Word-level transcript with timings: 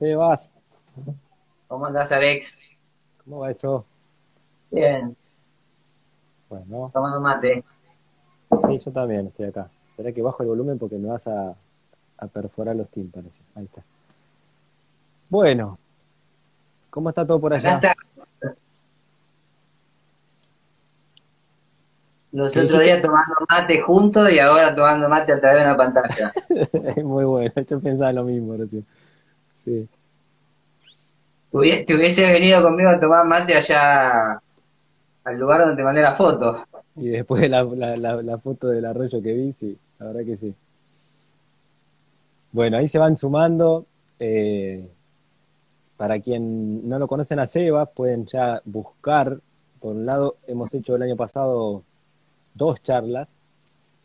Sebas. 0.00 0.54
¿Cómo 1.68 1.84
andás, 1.84 2.10
Alex? 2.10 2.58
¿Cómo 3.22 3.40
va 3.40 3.50
eso? 3.50 3.84
Bien. 4.70 5.14
Bueno. 6.48 6.90
Tomando 6.90 7.20
mate. 7.20 7.62
Sí, 8.66 8.78
yo 8.78 8.90
también 8.92 9.26
estoy 9.26 9.46
acá. 9.46 9.68
Espera 9.90 10.10
que 10.10 10.22
bajo 10.22 10.42
el 10.42 10.48
volumen 10.48 10.78
porque 10.78 10.96
me 10.96 11.08
vas 11.08 11.26
a, 11.26 11.54
perforar 12.32 12.76
los 12.76 12.88
tímpanos. 12.88 13.42
Ahí 13.54 13.66
está. 13.66 13.82
Bueno. 15.28 15.78
¿Cómo 16.88 17.10
está 17.10 17.26
todo 17.26 17.38
por 17.38 17.52
allá? 17.52 17.76
Acá 17.76 17.94
está. 18.40 18.56
Los 22.32 22.56
otros 22.56 22.80
días 22.80 23.02
tomando 23.02 23.34
mate 23.50 23.80
juntos 23.82 24.32
y 24.32 24.38
ahora 24.38 24.74
tomando 24.74 25.10
mate 25.10 25.34
a 25.34 25.40
través 25.40 25.58
de 25.58 25.64
una 25.64 25.76
pantalla. 25.76 26.32
es 26.96 27.04
muy 27.04 27.24
bueno, 27.24 27.52
yo 27.54 27.80
pensaba 27.80 28.12
lo 28.14 28.24
mismo 28.24 28.56
recién. 28.56 28.86
Sí. 29.64 29.88
Te 31.50 31.94
hubiese 31.94 32.30
venido 32.32 32.62
conmigo 32.62 32.90
a 32.90 33.00
tomar 33.00 33.26
mate 33.26 33.56
allá 33.56 34.40
al 35.24 35.38
lugar 35.38 35.60
donde 35.60 35.76
te 35.76 35.82
mandé 35.82 36.02
la 36.02 36.12
foto. 36.12 36.64
Y 36.96 37.08
después 37.08 37.40
de 37.40 37.48
la, 37.48 37.64
la, 37.64 38.38
foto 38.38 38.68
del 38.68 38.84
arroyo 38.84 39.20
que 39.22 39.32
vi, 39.32 39.52
sí, 39.52 39.76
la 39.98 40.06
verdad 40.06 40.24
que 40.24 40.36
sí. 40.36 40.54
Bueno, 42.52 42.78
ahí 42.78 42.88
se 42.88 42.98
van 42.98 43.16
sumando. 43.16 43.86
Eh, 44.18 44.86
para 45.96 46.20
quien 46.20 46.88
no 46.88 46.98
lo 46.98 47.08
conocen 47.08 47.38
a 47.40 47.46
Sebas, 47.46 47.88
pueden 47.94 48.26
ya 48.26 48.60
buscar. 48.64 49.38
Por 49.80 49.96
un 49.96 50.06
lado, 50.06 50.36
hemos 50.46 50.72
hecho 50.74 50.96
el 50.96 51.02
año 51.02 51.16
pasado 51.16 51.82
dos 52.54 52.82
charlas. 52.82 53.40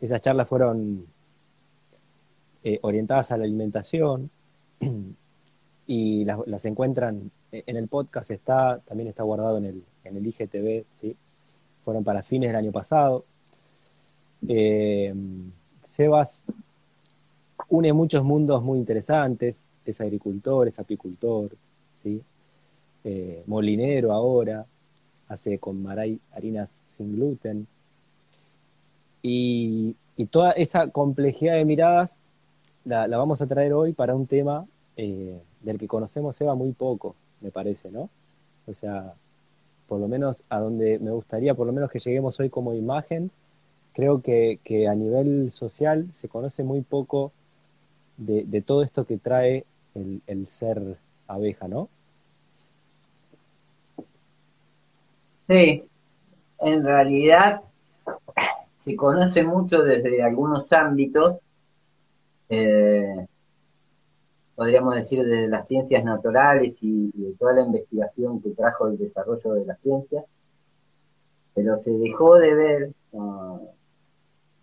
Esas 0.00 0.20
charlas 0.20 0.48
fueron 0.48 1.06
eh, 2.64 2.78
orientadas 2.82 3.30
a 3.30 3.36
la 3.36 3.44
alimentación 3.44 4.30
y 5.86 6.24
las, 6.24 6.64
encuentran 6.64 7.30
en 7.52 7.76
el 7.76 7.88
podcast, 7.88 8.30
está, 8.30 8.80
también 8.80 9.08
está 9.08 9.22
guardado 9.22 9.58
en 9.58 9.66
el, 9.66 9.84
en 10.04 10.16
el 10.16 10.26
IGTV, 10.26 10.84
¿sí? 10.90 11.16
fueron 11.84 12.02
para 12.02 12.22
fines 12.22 12.48
del 12.48 12.56
año 12.56 12.72
pasado. 12.72 13.24
Eh, 14.48 15.14
Sebas 15.84 16.44
une 17.68 17.92
muchos 17.92 18.24
mundos 18.24 18.62
muy 18.62 18.78
interesantes, 18.78 19.68
es 19.84 20.00
agricultor, 20.00 20.66
es 20.66 20.78
apicultor, 20.78 21.56
¿sí? 22.02 22.20
Eh, 23.04 23.42
molinero 23.46 24.12
ahora, 24.12 24.66
hace 25.28 25.58
con 25.58 25.80
Maray 25.82 26.18
harinas 26.32 26.82
sin 26.88 27.14
gluten, 27.14 27.66
y, 29.22 29.96
toda 30.30 30.52
esa 30.52 30.88
complejidad 30.88 31.56
de 31.56 31.64
miradas 31.64 32.22
la, 32.84 33.06
vamos 33.06 33.42
a 33.42 33.46
traer 33.46 33.72
hoy 33.74 33.92
para 33.92 34.14
un 34.14 34.26
tema 34.26 34.66
eh, 34.96 35.40
del 35.66 35.78
que 35.78 35.88
conocemos 35.88 36.40
Eva 36.40 36.54
muy 36.54 36.72
poco, 36.72 37.16
me 37.40 37.50
parece, 37.50 37.90
¿no? 37.90 38.08
O 38.66 38.72
sea, 38.72 39.14
por 39.88 40.00
lo 40.00 40.06
menos 40.06 40.44
a 40.48 40.60
donde 40.60 40.98
me 41.00 41.10
gustaría, 41.10 41.54
por 41.54 41.66
lo 41.66 41.72
menos 41.72 41.90
que 41.90 41.98
lleguemos 41.98 42.38
hoy 42.38 42.48
como 42.50 42.72
imagen, 42.72 43.32
creo 43.92 44.22
que, 44.22 44.60
a 44.88 44.94
nivel 44.94 45.50
social 45.50 46.06
se 46.12 46.28
conoce 46.28 46.62
muy 46.62 46.82
poco 46.82 47.32
de, 48.16 48.62
todo 48.64 48.82
esto 48.84 49.04
que 49.06 49.18
trae 49.18 49.64
el, 49.94 50.46
ser 50.50 50.98
abeja, 51.26 51.66
¿no? 51.66 51.88
Sí, 55.48 55.84
en 56.60 56.84
realidad 56.84 57.60
se 58.78 58.94
conoce 58.94 59.42
mucho 59.42 59.82
desde 59.82 60.22
algunos 60.22 60.72
ámbitos, 60.72 61.38
eh, 62.50 63.26
podríamos 64.56 64.94
decir 64.94 65.24
de 65.24 65.48
las 65.48 65.68
ciencias 65.68 66.02
naturales 66.02 66.76
y 66.80 67.12
de 67.12 67.34
toda 67.34 67.52
la 67.52 67.60
investigación 67.60 68.40
que 68.40 68.50
trajo 68.50 68.88
el 68.88 68.96
desarrollo 68.96 69.52
de 69.52 69.66
la 69.66 69.76
ciencia, 69.76 70.24
pero 71.54 71.76
se 71.76 71.92
dejó 71.92 72.36
de 72.36 72.54
ver 72.54 72.92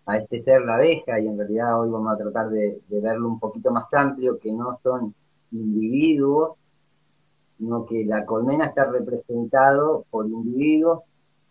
a 0.06 0.18
este 0.18 0.40
ser 0.40 0.62
la 0.62 0.74
abeja 0.74 1.18
y 1.20 1.28
en 1.28 1.38
realidad 1.38 1.80
hoy 1.80 1.88
vamos 1.90 2.12
a 2.12 2.18
tratar 2.18 2.50
de, 2.50 2.80
de 2.88 3.00
verlo 3.00 3.28
un 3.28 3.38
poquito 3.38 3.70
más 3.70 3.94
amplio, 3.94 4.38
que 4.38 4.52
no 4.52 4.78
son 4.82 5.14
individuos, 5.52 6.58
sino 7.56 7.86
que 7.86 8.04
la 8.04 8.26
colmena 8.26 8.66
está 8.66 8.84
representado 8.86 10.04
por 10.10 10.26
individuos 10.26 11.04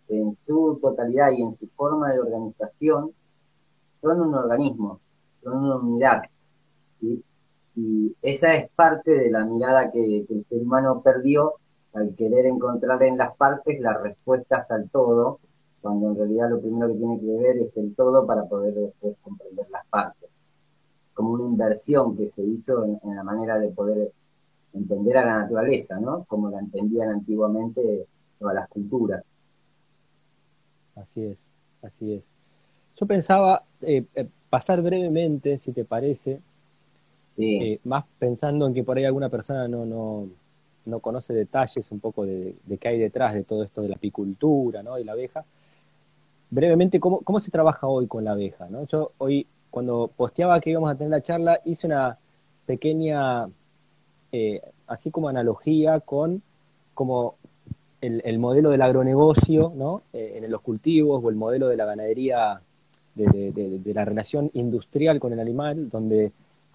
en 0.08 0.36
su 0.46 0.78
totalidad 0.82 1.30
y 1.32 1.42
en 1.42 1.54
su 1.54 1.66
forma 1.68 2.12
de 2.12 2.20
organización, 2.20 3.12
son 4.02 4.20
un 4.20 4.34
organismo, 4.34 5.00
son 5.42 5.64
una 5.64 5.76
unidad. 5.76 6.22
Y 7.00 7.24
esa 8.24 8.54
es 8.54 8.70
parte 8.70 9.10
de 9.10 9.30
la 9.30 9.44
mirada 9.44 9.90
que, 9.92 10.26
el 10.28 10.46
ser 10.48 10.62
humano 10.62 11.02
perdió 11.02 11.54
al 11.92 12.14
querer 12.16 12.46
encontrar 12.46 13.02
en 13.02 13.18
las 13.18 13.36
partes 13.36 13.78
las 13.80 14.02
respuestas 14.02 14.70
al 14.70 14.88
todo, 14.90 15.38
cuando 15.80 16.08
en 16.08 16.16
realidad 16.16 16.50
lo 16.50 16.60
primero 16.60 16.88
que 16.88 16.94
tiene 16.94 17.20
que 17.20 17.26
ver 17.26 17.58
es 17.58 17.76
el 17.76 17.94
todo 17.94 18.26
para 18.26 18.46
poder 18.46 18.74
después 18.74 19.14
comprender 19.22 19.66
las 19.70 19.86
partes. 19.88 20.30
Como 21.12 21.32
una 21.34 21.44
inversión 21.44 22.16
que 22.16 22.30
se 22.30 22.42
hizo 22.42 22.82
en, 22.84 22.98
en 23.04 23.14
la 23.14 23.22
manera 23.22 23.58
de 23.58 23.68
poder 23.68 24.10
entender 24.72 25.18
a 25.18 25.26
la 25.26 25.38
naturaleza, 25.40 26.00
¿no? 26.00 26.24
Como 26.24 26.50
la 26.50 26.60
entendían 26.60 27.10
antiguamente 27.10 28.06
todas 28.38 28.54
las 28.54 28.68
culturas. 28.68 29.22
Así 30.96 31.26
es, 31.26 31.38
así 31.82 32.14
es. 32.14 32.24
Yo 32.96 33.06
pensaba 33.06 33.64
eh, 33.82 34.04
eh, 34.14 34.28
pasar 34.48 34.80
brevemente, 34.80 35.58
si 35.58 35.72
te 35.72 35.84
parece, 35.84 36.40
eh, 37.36 37.80
más 37.84 38.04
pensando 38.18 38.66
en 38.66 38.74
que 38.74 38.84
por 38.84 38.96
ahí 38.96 39.04
alguna 39.04 39.28
persona 39.28 39.66
no, 39.68 39.84
no, 39.84 40.28
no 40.86 41.00
conoce 41.00 41.32
detalles 41.32 41.90
un 41.90 42.00
poco 42.00 42.24
de, 42.24 42.56
qué 42.80 42.88
hay 42.88 42.98
detrás 42.98 43.34
de 43.34 43.44
todo 43.44 43.62
esto 43.62 43.82
de 43.82 43.88
la 43.88 43.96
apicultura 43.96 44.82
¿no? 44.82 44.98
y 44.98 45.04
la 45.04 45.12
abeja. 45.12 45.44
Brevemente, 46.50 47.00
¿cómo, 47.00 47.20
¿cómo 47.20 47.40
se 47.40 47.50
trabaja 47.50 47.86
hoy 47.86 48.06
con 48.06 48.24
la 48.24 48.32
abeja? 48.32 48.68
¿no? 48.68 48.86
Yo 48.86 49.12
hoy, 49.18 49.46
cuando 49.70 50.10
posteaba 50.14 50.60
que 50.60 50.70
íbamos 50.70 50.90
a 50.90 50.94
tener 50.96 51.10
la 51.10 51.22
charla, 51.22 51.60
hice 51.64 51.86
una 51.86 52.18
pequeña, 52.66 53.48
así 54.86 55.10
como 55.10 55.28
analogía 55.28 56.00
con 56.00 56.42
como 56.94 57.36
el, 58.00 58.38
modelo 58.38 58.70
del 58.70 58.82
agronegocio 58.82 59.72
¿no? 59.74 60.02
Eh, 60.12 60.40
en 60.42 60.50
los 60.50 60.60
cultivos 60.60 61.22
o 61.22 61.30
el 61.30 61.36
modelo 61.36 61.68
de 61.68 61.76
la 61.76 61.84
ganadería, 61.84 62.60
de, 63.14 63.80
la 63.94 64.04
relación 64.04 64.50
industrial 64.54 65.20
con 65.20 65.32
el 65.32 65.40
animal, 65.40 65.88
donde 65.88 66.32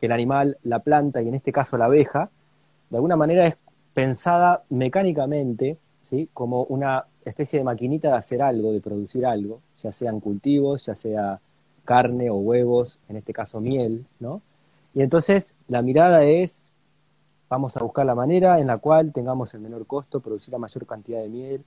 el 0.07 0.11
animal, 0.11 0.57
la 0.63 0.79
planta 0.79 1.21
y 1.21 1.27
en 1.27 1.35
este 1.35 1.51
caso 1.51 1.77
la 1.77 1.85
abeja, 1.85 2.29
de 2.89 2.97
alguna 2.97 3.15
manera 3.15 3.45
es 3.45 3.57
pensada 3.93 4.63
mecánicamente 4.69 5.77
¿sí? 6.01 6.29
como 6.33 6.63
una 6.63 7.05
especie 7.25 7.59
de 7.59 7.65
maquinita 7.65 8.09
de 8.09 8.15
hacer 8.15 8.41
algo, 8.41 8.71
de 8.71 8.81
producir 8.81 9.25
algo, 9.25 9.61
ya 9.81 9.91
sean 9.91 10.19
cultivos, 10.19 10.85
ya 10.85 10.95
sea 10.95 11.39
carne 11.85 12.29
o 12.29 12.35
huevos, 12.35 12.99
en 13.09 13.17
este 13.17 13.33
caso 13.33 13.59
miel, 13.59 14.05
¿no? 14.19 14.41
Y 14.93 15.01
entonces 15.01 15.55
la 15.67 15.81
mirada 15.81 16.23
es 16.23 16.69
vamos 17.49 17.75
a 17.75 17.83
buscar 17.83 18.05
la 18.05 18.15
manera 18.15 18.59
en 18.59 18.67
la 18.67 18.77
cual 18.77 19.11
tengamos 19.11 19.53
el 19.55 19.61
menor 19.61 19.85
costo, 19.87 20.19
producir 20.19 20.51
la 20.51 20.59
mayor 20.59 20.85
cantidad 20.85 21.21
de 21.21 21.29
miel. 21.29 21.63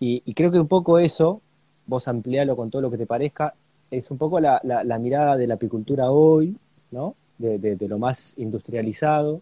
Y, 0.00 0.34
creo 0.34 0.50
que 0.50 0.60
un 0.60 0.68
poco 0.68 0.98
eso, 0.98 1.40
vos 1.86 2.06
amplialo 2.06 2.56
con 2.56 2.70
todo 2.70 2.82
lo 2.82 2.90
que 2.90 2.98
te 2.98 3.06
parezca, 3.06 3.54
es 3.90 4.10
un 4.10 4.18
poco 4.18 4.38
la, 4.38 4.60
mirada 5.00 5.36
de 5.36 5.46
la 5.46 5.54
apicultura 5.54 6.10
hoy, 6.10 6.56
¿no? 6.90 7.14
De, 7.38 7.76
lo 7.88 7.98
más 7.98 8.34
industrializado. 8.36 9.40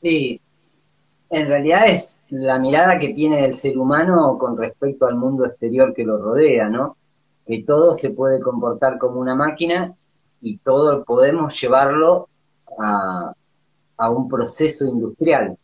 Sí, 0.00 0.40
en 1.28 1.46
realidad 1.48 1.88
es 1.88 2.18
la 2.28 2.58
mirada 2.60 3.00
que 3.00 3.12
tiene 3.14 3.44
el 3.44 3.54
ser 3.54 3.76
humano 3.76 4.38
con 4.38 4.56
respecto 4.56 5.06
al 5.06 5.16
mundo 5.16 5.44
exterior 5.44 5.92
que 5.92 6.04
lo 6.04 6.18
rodea, 6.18 6.68
¿no? 6.68 6.96
Que 7.44 7.64
todo 7.64 7.96
se 7.96 8.10
puede 8.10 8.40
comportar 8.40 8.98
como 8.98 9.18
una 9.20 9.34
máquina 9.34 9.94
y 10.40 10.58
todo 10.58 11.04
podemos 11.04 11.60
llevarlo 11.60 12.28
a, 12.78 13.34
un 14.10 14.28
proceso 14.28 14.86
industrial, 14.86 15.56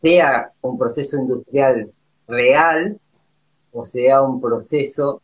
sea 0.00 0.50
un 0.62 0.78
proceso 0.78 1.18
industrial 1.18 1.92
real 2.26 2.98
o 3.72 3.84
sea 3.84 4.22
un 4.22 4.40
proceso 4.40 5.22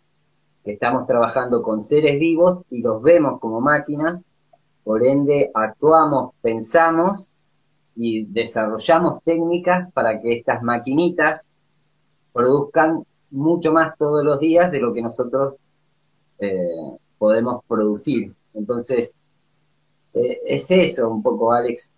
estamos 0.73 1.07
trabajando 1.07 1.63
con 1.63 1.83
seres 1.83 2.19
vivos 2.19 2.65
y 2.71 2.83
los 2.83 3.03
vemos 3.03 3.41
como 3.41 3.61
máquinas, 3.61 4.25
por 4.85 5.05
ende 5.05 5.51
actuamos, 5.55 6.33
pensamos 6.41 7.31
y 7.95 8.25
desarrollamos 8.27 9.23
técnicas 9.25 9.93
para 9.93 10.21
que 10.21 10.39
estas 10.39 10.63
maquinitas 10.63 11.45
produzcan 12.33 13.05
mucho 13.31 13.73
más 13.73 13.97
todos 13.99 14.25
los 14.25 14.41
días 14.41 14.71
de 14.71 14.81
lo 14.81 14.93
que 14.93 15.03
nosotros 15.03 15.57
eh, 16.39 16.97
podemos 17.19 17.65
producir. 17.67 18.33
Entonces, 18.55 19.17
eh, 20.15 20.41
es 20.47 20.71
eso 20.71 21.11
un 21.11 21.23
poco, 21.23 21.53
Alex. 21.53 21.91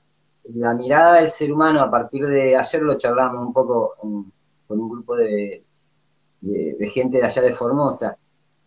La 0.55 0.75
mirada 0.75 1.15
del 1.15 1.29
ser 1.29 1.53
humano 1.53 1.81
a 1.81 1.91
partir 1.91 2.27
de 2.27 2.57
ayer 2.57 2.83
lo 2.83 2.97
charlamos 2.99 3.47
un 3.47 3.53
poco 3.53 3.95
con 4.67 4.81
un 4.81 4.89
grupo 4.89 5.17
de, 5.17 5.63
gente 6.93 7.19
de 7.19 7.25
allá 7.25 7.43
de 7.43 7.53
Formosa. 7.53 8.17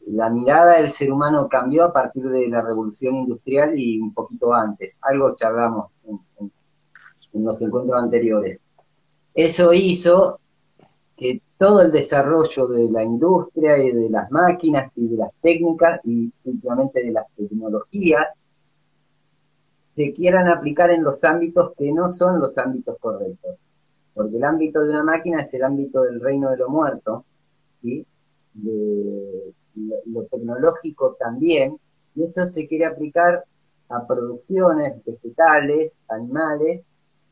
La 0.08 0.30
mirada 0.30 0.78
del 0.78 0.90
ser 0.90 1.12
humano 1.12 1.48
cambió 1.48 1.86
a 1.86 1.94
partir 1.94 2.30
de 2.30 2.48
la 2.48 2.62
revolución 2.62 3.16
industrial 3.16 3.78
y 3.78 4.00
un 4.00 4.14
poquito 4.14 4.54
antes. 4.54 5.00
Algo 5.02 5.36
charlamos 5.36 5.92
en 7.34 7.46
los 7.46 7.62
encuentros 7.62 8.02
anteriores. 8.02 8.62
Eso 9.34 9.74
hizo 9.74 10.40
que 11.16 11.42
todo 11.58 11.82
el 11.82 11.92
desarrollo 11.92 12.68
de 12.68 12.92
la 12.92 13.04
industria 13.04 13.78
y 13.78 13.92
de 13.92 14.10
las 14.10 14.30
máquinas 14.32 14.92
y 14.98 15.08
de 15.08 15.18
las 15.18 15.32
técnicas 15.42 16.02
y 16.04 16.32
últimamente 16.44 17.04
de 17.04 17.12
las 17.12 17.26
tecnologías 17.36 18.28
se 19.96 20.14
quieran 20.14 20.48
aplicar 20.48 20.90
en 20.92 21.04
los 21.04 21.24
ámbitos 21.24 21.74
que 21.78 21.92
no 21.92 22.12
son 22.12 22.40
los 22.40 22.58
ámbitos 22.58 22.98
correctos. 23.00 23.56
Porque 24.14 24.38
el 24.38 24.44
ámbito 24.44 24.82
de 24.82 24.90
una 24.90 25.04
máquina 25.04 25.42
es 25.42 25.54
el 25.54 25.64
ámbito 25.64 26.02
del 26.04 26.20
reino 26.20 26.50
de 26.52 26.58
lo 26.58 26.70
muerto, 26.70 27.26
¿sí? 27.82 28.06
de 28.54 29.54
lo, 29.76 30.24
tecnológico 30.26 31.16
también, 31.20 31.80
y 32.16 32.24
eso 32.24 32.46
se 32.46 32.68
quiere 32.68 32.86
aplicar 32.86 33.44
a 33.90 34.06
producciones 34.08 35.04
vegetales, 35.06 36.00
animales, 36.10 36.82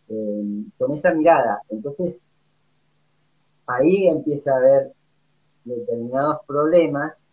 eh, 0.10 0.64
con 0.78 0.94
esa 0.94 1.14
mirada. 1.14 1.62
Entonces, 1.70 2.24
ahí 3.68 4.08
empieza 4.08 4.54
a 4.54 4.58
haber 4.58 4.92
determinados 5.64 6.40
problemas 6.46 7.24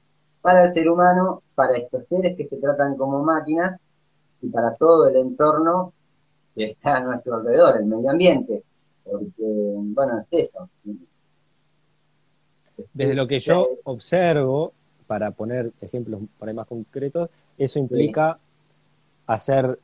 para 0.41 0.65
el 0.65 0.73
ser 0.73 0.89
humano, 0.89 1.43
para 1.55 1.77
estos 1.77 2.07
seres 2.09 2.37
que 2.37 2.47
se 2.47 2.57
tratan 2.57 2.97
como 2.97 3.23
máquinas 3.23 3.81
y 4.41 4.49
para 4.49 4.77
todo 4.77 5.09
el 5.09 5.17
entorno 5.17 5.93
que 6.55 6.67
está 6.67 6.97
a 6.97 7.01
nuestro 7.01 7.37
alrededor, 7.37 7.77
el 7.79 7.87
medio 7.87 8.11
ambiente. 8.11 8.63
Porque, 9.05 9.33
bueno, 9.39 10.25
es 10.31 10.49
eso. 10.49 10.69
Desde 12.93 13.15
lo 13.15 13.27
que 13.27 13.39
yo 13.41 13.69
observo, 13.85 14.73
para 15.09 15.33
poner 15.33 15.73
ejemplos 15.81 16.21
por 16.39 16.49
ahí 16.49 16.55
más 16.55 16.69
concretos, 16.69 17.31
eso 17.57 17.81
implica 17.81 18.39
hacer 19.27 19.81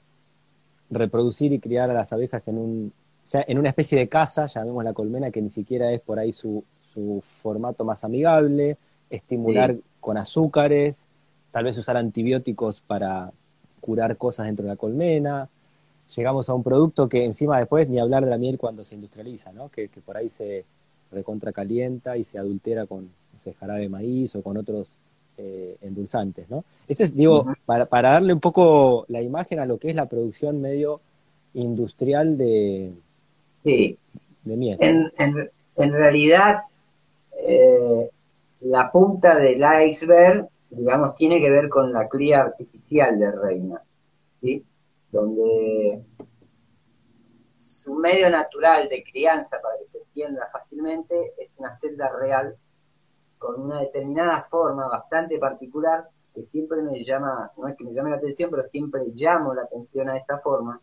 reproducir 0.90 1.52
y 1.52 1.58
criar 1.58 1.90
a 1.90 1.94
las 1.94 2.12
abejas 2.12 2.46
en 2.46 2.58
un 2.58 2.92
en 3.32 3.58
una 3.58 3.70
especie 3.70 3.98
de 3.98 4.06
casa, 4.06 4.46
llamemos 4.46 4.84
la 4.84 4.92
colmena, 4.92 5.30
que 5.30 5.40
ni 5.40 5.48
siquiera 5.48 5.90
es 5.90 6.00
por 6.02 6.18
ahí 6.18 6.30
su, 6.30 6.62
su 6.92 7.22
formato 7.42 7.82
más 7.82 8.04
amigable, 8.04 8.76
estimular 9.08 9.76
con 9.98 10.18
azúcares, 10.18 11.06
tal 11.50 11.64
vez 11.64 11.78
usar 11.78 11.96
antibióticos 11.96 12.82
para 12.82 13.32
curar 13.80 14.18
cosas 14.18 14.44
dentro 14.44 14.64
de 14.64 14.72
la 14.72 14.76
colmena. 14.76 15.48
Llegamos 16.14 16.50
a 16.50 16.54
un 16.54 16.62
producto 16.62 17.08
que 17.08 17.24
encima 17.24 17.58
después 17.58 17.88
ni 17.88 17.98
hablar 17.98 18.24
de 18.26 18.30
la 18.30 18.36
miel 18.36 18.58
cuando 18.58 18.84
se 18.84 18.94
industrializa, 18.94 19.52
¿no? 19.52 19.70
que, 19.70 19.88
que 19.88 20.02
por 20.02 20.18
ahí 20.18 20.28
se 20.28 20.66
recontracalienta 21.10 22.18
y 22.18 22.24
se 22.24 22.38
adultera 22.38 22.86
con 22.86 23.04
no 23.04 23.52
jarabe 23.58 23.80
de 23.80 23.88
maíz 23.88 24.34
o 24.36 24.42
con 24.42 24.56
otros 24.56 24.88
eh, 25.36 25.76
endulzantes, 25.82 26.48
¿no? 26.48 26.64
Ese 26.86 27.04
es, 27.04 27.16
digo, 27.16 27.46
para, 27.66 27.86
para, 27.86 28.12
darle 28.12 28.32
un 28.32 28.40
poco 28.40 29.04
la 29.08 29.20
imagen 29.20 29.58
a 29.58 29.66
lo 29.66 29.78
que 29.78 29.90
es 29.90 29.96
la 29.96 30.06
producción 30.06 30.60
medio 30.60 31.00
industrial 31.54 32.36
de, 32.38 32.92
de 33.64 33.96
miel. 34.44 34.78
En, 34.80 35.10
en, 35.76 35.92
realidad, 35.92 36.62
eh, 37.38 38.10
la 38.60 38.90
punta 38.90 39.36
del 39.36 39.62
iceberg, 39.88 40.48
digamos, 40.70 41.16
tiene 41.16 41.40
que 41.40 41.50
ver 41.50 41.68
con 41.68 41.92
la 41.92 42.08
cría 42.08 42.42
artificial 42.42 43.18
de 43.18 43.30
reina, 43.32 43.82
¿sí? 44.40 44.64
Donde 45.10 46.02
su 47.54 47.94
medio 47.94 48.30
natural 48.30 48.88
de 48.88 49.04
crianza, 49.04 49.58
para 49.60 49.78
que 49.78 49.86
se 49.86 49.98
entienda 49.98 50.48
fácilmente, 50.52 51.32
es 51.38 51.54
una 51.58 51.72
celda 51.74 52.10
real 52.18 52.56
con 53.44 53.60
una 53.60 53.80
determinada 53.80 54.42
forma 54.44 54.88
bastante 54.88 55.38
particular 55.38 56.08
que 56.34 56.46
siempre 56.46 56.80
me 56.80 57.04
llama, 57.04 57.52
no 57.58 57.68
es 57.68 57.76
que 57.76 57.84
me 57.84 57.92
llame 57.92 58.08
la 58.08 58.16
atención, 58.16 58.50
pero 58.50 58.64
siempre 58.64 59.02
llamo 59.14 59.52
la 59.52 59.64
atención 59.64 60.08
a 60.08 60.16
esa 60.16 60.38
forma, 60.38 60.80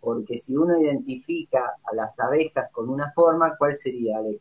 porque 0.00 0.38
si 0.38 0.56
uno 0.56 0.80
identifica 0.80 1.74
a 1.82 1.94
las 1.96 2.16
abejas 2.20 2.70
con 2.70 2.88
una 2.90 3.10
forma, 3.12 3.56
¿cuál 3.56 3.76
sería, 3.76 4.18
Alex? 4.18 4.40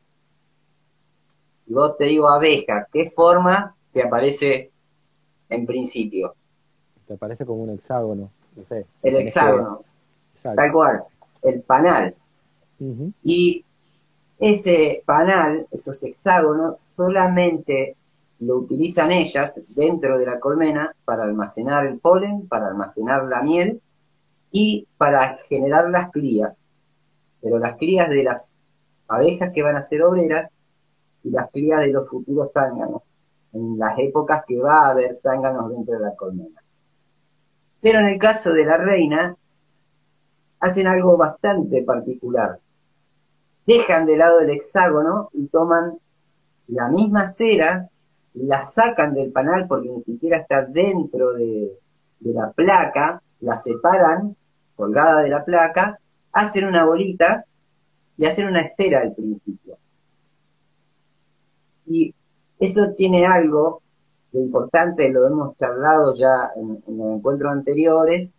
Y 1.65 1.73
vos 1.73 1.97
te 1.97 2.06
digo 2.06 2.27
abeja, 2.27 2.88
¿qué 2.94 3.09
forma 3.09 3.75
te 3.91 4.03
aparece 4.03 4.71
en 5.50 5.65
principio? 5.65 6.35
Te 7.07 7.15
aparece 7.15 7.47
como 7.47 7.63
un 7.63 7.71
hexágono, 7.71 8.29
no 8.56 8.63
sé. 8.63 8.85
El 9.01 9.15
hexágono, 9.15 9.81
tal 10.39 10.71
cual, 10.71 11.03
el 11.41 11.62
panal. 11.63 12.13
Y 13.23 13.65
ese 14.39 15.03
panal, 15.05 15.67
esos 15.71 16.03
hexágonos, 16.03 16.79
solamente 16.95 17.95
lo 18.39 18.57
utilizan 18.57 19.11
ellas 19.11 19.61
dentro 19.75 20.17
de 20.17 20.25
la 20.25 20.39
colmena 20.39 20.93
para 21.05 21.23
almacenar 21.23 21.85
el 21.85 21.99
polen, 21.99 22.47
para 22.47 22.67
almacenar 22.67 23.23
la 23.25 23.41
miel 23.41 23.81
y 24.51 24.87
para 24.97 25.37
generar 25.47 25.89
las 25.89 26.11
crías. 26.11 26.59
Pero 27.41 27.59
las 27.59 27.77
crías 27.77 28.09
de 28.09 28.23
las 28.23 28.53
abejas 29.07 29.53
que 29.53 29.63
van 29.63 29.77
a 29.77 29.85
ser 29.85 30.03
obreras 30.03 30.51
y 31.23 31.29
las 31.29 31.49
crías 31.51 31.81
de 31.81 31.88
los 31.88 32.09
futuros 32.09 32.51
zánganos, 32.51 33.03
en 33.53 33.79
las 33.79 33.97
épocas 33.99 34.43
que 34.45 34.59
va 34.59 34.88
a 34.88 34.91
haber 34.91 35.15
zánganos 35.15 35.71
dentro 35.71 35.95
de 35.95 36.01
la 36.01 36.15
colmena. 36.15 36.61
Pero 37.81 37.99
en 37.99 38.07
el 38.07 38.19
caso 38.19 38.51
de 38.51 38.65
la 38.65 38.77
reina, 38.77 39.35
hacen 40.59 40.88
algo 40.88 41.15
bastante 41.15 41.83
particular 41.83 42.59
dejan 43.65 44.06
de 44.06 44.17
lado 44.17 44.39
el 44.39 44.50
hexágono 44.51 45.29
y 45.33 45.47
toman 45.47 45.97
la 46.67 46.89
misma 46.89 47.29
cera, 47.31 47.89
la 48.33 48.62
sacan 48.62 49.13
del 49.13 49.31
panal 49.31 49.67
porque 49.67 49.89
ni 49.89 50.01
siquiera 50.01 50.38
está 50.38 50.65
dentro 50.65 51.33
de, 51.33 51.71
la 52.19 52.51
placa, 52.51 53.21
la 53.41 53.56
separan, 53.56 54.35
colgada 54.75 55.21
de 55.21 55.29
la 55.29 55.45
placa, 55.45 56.00
hacen 56.31 56.65
una 56.67 56.85
bolita 56.85 57.45
y 58.17 58.25
hacen 58.25 58.47
una 58.47 58.62
esfera 58.62 59.01
al 59.01 59.13
principio. 59.13 59.77
Y 61.85 62.13
eso 62.59 62.94
tiene 62.94 63.25
algo 63.25 63.81
de 64.31 64.41
importante, 64.41 65.09
lo 65.09 65.27
hemos 65.27 65.56
charlado 65.56 66.15
ya 66.15 66.51
en, 66.56 66.83
en 66.88 66.97
los 66.97 67.15
encuentros 67.17 67.51
anteriores, 67.51 68.29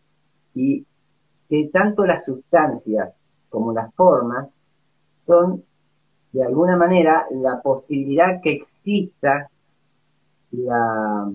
y 0.55 0.84
que 1.49 1.69
tanto 1.73 2.05
las 2.05 2.25
sustancias 2.25 3.20
como 3.49 3.73
las 3.73 3.94
formas 3.94 4.56
son, 5.26 5.64
de 6.32 6.44
alguna 6.44 6.76
manera, 6.76 7.26
la 7.31 7.61
posibilidad 7.62 8.40
que 8.43 8.52
exista 8.52 9.50
la, 10.50 11.31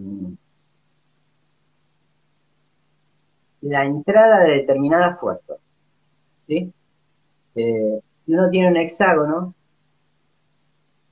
la 3.61 3.85
entrada 3.85 4.39
de 4.41 4.55
determinadas 4.55 5.19
fuerzas. 5.19 5.57
¿sí? 6.48 6.71
Eh, 7.55 8.00
si 8.25 8.33
uno 8.33 8.50
tiene 8.50 8.69
un 8.69 8.77
hexágono, 8.77 9.53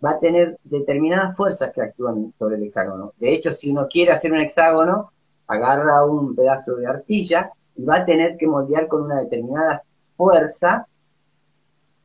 va 0.04 0.12
a 0.12 0.20
tener 0.20 0.58
determinadas 0.64 1.36
fuerzas 1.36 1.72
que 1.74 1.82
actúan 1.82 2.34
sobre 2.40 2.56
el 2.56 2.64
hexágono. 2.64 3.14
De 3.18 3.34
hecho, 3.34 3.52
si 3.52 3.72
uno 3.72 3.88
quiere 3.88 4.12
hacer 4.12 4.32
un 4.32 4.40
hexágono, 4.40 5.12
agarra 5.48 6.06
un 6.06 6.36
pedazo 6.36 6.76
de 6.76 6.88
arcilla 6.88 7.52
y 7.76 7.84
va 7.84 7.98
a 7.98 8.06
tener 8.06 8.38
que 8.38 8.48
moldear 8.48 8.88
con 8.88 9.04
una 9.04 9.20
determinada 9.22 9.84
fuerza, 10.16 10.88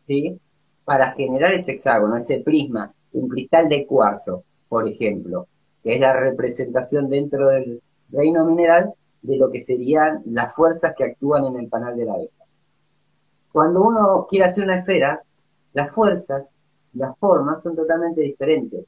¿sí? 0.07 0.40
Para 0.85 1.12
generar 1.12 1.55
ese 1.55 1.73
hexágono, 1.73 2.17
ese 2.17 2.41
prisma, 2.41 2.93
un 3.12 3.29
cristal 3.29 3.69
de 3.69 3.87
cuarzo, 3.87 4.45
por 4.69 4.88
ejemplo, 4.88 5.47
que 5.83 5.95
es 5.95 6.00
la 6.00 6.12
representación 6.14 7.09
dentro 7.09 7.49
del 7.49 7.81
reino 8.11 8.45
mineral 8.47 8.93
de 9.23 9.37
lo 9.37 9.50
que 9.50 9.62
serían 9.62 10.23
las 10.26 10.55
fuerzas 10.55 10.95
que 10.97 11.05
actúan 11.05 11.45
en 11.47 11.57
el 11.59 11.69
panal 11.69 11.97
de 11.97 12.05
la 12.05 12.14
abeja. 12.14 12.45
Cuando 13.53 13.83
uno 13.83 14.26
quiere 14.29 14.47
hacer 14.47 14.64
una 14.64 14.79
esfera, 14.79 15.23
las 15.73 15.95
fuerzas, 15.95 16.50
las 16.93 17.17
formas 17.19 17.62
son 17.62 17.75
totalmente 17.76 18.21
diferentes. 18.21 18.85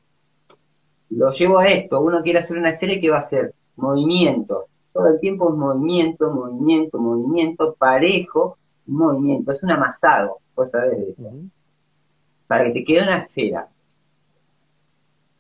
Lo 1.11 1.31
llevo 1.31 1.59
a 1.59 1.67
esto, 1.67 2.01
uno 2.01 2.23
quiere 2.23 2.41
hacer 2.41 2.59
una 2.59 2.71
esfera 2.71 2.95
y 2.95 3.01
que 3.01 3.11
va 3.11 3.17
a 3.17 3.21
hacer 3.21 3.55
movimientos, 3.77 4.65
todo 4.93 5.09
el 5.09 5.21
tiempo 5.21 5.51
es 5.51 5.57
movimiento, 5.57 6.31
movimiento, 6.31 6.99
movimiento, 6.99 7.75
parejo, 7.79 8.59
movimiento, 8.87 9.53
es 9.53 9.63
un 9.63 9.71
amasado, 9.71 10.39
vos 10.55 10.71
sabés 10.71 10.99
de 10.99 11.11
eso 11.11 11.23
para 12.47 12.65
que 12.65 12.73
te 12.73 12.85
quede 12.85 13.03
una 13.03 13.19
esfera. 13.19 13.69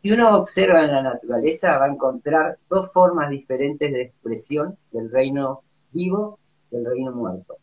Si 0.02 0.12
uno 0.12 0.38
observa 0.38 0.84
en 0.84 0.92
la 0.92 1.02
naturaleza, 1.02 1.78
va 1.78 1.86
a 1.86 1.92
encontrar 1.92 2.58
dos 2.68 2.92
formas 2.92 3.30
diferentes 3.30 3.92
de 3.92 4.02
expresión 4.02 4.76
del 4.92 5.10
reino 5.10 5.62
vivo 5.92 6.38
y 6.70 6.76
del 6.76 6.86
reino 6.86 7.12
muerto. 7.12 7.56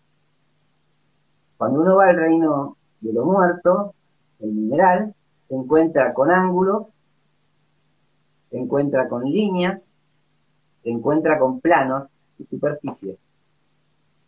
Cuando 1.58 1.82
uno 1.82 1.96
va 1.96 2.10
al 2.10 2.18
reino 2.18 2.78
de 3.00 3.14
lo 3.14 3.26
muerto, 3.26 3.94
el 4.40 4.52
mineral, 4.52 5.16
se 5.48 5.56
encuentra 5.56 6.14
con 6.14 6.32
ángulos, 6.32 6.94
se 8.50 8.58
encuentra 8.58 9.08
con 9.08 9.24
líneas, 9.24 9.94
se 10.84 10.90
encuentra 10.90 11.40
con 11.40 11.62
planos 11.62 12.10
y 12.40 12.46
superficies 12.46 13.18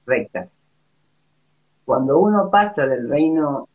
rectas. 0.06 0.58
Cuando 1.84 2.20
uno 2.20 2.50
pasa 2.50 2.88
del 2.88 3.10
reino 3.10 3.68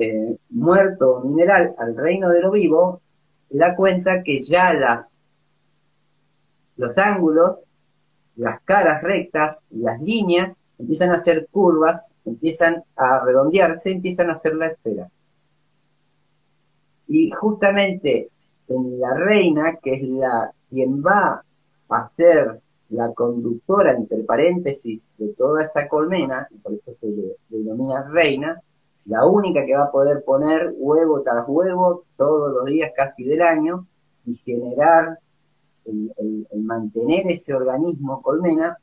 este, 0.00 0.38
muerto 0.48 1.20
mineral 1.20 1.74
al 1.78 1.96
reino 1.96 2.30
de 2.30 2.40
lo 2.40 2.50
vivo, 2.50 3.02
da 3.50 3.76
cuenta 3.76 4.22
que 4.22 4.40
ya 4.40 4.72
las, 4.72 5.12
los 6.76 6.96
ángulos, 6.98 7.60
las 8.36 8.60
caras 8.62 9.02
rectas, 9.02 9.62
las 9.70 10.00
líneas 10.00 10.56
empiezan 10.78 11.10
a 11.10 11.16
hacer 11.16 11.48
curvas, 11.50 12.12
empiezan 12.24 12.82
a 12.96 13.22
redondearse, 13.24 13.90
empiezan 13.90 14.30
a 14.30 14.34
hacer 14.34 14.54
la 14.54 14.68
esfera. 14.68 15.08
Y 17.06 17.30
justamente 17.32 18.30
en 18.68 19.00
la 19.00 19.14
reina, 19.14 19.76
que 19.82 19.94
es 19.94 20.02
la 20.02 20.52
quien 20.70 21.02
va 21.02 21.44
a 21.88 22.08
ser 22.08 22.60
la 22.88 23.12
conductora, 23.12 23.92
entre 23.92 24.22
paréntesis, 24.22 25.06
de 25.18 25.34
toda 25.34 25.62
esa 25.62 25.88
colmena, 25.88 26.48
y 26.50 26.56
por 26.58 26.72
eso 26.72 26.92
se 27.00 27.06
le 27.06 27.36
denomina 27.48 28.08
reina, 28.08 28.62
la 29.06 29.26
única 29.26 29.64
que 29.64 29.74
va 29.74 29.84
a 29.84 29.90
poder 29.90 30.24
poner 30.24 30.72
huevo 30.76 31.22
tras 31.22 31.44
huevo 31.48 32.04
todos 32.16 32.52
los 32.52 32.64
días 32.66 32.92
casi 32.94 33.24
del 33.24 33.42
año 33.42 33.86
y 34.26 34.36
generar, 34.36 35.18
el, 35.86 36.46
mantener 36.62 37.30
ese 37.30 37.54
organismo 37.54 38.22
colmena, 38.22 38.78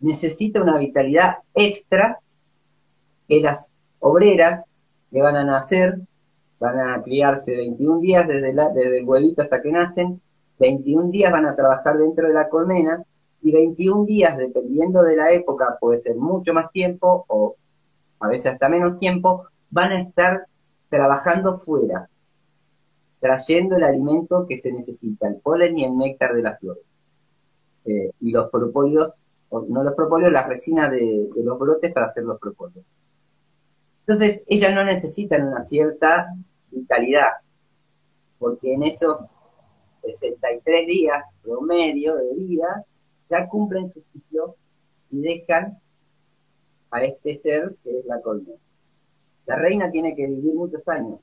necesita 0.00 0.62
una 0.62 0.78
vitalidad 0.78 1.36
extra 1.54 2.18
que 3.28 3.40
las 3.40 3.70
obreras 4.00 4.64
que 5.10 5.22
van 5.22 5.36
a 5.36 5.44
nacer, 5.44 6.00
van 6.58 6.80
a 6.80 7.02
criarse 7.02 7.54
21 7.56 8.00
días 8.00 8.26
desde, 8.26 8.52
desde 8.52 8.98
el 8.98 9.04
huevito 9.04 9.42
hasta 9.42 9.60
que 9.60 9.70
nacen, 9.70 10.20
21 10.58 11.10
días 11.10 11.30
van 11.30 11.46
a 11.46 11.54
trabajar 11.54 11.98
dentro 11.98 12.26
de 12.26 12.34
la 12.34 12.48
colmena 12.48 13.02
y 13.42 13.52
21 13.52 14.04
días, 14.04 14.36
dependiendo 14.36 15.02
de 15.02 15.16
la 15.16 15.30
época, 15.30 15.76
puede 15.80 15.98
ser 15.98 16.16
mucho 16.16 16.52
más 16.52 16.72
tiempo 16.72 17.24
o 17.28 17.54
a 18.20 18.28
veces 18.28 18.52
hasta 18.52 18.68
menos 18.68 18.98
tiempo, 18.98 19.46
van 19.70 19.92
a 19.92 20.00
estar 20.00 20.46
trabajando 20.88 21.54
fuera, 21.54 22.08
trayendo 23.20 23.76
el 23.76 23.84
alimento 23.84 24.46
que 24.46 24.58
se 24.58 24.72
necesita, 24.72 25.28
el 25.28 25.36
polen 25.36 25.78
y 25.78 25.84
el 25.84 25.96
néctar 25.96 26.34
de 26.34 26.42
las 26.42 26.58
flores. 26.58 26.84
Eh, 27.84 28.10
y 28.20 28.32
los 28.32 28.50
propóleos, 28.50 29.22
no 29.50 29.82
los 29.82 29.94
propóleos, 29.94 30.32
la 30.32 30.46
resina 30.46 30.88
de, 30.88 31.28
los 31.36 31.58
brotes 31.58 31.92
para 31.92 32.06
hacer 32.06 32.24
los 32.24 32.38
propóleos. 32.38 32.84
Entonces, 34.00 34.44
ellas 34.46 34.74
no 34.74 34.84
necesitan 34.84 35.48
una 35.48 35.62
cierta 35.62 36.34
vitalidad, 36.70 37.28
porque 38.38 38.74
en 38.74 38.84
esos 38.84 39.30
63 40.02 40.86
días 40.86 41.24
promedio 41.42 42.16
de 42.16 42.34
vida 42.34 42.84
ya 43.28 43.48
cumplen 43.48 43.88
su 43.88 44.02
ciclo 44.12 44.56
y 45.10 45.20
dejan 45.20 45.78
a 46.90 47.04
este 47.04 47.36
ser 47.36 47.74
que 47.82 47.98
es 47.98 48.06
la 48.06 48.20
colmena. 48.20 48.58
La 49.46 49.56
reina 49.56 49.90
tiene 49.90 50.14
que 50.14 50.26
vivir 50.26 50.54
muchos 50.54 50.86
años, 50.88 51.20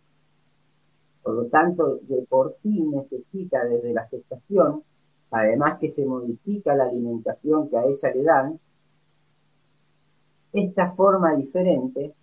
por 1.26 1.34
lo 1.34 1.46
tanto, 1.46 1.98
de 2.04 2.24
por 2.30 2.54
sí 2.54 2.82
necesita 2.84 3.66
desde 3.66 3.94
la 3.94 4.08
gestación, 4.08 4.84
además 5.32 5.80
que 5.80 5.90
se 5.90 6.06
modifica 6.06 6.76
la 6.76 6.84
alimentación 6.84 7.68
que 7.68 7.78
a 7.78 7.84
ella 7.84 8.14
le 8.14 8.24
dan, 8.24 8.60
esta 10.54 10.92
forma 10.92 11.36
diferente 11.36 12.14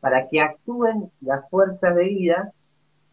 para 0.00 0.28
que 0.28 0.40
actúen 0.40 1.12
las 1.20 1.48
fuerzas 1.48 1.94
de 1.94 2.02
vida 2.02 2.52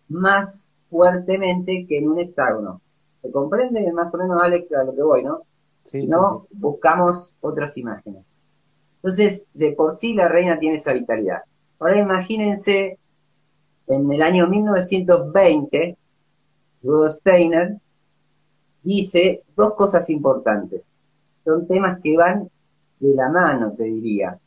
más 0.08 0.72
fuertemente 0.90 1.86
que 1.88 2.00
en 2.00 2.10
un 2.10 2.20
hexágono. 2.20 2.82
¿Se 3.22 3.32
comprende 3.32 3.92
más 3.92 4.12
o 4.12 4.18
menos, 4.18 4.42
Alex, 4.42 4.72
a 4.74 4.84
lo 4.84 4.96
que 4.96 5.04
voy, 5.04 5.24
no? 5.24 5.44
Sí, 5.84 6.08
no, 6.08 6.48
buscamos 6.52 7.36
otras 7.42 7.78
imágenes. 7.78 8.26
Entonces, 9.02 9.48
de 9.54 9.72
por 9.72 9.96
sí 9.96 10.14
la 10.14 10.28
reina 10.28 10.60
tiene 10.60 10.76
esa 10.76 10.94
vitalidad. 10.94 11.42
Ahora 11.80 12.00
imagínense, 12.00 12.98
en 13.88 14.12
el 14.12 14.22
año 14.22 14.48
1920, 14.48 15.98
Rudolf 16.84 17.14
Steiner 17.14 17.78
dice 18.84 19.44
dos 19.56 19.74
cosas 19.74 20.10
importantes. 20.10 20.82
Son 21.46 21.66
temas 21.66 22.02
que 22.02 22.18
van 22.18 22.50
de 23.00 23.16
la 23.16 23.30
mano, 23.30 23.72
te 23.72 23.84
diría. 23.84 24.38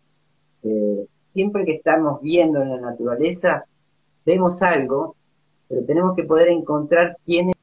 Eh, 0.62 1.06
siempre 1.32 1.64
que 1.64 1.76
estamos 1.76 2.20
viendo 2.20 2.60
en 2.60 2.70
la 2.70 2.80
naturaleza, 2.80 3.64
vemos 4.26 4.62
algo, 4.62 5.16
pero 5.68 5.84
tenemos 5.84 6.14
que 6.14 6.24
poder 6.24 6.48
encontrar 6.48 7.16
quién 7.24 7.50
es 7.50 7.56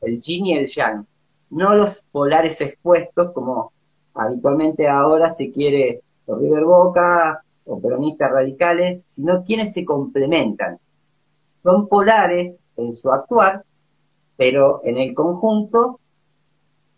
el 0.00 0.20
yin 0.20 0.46
y 0.46 0.56
el 0.56 0.66
yang. 0.66 1.06
No 1.50 1.74
los 1.74 2.02
polares 2.10 2.60
expuestos 2.62 3.32
como 3.32 3.72
habitualmente 4.14 4.88
ahora 4.88 5.30
se 5.30 5.50
quiere 5.52 6.02
o 6.26 6.36
River 6.36 6.64
Boca 6.64 7.42
o 7.64 7.80
peronistas 7.80 8.30
radicales, 8.30 9.02
sino 9.04 9.44
quienes 9.44 9.72
se 9.72 9.84
complementan. 9.84 10.78
Son 11.62 11.88
polares 11.88 12.54
en 12.76 12.94
su 12.94 13.12
actuar, 13.12 13.64
pero 14.36 14.80
en 14.84 14.96
el 14.96 15.14
conjunto 15.14 16.00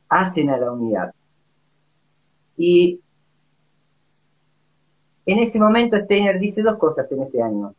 hacen 0.09 0.51
a 0.51 0.59
la 0.59 0.73
unidad. 0.73 1.13
Y 2.57 3.01
en 5.27 5.39
ese 5.39 5.59
momento 5.59 5.97
Steiner 5.97 6.39
dice 6.39 6.63
dos 6.63 6.77
cosas 6.77 7.11
en 7.13 7.23
ese 7.23 7.43
año. 7.43 7.75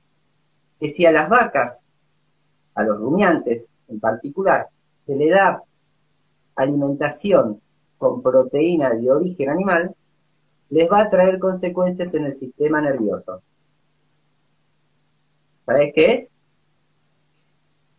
Que 0.79 0.89
si 0.89 1.05
a 1.05 1.11
las 1.11 1.29
vacas, 1.29 1.83
a 2.75 2.83
los 2.83 2.97
rumiantes 2.97 3.69
en 3.87 3.99
particular, 3.99 4.67
se 5.05 5.15
le 5.15 5.29
da 5.29 5.63
alimentación 6.55 7.61
con 8.03 8.21
proteína 8.21 8.89
de 8.89 9.09
origen 9.09 9.49
animal, 9.49 9.95
les 10.69 10.91
va 10.91 11.03
a 11.03 11.09
traer 11.09 11.39
consecuencias 11.39 12.13
en 12.13 12.25
el 12.25 12.35
sistema 12.35 12.81
nervioso. 12.81 13.41
¿Sabes 15.65 15.93
qué 15.95 16.13
es? 16.13 16.31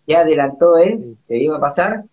¿Ya 0.06 0.20
adelantó 0.20 0.76
él 0.76 1.16
que 1.26 1.38
iba 1.38 1.56
a 1.56 1.60
pasar? 1.60 2.04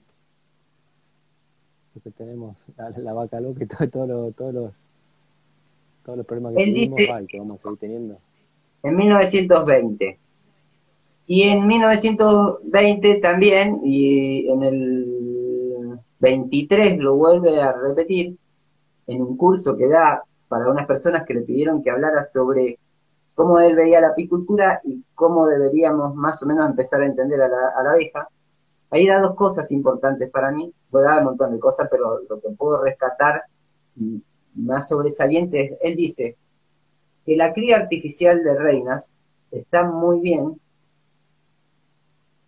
Porque 1.94 2.12
tenemos 2.12 2.66
la, 2.78 3.12
vaca 3.12 3.42
loca 3.42 3.66
y 3.66 3.68
todo, 3.68 4.32
todos 4.32 4.54
los 4.54 4.88
todos 6.06 6.18
los 6.18 6.26
problemas 6.26 6.56
que, 6.56 6.64
tenemos, 6.64 7.28
que 7.28 7.38
vamos 7.38 7.54
a 7.54 7.58
seguir 7.58 7.78
teniendo. 7.80 8.18
En 8.84 8.96
1920. 8.96 10.20
Y 11.28 11.44
en 11.44 11.68
1920 11.68 13.20
también, 13.20 13.82
y 13.84 14.50
en 14.50 14.64
el 14.64 15.01
23 16.22 17.00
lo 17.00 17.16
vuelve 17.16 17.60
a 17.60 17.74
repetir 17.74 18.38
en 19.08 19.22
un 19.22 19.36
curso 19.36 19.76
que 19.76 19.88
da 19.88 20.24
para 20.48 20.70
unas 20.70 20.86
personas 20.86 21.26
que 21.26 21.34
le 21.34 21.42
pidieron 21.42 21.82
que 21.82 21.90
hablara 21.90 22.24
sobre 22.24 22.78
cómo 23.34 23.60
él 23.60 23.76
veía 23.76 24.02
la 24.02 24.10
apicultura 24.10 24.82
y 24.84 25.04
cómo 25.16 25.48
deberíamos 25.48 26.14
más 26.16 26.42
o 26.44 26.46
menos 26.46 26.70
empezar 26.70 27.02
a 27.02 27.08
entender 27.08 27.42
a 27.42 27.48
la, 27.48 27.92
abeja. 27.92 28.28
Ahí 28.92 29.08
da 29.08 29.20
dos 29.20 29.36
cosas 29.36 29.72
importantes 29.72 30.30
para 30.30 30.52
mí, 30.52 30.72
voy 30.92 31.04
a 31.04 31.06
dar 31.08 31.20
un 31.20 31.26
montón 31.26 31.54
de 31.54 31.60
cosas, 31.60 31.88
pero 31.90 32.20
lo 32.30 32.40
que 32.40 32.50
puedo 32.50 32.84
rescatar 32.84 33.44
más 34.54 34.90
sobresaliente 34.90 35.64
es, 35.64 35.80
él 35.82 35.96
dice 35.96 36.38
que 37.26 37.36
la 37.36 37.54
cría 37.54 37.78
artificial 37.78 38.44
de 38.44 38.54
reinas 38.54 39.12
está 39.50 39.84
muy 39.84 40.22
bien 40.22 40.60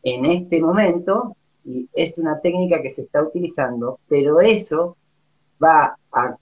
en 0.03 0.25
este 0.25 0.61
momento 0.61 1.35
y 1.65 1.89
es 1.93 2.17
una 2.17 2.39
técnica 2.39 2.81
que 2.81 2.89
se 2.89 3.03
está 3.03 3.21
utilizando, 3.23 3.99
pero 4.07 4.39
eso 4.41 4.97
va 5.63 5.97
a, 6.11 6.37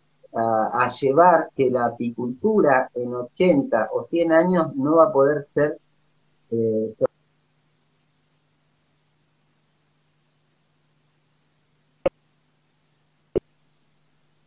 llevar 1.02 1.50
que 1.56 1.70
la 1.70 1.88
apicultura 1.88 2.90
en 2.96 3.14
80 3.14 3.90
o 3.94 4.04
100 4.04 4.32
años 4.32 4.76
no 4.76 4.96
va 4.98 5.06
a 5.06 5.12
poder 5.12 5.44
ser 5.44 5.78
eh, 6.52 6.92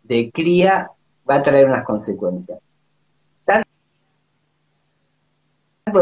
de 0.04 0.30
cría 0.32 0.90
va 1.28 1.36
a 1.36 1.42
traer 1.42 1.66
unas 1.66 1.84
consecuencias. 1.84 2.58
Tanto 3.44 3.66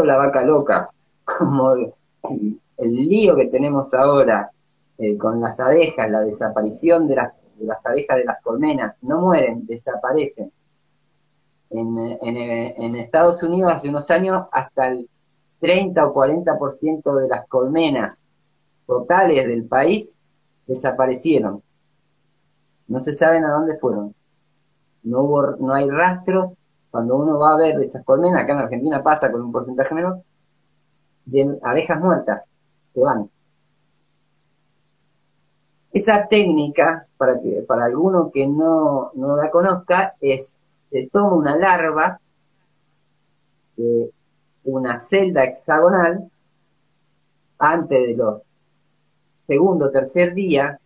la 0.05 0.17
vaca 0.17 0.43
loca 0.43 0.89
como 1.25 1.73
el 1.73 1.89
lío 2.77 3.35
que 3.35 3.47
tenemos 3.47 3.93
ahora 3.93 4.51
eh, 4.97 5.17
con 5.17 5.41
las 5.41 5.59
abejas, 5.59 6.09
la 6.09 6.21
desaparición 6.21 7.07
de 7.07 7.15
las, 7.15 7.85
abejas 7.85 8.17
de 8.17 8.25
las 8.25 8.41
colmenas, 8.41 8.95
no 9.01 9.21
mueren, 9.21 9.65
desaparecen. 9.65 10.51
En, 11.71 11.97
en, 11.97 12.95
Estados 12.97 13.41
Unidos 13.41 13.71
hace 13.73 13.89
unos 13.89 14.11
años 14.11 14.45
hasta 14.51 14.89
el 14.89 15.09
30 15.59 16.05
o 16.05 16.13
40% 16.13 17.19
de 17.19 17.27
las 17.27 17.47
colmenas 17.47 18.25
totales 18.85 19.47
del 19.47 19.65
país 19.65 20.15
desaparecieron. 20.67 21.63
No 22.87 23.01
se 23.01 23.13
saben 23.13 23.43
a 23.45 23.53
dónde 23.53 23.77
fueron. 23.79 24.13
No, 25.03 25.21
hubo, 25.21 25.55
no 25.57 25.73
hay 25.73 25.89
rastros. 25.89 26.53
Cuando 26.91 27.15
uno 27.15 27.39
va 27.39 27.53
a 27.53 27.57
ver 27.57 27.81
esas 27.81 28.05
colmenas, 28.05 28.43
acá 28.43 28.53
en 28.53 28.59
Argentina 28.59 29.01
pasa 29.01 29.31
con 29.31 29.41
un 29.41 29.51
porcentaje 29.51 29.95
menor, 29.95 30.21
de 31.25 31.57
abejas 31.63 31.99
muertas 31.99 32.47
que 32.93 32.99
van. 32.99 33.29
Esa 35.93 36.27
técnica, 36.27 37.05
para, 37.17 37.39
que, 37.39 37.63
para 37.67 37.85
alguno 37.85 38.31
que 38.33 38.47
no, 38.47 39.11
la 39.15 39.51
conozca, 39.51 40.15
es, 40.19 40.57
se 40.89 41.07
toma 41.11 41.35
una 41.35 41.55
larva 41.55 42.19
de 43.77 44.11
una 44.63 44.99
celda 44.99 45.43
hexagonal 45.43 46.31
antes 47.59 48.07
de 48.07 48.15
los 48.15 48.43
segundo 49.45 49.91
tercer 49.91 50.33
día, 50.33 50.79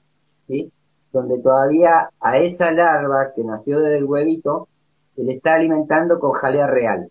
donde 1.14 1.40
todavía 1.40 2.10
a 2.20 2.38
esa 2.38 2.72
larva 2.72 3.32
que 3.34 3.44
nació 3.44 3.80
desde 3.80 3.98
el 3.98 4.06
huevito 4.06 4.68
se 5.16 5.24
le 5.24 5.34
está 5.34 5.56
alimentando 5.56 6.20
con 6.20 6.34
jalea 6.34 6.68
real. 6.68 7.10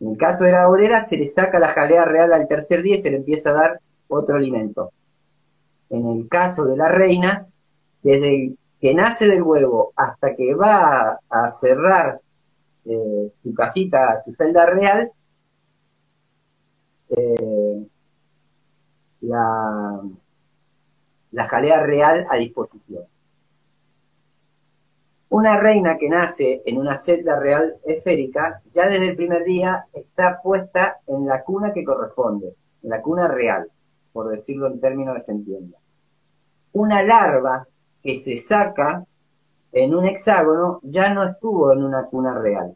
En 0.00 0.12
el 0.12 0.16
caso 0.18 0.44
de 0.44 0.52
la 0.52 0.68
obrera 0.68 1.04
se 1.04 1.16
le 1.16 1.26
saca 1.26 1.58
la 1.58 1.68
jalea 1.68 2.04
real 2.04 2.32
al 2.32 2.48
tercer 2.48 2.82
día 2.82 2.96
y 2.96 3.00
se 3.00 3.10
le 3.10 3.18
empieza 3.18 3.50
a 3.50 3.54
dar 3.54 3.80
otro 4.08 4.36
alimento. 4.36 4.92
En 5.92 6.08
el 6.08 6.26
caso 6.28 6.64
de 6.64 6.76
la 6.76 6.88
reina, 6.88 7.46
desde 8.02 8.54
que 8.80 8.94
nace 8.94 9.28
del 9.28 9.42
huevo 9.42 9.92
hasta 9.94 10.34
que 10.34 10.54
va 10.54 11.20
a 11.28 11.48
cerrar 11.50 12.20
eh, 12.86 13.28
su 13.42 13.54
casita, 13.54 14.18
su 14.20 14.32
celda 14.32 14.66
real, 14.66 15.12
eh, 17.10 17.86
la, 19.20 20.00
la 21.30 21.46
jalea 21.46 21.82
real 21.82 22.26
a 22.30 22.36
disposición. 22.36 23.04
Una 25.28 25.58
reina 25.60 25.98
que 25.98 26.08
nace 26.08 26.62
en 26.64 26.78
una 26.78 26.96
celda 26.96 27.38
real 27.38 27.76
esférica, 27.84 28.62
ya 28.74 28.88
desde 28.88 29.08
el 29.08 29.16
primer 29.16 29.44
día 29.44 29.84
está 29.92 30.40
puesta 30.42 31.00
en 31.06 31.26
la 31.26 31.44
cuna 31.44 31.74
que 31.74 31.84
corresponde, 31.84 32.54
en 32.82 32.90
la 32.90 33.02
cuna 33.02 33.28
real, 33.28 33.68
por 34.12 34.30
decirlo 34.30 34.68
en 34.68 34.80
términos 34.80 35.16
que 35.16 35.22
se 35.22 35.32
entienda. 35.32 35.81
Una 36.72 37.02
larva 37.02 37.66
que 38.02 38.14
se 38.16 38.36
saca 38.36 39.04
en 39.72 39.94
un 39.94 40.06
hexágono 40.06 40.80
ya 40.82 41.12
no 41.12 41.28
estuvo 41.28 41.72
en 41.72 41.82
una 41.82 42.06
cuna 42.06 42.38
real. 42.38 42.74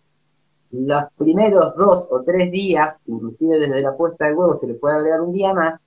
Los 0.70 1.04
primeros 1.16 1.74
dos 1.76 2.08
o 2.10 2.22
tres 2.22 2.50
días, 2.50 3.00
inclusive 3.06 3.58
desde 3.58 3.80
la 3.82 3.96
puesta 3.96 4.26
de 4.26 4.34
huevo 4.34 4.56
se 4.56 4.66
le 4.66 4.74
puede 4.74 4.96
agregar 4.96 5.20
un 5.20 5.32
día 5.32 5.54
más, 5.54 5.80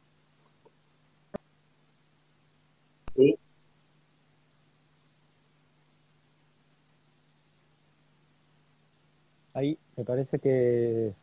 Ahí 9.59 9.77
me 9.97 10.05
parece 10.05 10.39
que 10.39 11.13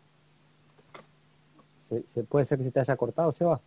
se, 1.77 2.23
puede 2.25 2.45
ser 2.45 2.59
que 2.59 2.65
se 2.65 2.71
te 2.71 2.81
haya 2.81 2.97
cortado, 2.97 3.33
Seba. 3.33 3.61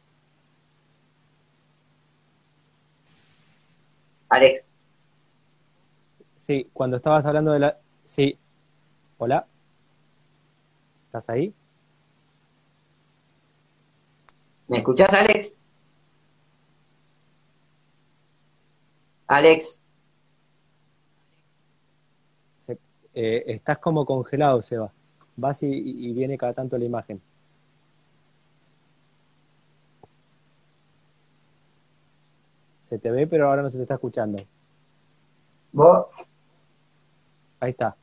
Alex. 4.30 4.70
Sí, 6.38 6.70
cuando 6.74 6.98
estabas 6.98 7.26
hablando 7.26 7.52
de 7.52 7.60
la... 7.60 7.78
Sí. 8.06 8.38
Hola. 9.18 9.46
¿Estás 11.08 11.30
ahí? 11.30 11.54
¿Me 14.68 14.78
escuchás, 14.78 15.14
Alex? 15.14 15.58
Alex. 19.28 19.82
Eh, 23.14 23.44
estás 23.48 23.80
como 23.80 24.06
congelado, 24.06 24.62
Seba. 24.62 24.92
Vas 25.36 25.64
y, 25.64 26.14
viene 26.14 26.38
cada 26.38 26.54
tanto 26.54 26.78
la 26.78 26.86
imagen. 26.86 27.22
Se 32.90 32.98
te 32.98 33.12
ve, 33.12 33.28
pero 33.28 33.48
ahora 33.48 33.62
no 33.62 33.70
se 33.70 33.78
te 33.78 33.84
está 33.84 33.96
escuchando. 33.96 34.44
¿Vos? 35.72 36.08
Ahí 37.60 37.72
está. 37.72 37.96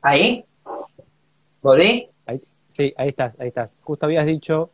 ¿Ahí? 0.00 0.44
¿Volví? 1.62 2.08
sí, 2.68 2.92
ahí 2.96 3.10
estás, 3.10 3.38
ahí 3.38 3.48
estás. 3.48 3.76
Justo 3.82 4.06
habías 4.06 4.26
dicho 4.26 4.70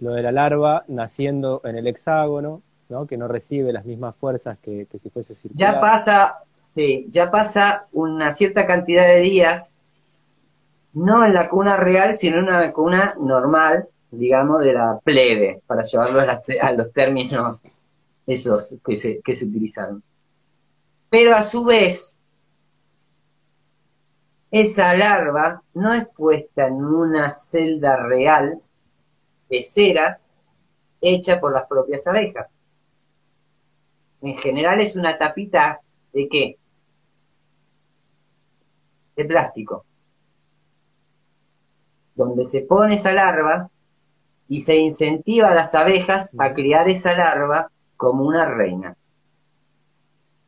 lo 0.00 0.12
de 0.12 0.22
la 0.22 0.32
larva 0.32 0.84
naciendo 0.88 1.60
en 1.64 1.76
el 1.76 1.86
hexágono, 1.86 2.62
¿no? 2.88 3.06
que 3.06 3.16
no 3.16 3.28
recibe 3.28 3.72
las 3.72 3.84
mismas 3.84 4.16
fuerzas 4.16 4.58
que, 4.58 4.88
si 5.00 5.10
fuese 5.10 5.34
circular. 5.34 5.74
Ya 5.74 5.80
pasa, 5.80 6.38
sí, 6.74 7.06
ya 7.10 7.30
pasa 7.30 7.86
una 7.92 8.32
cierta 8.32 8.66
cantidad 8.66 9.06
de 9.06 9.20
días, 9.20 9.72
no 10.94 11.24
en 11.24 11.34
la 11.34 11.48
cuna 11.48 11.76
real, 11.76 12.16
sino 12.16 12.38
en 12.38 12.44
una 12.44 12.72
cuna 12.72 13.14
normal, 13.20 13.88
digamos, 14.10 14.60
de 14.64 14.72
la 14.72 15.00
plebe, 15.02 15.62
para 15.66 15.82
llevarlo 15.82 16.20
a, 16.20 16.72
los 16.72 16.92
términos 16.92 17.62
esos 18.26 18.76
que 18.84 18.96
se, 18.96 19.20
que 19.20 19.36
se 19.36 19.44
utilizaron. 19.44 20.02
Pero 21.10 21.34
a 21.34 21.42
su 21.42 21.64
vez, 21.64 22.18
esa 24.50 24.96
larva 24.96 25.62
no 25.74 25.92
es 25.92 26.06
puesta 26.08 26.66
en 26.66 26.74
una 26.74 27.30
celda 27.30 27.96
real 27.96 28.60
de 29.48 29.62
cera 29.62 30.20
hecha 31.00 31.40
por 31.40 31.52
las 31.52 31.66
propias 31.66 32.06
abejas. 32.06 32.48
En 34.22 34.36
general 34.38 34.80
es 34.80 34.96
una 34.96 35.18
tapita 35.18 35.80
de 36.12 36.28
qué? 36.28 36.58
De 39.14 39.24
plástico. 39.24 39.84
Donde 42.14 42.44
se 42.44 42.62
pone 42.62 42.94
esa 42.96 43.12
larva 43.12 43.70
y 44.48 44.60
se 44.60 44.76
incentiva 44.76 45.48
a 45.48 45.54
las 45.54 45.74
abejas 45.74 46.34
a 46.38 46.54
criar 46.54 46.88
esa 46.88 47.16
larva 47.16 47.70
como 47.96 48.24
una 48.24 48.46
reina. 48.46 48.96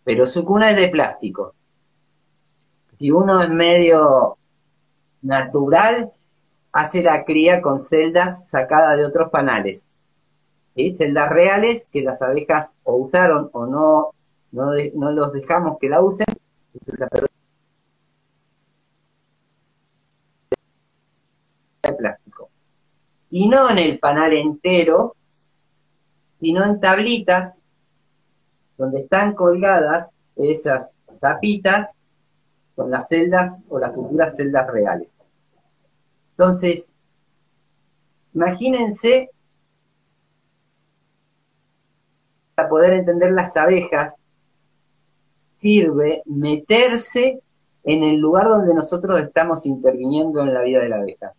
Pero 0.04 0.26
su 0.26 0.44
cuna 0.44 0.70
es 0.70 0.76
de 0.76 0.88
plástico. 0.88 1.54
Si 2.96 3.10
uno 3.10 3.42
es 3.42 3.50
medio 3.50 4.38
natural, 5.22 6.12
hace 6.72 7.02
la 7.02 7.24
cría 7.24 7.60
con 7.60 7.80
celdas 7.80 8.48
sacadas 8.48 8.96
de 8.96 9.06
otros 9.06 9.30
panales. 9.30 9.86
Celdas 10.96 11.28
reales 11.30 11.86
que 11.92 12.02
las 12.02 12.22
abejas 12.22 12.72
o 12.84 12.96
usaron 12.96 13.50
o 13.52 13.66
no, 13.66 14.10
no, 14.52 15.10
los 15.12 15.32
dejamos 15.32 15.76
que 15.80 15.88
la 15.88 16.00
usen 16.00 16.26
plástico. 21.96 22.50
Y 23.38 23.46
no 23.46 23.70
en 23.70 23.78
el 23.78 24.00
panal 24.00 24.32
entero, 24.32 25.14
sino 26.40 26.64
en 26.64 26.80
tablitas 26.80 27.62
donde 28.76 29.02
están 29.02 29.36
colgadas 29.36 30.10
esas 30.34 30.96
tapitas 31.20 31.96
con 32.74 32.90
las 32.90 33.06
celdas 33.06 33.64
o 33.68 33.78
las 33.78 33.94
futuras 33.94 34.34
celdas 34.34 34.68
reales. 34.68 35.06
Entonces, 36.32 36.92
imagínense 38.34 39.30
para 42.56 42.68
poder 42.68 42.94
entender 42.94 43.30
las 43.30 43.56
abejas, 43.56 44.16
sirve 45.58 46.22
meterse 46.24 47.40
en 47.84 48.02
el 48.02 48.16
lugar 48.16 48.48
donde 48.48 48.74
nosotros 48.74 49.20
estamos 49.20 49.64
interviniendo 49.64 50.42
en 50.42 50.54
la 50.54 50.62
vida 50.62 50.80
de 50.80 50.88
la 50.88 50.96
abeja. 50.96 51.34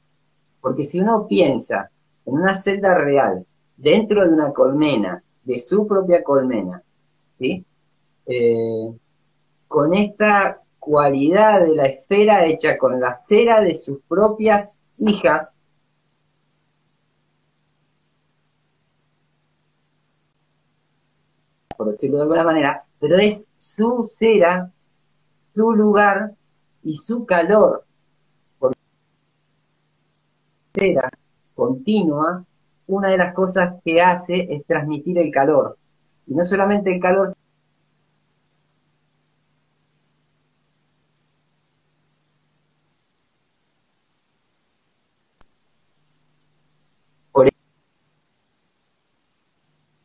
Porque 0.62 0.86
si 0.86 1.00
uno 1.00 1.28
piensa 1.28 1.89
en 2.26 2.34
una 2.34 2.54
celda 2.54 2.95
real, 2.95 3.45
dentro 3.78 4.26
de 4.26 4.34
una 4.34 4.52
colmena, 4.52 5.24
de 5.43 5.58
su 5.58 5.88
propia 5.88 6.24
colmena, 6.24 6.84
¿sí? 7.38 7.65
Eh, 8.26 8.93
con 9.67 9.93
esta 9.93 10.62
cualidad 10.78 11.65
de 11.65 11.76
la 11.76 11.86
esfera 11.86 12.45
hecha 12.45 12.78
con 12.78 13.00
la 13.00 13.15
cera 13.15 13.62
de 13.62 13.76
sus 13.76 14.00
propias 14.08 14.80
hijas, 14.98 15.60
por 21.78 21.91
decirlo 21.91 22.17
de 22.17 22.24
alguna 22.24 22.43
manera, 22.43 22.86
pero 23.00 23.17
es 23.17 23.48
su 23.56 24.04
cera, 24.04 24.72
su 25.56 25.72
lugar 25.72 26.34
y 26.84 26.98
su 26.98 27.26
calor. 27.26 27.86
Continua, 31.56 32.46
una 32.88 33.10
de 33.10 33.18
las 33.18 33.34
cosas 33.34 33.82
que 33.84 34.02
hace 34.02 34.48
es 34.54 34.65
transmitir 34.65 35.18
el 35.18 35.32
calor. 35.32 35.78
Y 36.28 36.34
no 36.34 36.44
solamente 36.44 36.94
el 36.94 37.02
calor, 37.02 37.34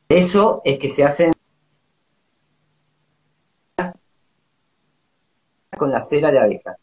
eso 0.09 0.63
es 0.65 0.79
que 0.79 0.89
se 0.89 1.05
hacen 1.05 1.33
con 5.77 5.91
la 5.91 6.05
cera 6.05 6.31
de 6.31 6.39
abeja. 6.39 6.77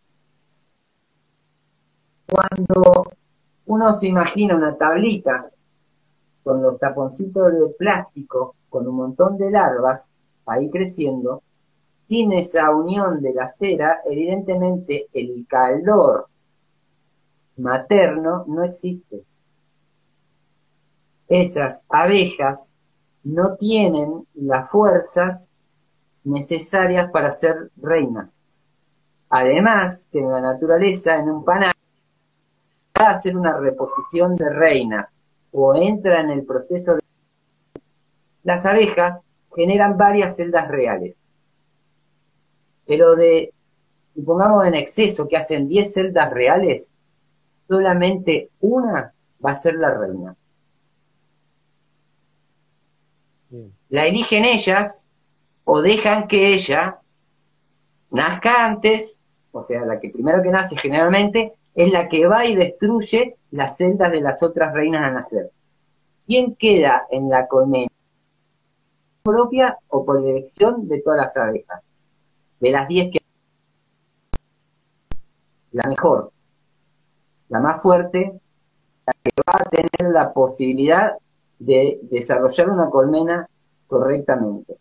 Cuando 2.28 3.04
uno 3.72 3.94
se 3.94 4.08
imagina 4.08 4.56
una 4.56 4.78
tablita 4.78 5.50
con 6.44 6.62
los 6.62 6.80
taponcitos 6.80 7.54
de 7.54 7.70
plástico, 7.78 8.56
con 8.70 8.88
un 8.88 8.96
montón 8.96 9.38
de 9.38 9.52
larvas 9.52 10.10
ahí 10.46 10.70
creciendo, 10.70 11.44
sin 12.08 12.34
esa 12.34 12.70
unión 12.72 13.22
de 13.22 13.34
la 13.34 13.48
cera, 13.48 14.00
evidentemente 14.06 15.08
el 15.14 15.46
calor 15.48 16.28
materno 17.58 18.46
no 18.48 18.64
existe 18.64 19.24
esas 21.32 21.86
abejas 21.88 22.74
no 23.24 23.56
tienen 23.56 24.28
las 24.34 24.70
fuerzas 24.70 25.50
necesarias 26.26 27.10
para 27.12 27.32
ser 27.32 27.72
reinas. 27.78 28.36
Además, 29.30 30.10
que 30.12 30.20
en 30.20 30.30
la 30.30 30.42
naturaleza, 30.42 31.16
en 31.16 31.30
un 31.30 31.46
panal, 31.46 31.71
va 33.02 33.10
a 33.10 33.14
hacer 33.14 33.36
una 33.36 33.58
reposición 33.58 34.36
de 34.36 34.50
reinas 34.50 35.14
o 35.52 35.76
entra 35.76 36.22
en 36.22 36.30
el 36.30 36.46
proceso 36.46 36.96
de... 36.96 37.02
Las 38.44 38.66
abejas 38.66 39.22
generan 39.56 39.98
varias 39.98 40.38
celdas 40.38 40.68
reales. 40.68 41.16
Pero 42.86 43.16
de, 43.16 43.54
supongamos 44.16 44.66
en 44.66 44.76
exceso 44.76 45.28
que 45.28 45.38
hacen 45.38 45.68
10 45.68 45.94
celdas 45.94 46.32
reales, 46.32 46.90
solamente 47.68 48.50
una 48.60 49.14
va 49.44 49.52
a 49.52 49.56
ser 49.56 49.76
la 49.76 49.94
reina. 49.94 50.36
La 53.90 54.06
eligen 54.06 54.46
ellas 54.46 55.06
o 55.66 55.82
dejan 55.82 56.28
que 56.28 56.54
ella 56.54 57.00
nazca 58.10 58.66
antes, 58.66 59.24
o 59.52 59.62
sea, 59.62 59.86
la 59.86 60.00
que 60.00 60.10
primero 60.10 60.42
que 60.42 60.50
nace 60.50 60.78
generalmente, 60.78 61.54
es 61.76 61.92
la 61.92 62.10
que 62.10 62.28
va 62.28 62.46
y 62.46 62.56
destruye 62.56 63.36
las 63.52 63.78
celdas 63.78 64.12
de 64.12 64.22
las 64.22 64.44
otras 64.44 64.74
reinas 64.74 65.04
a 65.04 65.12
nacer. 65.12 65.52
¿Quién 66.26 66.56
queda 66.56 67.08
en 67.10 67.30
la 67.30 67.48
colmena? 67.48 67.92
propia 69.24 69.78
o 69.90 70.06
por 70.06 70.20
elección 70.20 70.88
de 70.88 71.02
todas 71.02 71.20
las 71.20 71.38
abejas. 71.38 71.82
De 72.60 72.72
las 72.72 72.88
10 72.88 73.12
que 73.12 73.20
la 75.72 75.88
mejor, 75.88 76.32
la 77.50 77.60
más 77.60 77.82
fuerte, 77.82 78.40
la 79.06 79.14
que 79.24 79.32
va 79.48 79.60
a 79.60 79.70
tener 79.70 80.14
la 80.14 80.34
posibilidad 80.34 81.14
de 81.60 82.00
desarrollar 82.04 82.70
una 82.70 82.90
colmena 82.90 83.48
correctamente. 83.88 84.78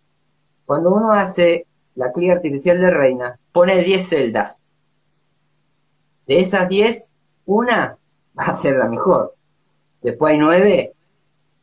Cuando 0.67 0.95
uno 0.95 1.13
hace 1.13 1.67
la 1.95 2.13
cría 2.13 2.35
artificial 2.35 2.81
de 2.81 2.91
reina, 2.91 3.39
pone 3.53 3.83
10 3.83 4.09
celdas. 4.09 4.61
De 6.31 6.39
esas 6.39 6.69
10, 6.69 7.11
una 7.47 7.99
va 8.39 8.45
a 8.45 8.55
ser 8.55 8.77
la 8.77 8.89
mejor. 8.89 9.35
Después 10.01 10.31
hay 10.31 10.39
9 10.39 10.93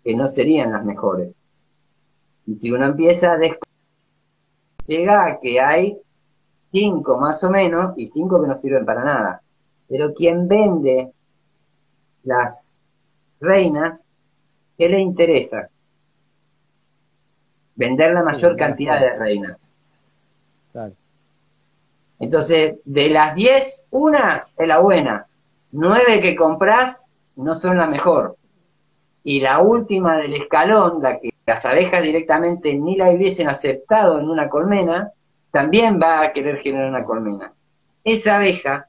que 0.03 0.13
no 0.13 0.27
serían 0.27 0.73
las 0.73 0.83
mejores. 0.83 1.33
Y 2.45 2.55
si 2.55 2.73
uno 2.73 2.87
empieza 2.87 3.31
a 3.31 3.37
llega 4.85 5.25
a 5.25 5.39
que 5.39 5.61
hay 5.61 5.97
5 6.73 7.17
más 7.17 7.41
o 7.45 7.49
menos 7.49 7.93
y 7.95 8.07
5 8.07 8.41
que 8.41 8.47
no 8.49 8.55
sirven 8.57 8.85
para 8.85 9.05
nada. 9.05 9.41
Pero 9.87 10.13
quien 10.13 10.49
vende 10.49 11.13
las 12.23 12.81
reinas, 13.39 14.05
¿qué 14.77 14.89
le 14.89 14.99
interesa? 14.99 15.69
Vender 17.73 18.11
la 18.11 18.21
mayor 18.21 18.57
cantidad 18.57 18.99
de 18.99 19.17
reinas. 19.17 19.61
Entonces, 22.19 22.75
de 22.85 23.09
las 23.09 23.35
10, 23.35 23.85
una 23.91 24.47
es 24.57 24.67
la 24.67 24.79
buena. 24.79 25.27
9 25.71 26.21
que 26.21 26.35
compras 26.35 27.07
no 27.35 27.55
son 27.55 27.77
la 27.77 27.87
mejor. 27.87 28.37
Y 29.23 29.41
la 29.41 29.59
última 29.59 30.17
del 30.17 30.33
escalón, 30.33 31.01
la 31.01 31.19
que 31.19 31.29
las 31.45 31.65
abejas 31.65 32.01
directamente 32.01 32.73
ni 32.73 32.95
la 32.95 33.11
hubiesen 33.11 33.49
aceptado 33.49 34.19
en 34.19 34.29
una 34.29 34.49
colmena, 34.49 35.11
también 35.51 35.99
va 36.01 36.21
a 36.21 36.33
querer 36.33 36.59
generar 36.59 36.89
una 36.89 37.03
colmena. 37.03 37.53
Esa 38.03 38.37
abeja 38.37 38.87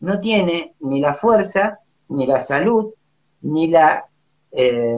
no 0.00 0.20
tiene 0.20 0.74
ni 0.80 1.00
la 1.00 1.14
fuerza, 1.14 1.80
ni 2.08 2.26
la 2.26 2.40
salud, 2.40 2.92
ni 3.42 3.68
la 3.68 4.06
eh, 4.52 4.94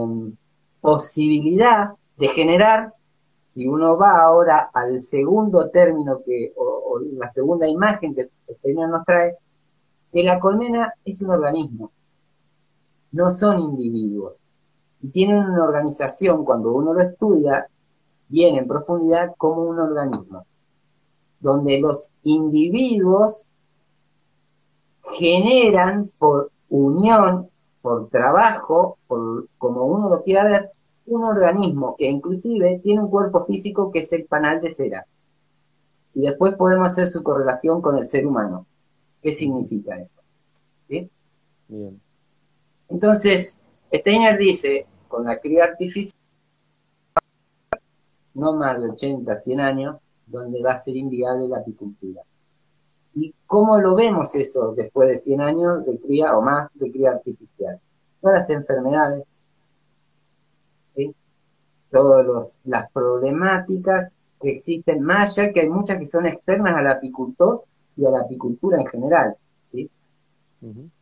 posibilidad 0.80 1.90
de 2.16 2.28
generar, 2.28 2.92
y 3.54 3.66
uno 3.66 3.96
va 3.96 4.20
ahora 4.22 4.70
al 4.72 5.00
segundo 5.00 5.70
término 5.70 6.22
que, 6.24 6.52
o, 6.56 7.00
la 7.00 7.28
segunda 7.28 7.66
imagen 7.66 8.14
que 8.14 8.28
el 8.64 8.74
nos 8.74 9.04
trae, 9.04 9.36
que 10.12 10.22
la 10.22 10.38
colmena 10.38 10.94
es 11.04 11.20
un 11.20 11.30
organismo, 11.30 11.90
no 13.12 13.30
son 13.30 13.58
individuos. 13.58 14.34
Y 15.00 15.08
tienen 15.08 15.38
una 15.38 15.64
organización, 15.64 16.44
cuando 16.44 16.72
uno 16.72 16.94
lo 16.94 17.02
estudia 17.02 17.66
bien 18.28 18.56
en 18.56 18.68
profundidad, 18.68 19.34
como 19.36 19.62
un 19.62 19.78
organismo, 19.78 20.44
donde 21.40 21.80
los 21.80 22.12
individuos 22.22 23.44
generan 25.12 26.10
por 26.18 26.50
unión, 26.68 27.48
por 27.80 28.08
trabajo, 28.08 28.98
por 29.06 29.46
como 29.56 29.84
uno 29.84 30.08
lo 30.10 30.22
quiera 30.22 30.44
ver, 30.44 30.70
un 31.08 31.24
organismo 31.24 31.96
que 31.96 32.06
inclusive 32.06 32.80
tiene 32.82 33.02
un 33.02 33.10
cuerpo 33.10 33.44
físico 33.46 33.90
que 33.90 34.00
es 34.00 34.12
el 34.12 34.24
panal 34.24 34.60
de 34.60 34.72
cera. 34.72 35.06
Y 36.14 36.22
después 36.22 36.54
podemos 36.54 36.88
hacer 36.88 37.08
su 37.08 37.22
correlación 37.22 37.80
con 37.80 37.98
el 37.98 38.06
ser 38.06 38.26
humano. 38.26 38.66
¿Qué 39.22 39.32
significa 39.32 39.98
esto? 39.98 40.22
Bien. 40.88 42.00
Entonces, 42.88 43.58
Steiner 43.92 44.38
dice, 44.38 44.86
con 45.08 45.24
la 45.24 45.38
cría 45.38 45.64
artificial, 45.64 46.18
no 48.34 48.54
más 48.54 48.80
de 48.80 48.90
80, 48.90 49.36
100 49.36 49.60
años, 49.60 49.96
donde 50.26 50.62
va 50.62 50.72
a 50.72 50.80
ser 50.80 50.96
inviable 50.96 51.48
la 51.48 51.58
apicultura. 51.58 52.22
¿Y 53.14 53.34
cómo 53.46 53.78
lo 53.78 53.94
vemos 53.94 54.34
eso 54.34 54.74
después 54.76 55.08
de 55.08 55.16
100 55.16 55.40
años 55.40 55.84
de 55.84 55.98
cría 55.98 56.36
o 56.36 56.42
más 56.42 56.70
de 56.74 56.90
cría 56.90 57.12
artificial? 57.12 57.80
Todas 58.20 58.36
las 58.36 58.50
enfermedades, 58.50 59.24
todas 61.90 62.58
las 62.64 62.90
problemáticas 62.92 64.12
que 64.40 64.50
existen, 64.50 65.02
más 65.02 65.38
allá 65.38 65.52
que 65.52 65.60
hay 65.60 65.68
muchas 65.68 65.98
que 65.98 66.06
son 66.06 66.26
externas 66.26 66.76
al 66.76 66.88
apicultor 66.88 67.64
y 67.96 68.06
a 68.06 68.10
la 68.10 68.20
apicultura 68.20 68.80
en 68.80 68.86
general. 68.86 69.36
¿sí? 69.72 69.90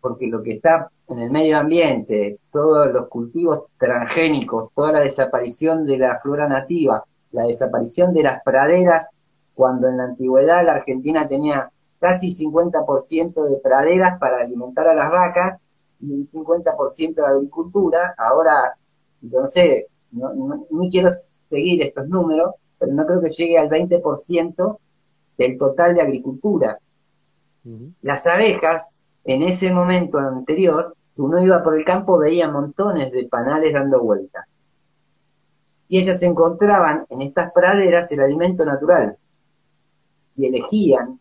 Porque 0.00 0.26
lo 0.26 0.42
que 0.42 0.54
está 0.54 0.90
en 1.08 1.18
el 1.20 1.30
medio 1.30 1.58
ambiente, 1.58 2.38
todos 2.52 2.92
los 2.92 3.08
cultivos 3.08 3.64
transgénicos, 3.78 4.70
toda 4.74 4.92
la 4.92 5.00
desaparición 5.00 5.84
de 5.84 5.98
la 5.98 6.18
flora 6.20 6.48
nativa, 6.48 7.04
la 7.32 7.44
desaparición 7.44 8.12
de 8.12 8.22
las 8.22 8.42
praderas, 8.42 9.08
cuando 9.54 9.88
en 9.88 9.98
la 9.98 10.04
antigüedad 10.04 10.64
la 10.64 10.72
Argentina 10.72 11.28
tenía 11.28 11.70
casi 12.00 12.28
50% 12.28 13.48
de 13.48 13.58
praderas 13.58 14.18
para 14.18 14.40
alimentar 14.40 14.88
a 14.88 14.94
las 14.94 15.10
vacas 15.10 15.58
y 16.00 16.12
un 16.12 16.30
50% 16.30 17.14
de 17.14 17.26
agricultura, 17.26 18.14
ahora, 18.18 18.76
no 19.22 19.46
sé, 19.46 19.86
no, 20.12 20.66
ni 20.70 20.90
quiero 20.90 21.10
seguir 21.10 21.82
estos 21.82 22.08
números, 22.08 22.54
pero 22.78 22.92
no 22.92 23.06
creo 23.06 23.20
que 23.20 23.30
llegue 23.30 23.58
al 23.58 23.68
20% 23.68 24.78
del 25.38 25.58
total 25.58 25.94
de 25.94 26.02
agricultura. 26.02 26.78
Las 28.02 28.26
abejas, 28.26 28.92
en 29.24 29.42
ese 29.42 29.72
momento 29.72 30.18
anterior, 30.18 30.94
uno 31.16 31.40
iba 31.40 31.62
por 31.62 31.76
el 31.76 31.84
campo, 31.84 32.18
veía 32.18 32.50
montones 32.50 33.10
de 33.10 33.26
panales 33.26 33.72
dando 33.72 34.00
vueltas. 34.00 34.46
Y 35.88 35.98
ellas 35.98 36.22
encontraban 36.22 37.06
en 37.10 37.22
estas 37.22 37.52
praderas 37.52 38.10
el 38.12 38.20
alimento 38.20 38.64
natural 38.64 39.16
y 40.36 40.46
elegían 40.46 41.18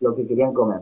lo 0.00 0.14
que 0.14 0.26
querían 0.26 0.52
comer. 0.52 0.80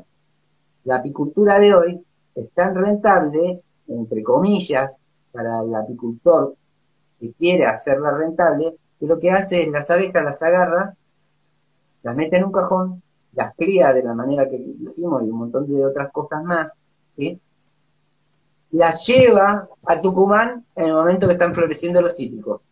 La 0.85 0.97
apicultura 0.97 1.59
de 1.59 1.75
hoy 1.75 2.05
es 2.35 2.51
tan 2.53 2.75
rentable, 2.75 3.63
entre 3.89 4.23
comillas, 4.23 4.99
para 5.33 5.63
el 5.63 5.75
apicultor 5.75 6.55
que 7.25 7.33
quiere 7.39 7.67
hacerla 7.67 8.11
rentable, 8.11 8.77
que 9.01 9.07
lo 9.07 9.19
que 9.19 9.31
hace 9.31 9.63
es 9.63 9.69
las 9.69 9.91
abejas 9.91 10.23
las 10.23 10.43
agarra, 10.43 10.95
las 12.03 12.15
mete 12.15 12.37
en 12.37 12.45
un 12.45 12.53
cajón, 12.53 13.03
las 13.33 13.55
cría 13.57 13.93
de 13.95 14.03
la 14.03 14.13
manera 14.13 14.49
que 14.49 14.59
dijimos 14.59 15.23
y 15.23 15.31
un 15.31 15.39
montón 15.39 15.67
de 15.67 15.85
otras 15.87 16.13
cosas 16.13 16.45
más, 16.45 16.75
¿sí? 17.17 17.41
las 18.73 19.07
lleva 19.07 19.69
a 19.87 20.01
Tucumán 20.01 20.67
en 20.77 20.87
el 20.87 20.93
momento 20.93 21.27
que 21.27 21.35
están 21.35 21.55
floreciendo 21.55 22.03
los 22.03 22.17
cítricos. 22.17 22.63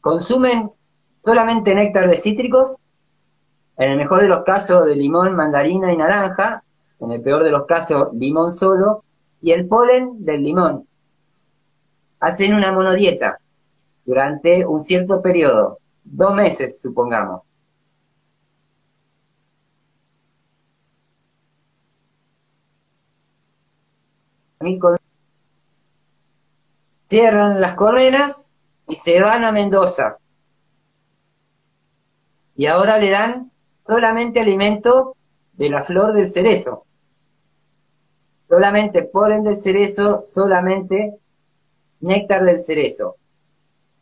Consumen 0.00 0.70
solamente 1.24 1.74
néctar 1.74 2.08
de 2.08 2.16
cítricos, 2.16 2.76
en 3.78 3.92
el 3.92 3.96
mejor 3.96 4.20
de 4.20 4.28
los 4.28 4.42
casos 4.42 4.84
de 4.84 4.96
limón, 4.96 5.34
mandarina 5.36 5.92
y 5.92 5.96
naranja, 5.96 6.64
en 6.98 7.12
el 7.12 7.22
peor 7.22 7.44
de 7.44 7.50
los 7.50 7.64
casos 7.66 8.08
limón 8.12 8.52
solo, 8.52 9.04
y 9.42 9.52
el 9.52 9.66
polen 9.66 10.24
del 10.24 10.42
limón. 10.42 10.86
Hacen 12.20 12.54
una 12.54 12.72
monodieta 12.72 13.40
durante 14.04 14.64
un 14.64 14.82
cierto 14.82 15.20
periodo, 15.20 15.78
dos 16.04 16.34
meses 16.34 16.80
supongamos. 16.80 17.42
Cierran 27.06 27.60
las 27.60 27.74
colmenas 27.74 28.54
y 28.86 28.94
se 28.94 29.20
van 29.20 29.44
a 29.44 29.50
Mendoza. 29.50 30.18
Y 32.54 32.66
ahora 32.66 32.98
le 32.98 33.10
dan 33.10 33.50
solamente 33.84 34.40
alimento 34.40 35.16
de 35.54 35.68
la 35.68 35.82
flor 35.82 36.12
del 36.12 36.28
cerezo. 36.28 36.84
Solamente 38.52 39.04
polen 39.04 39.44
del 39.44 39.56
cerezo, 39.56 40.20
solamente 40.20 41.14
néctar 42.00 42.44
del 42.44 42.60
cerezo. 42.60 43.16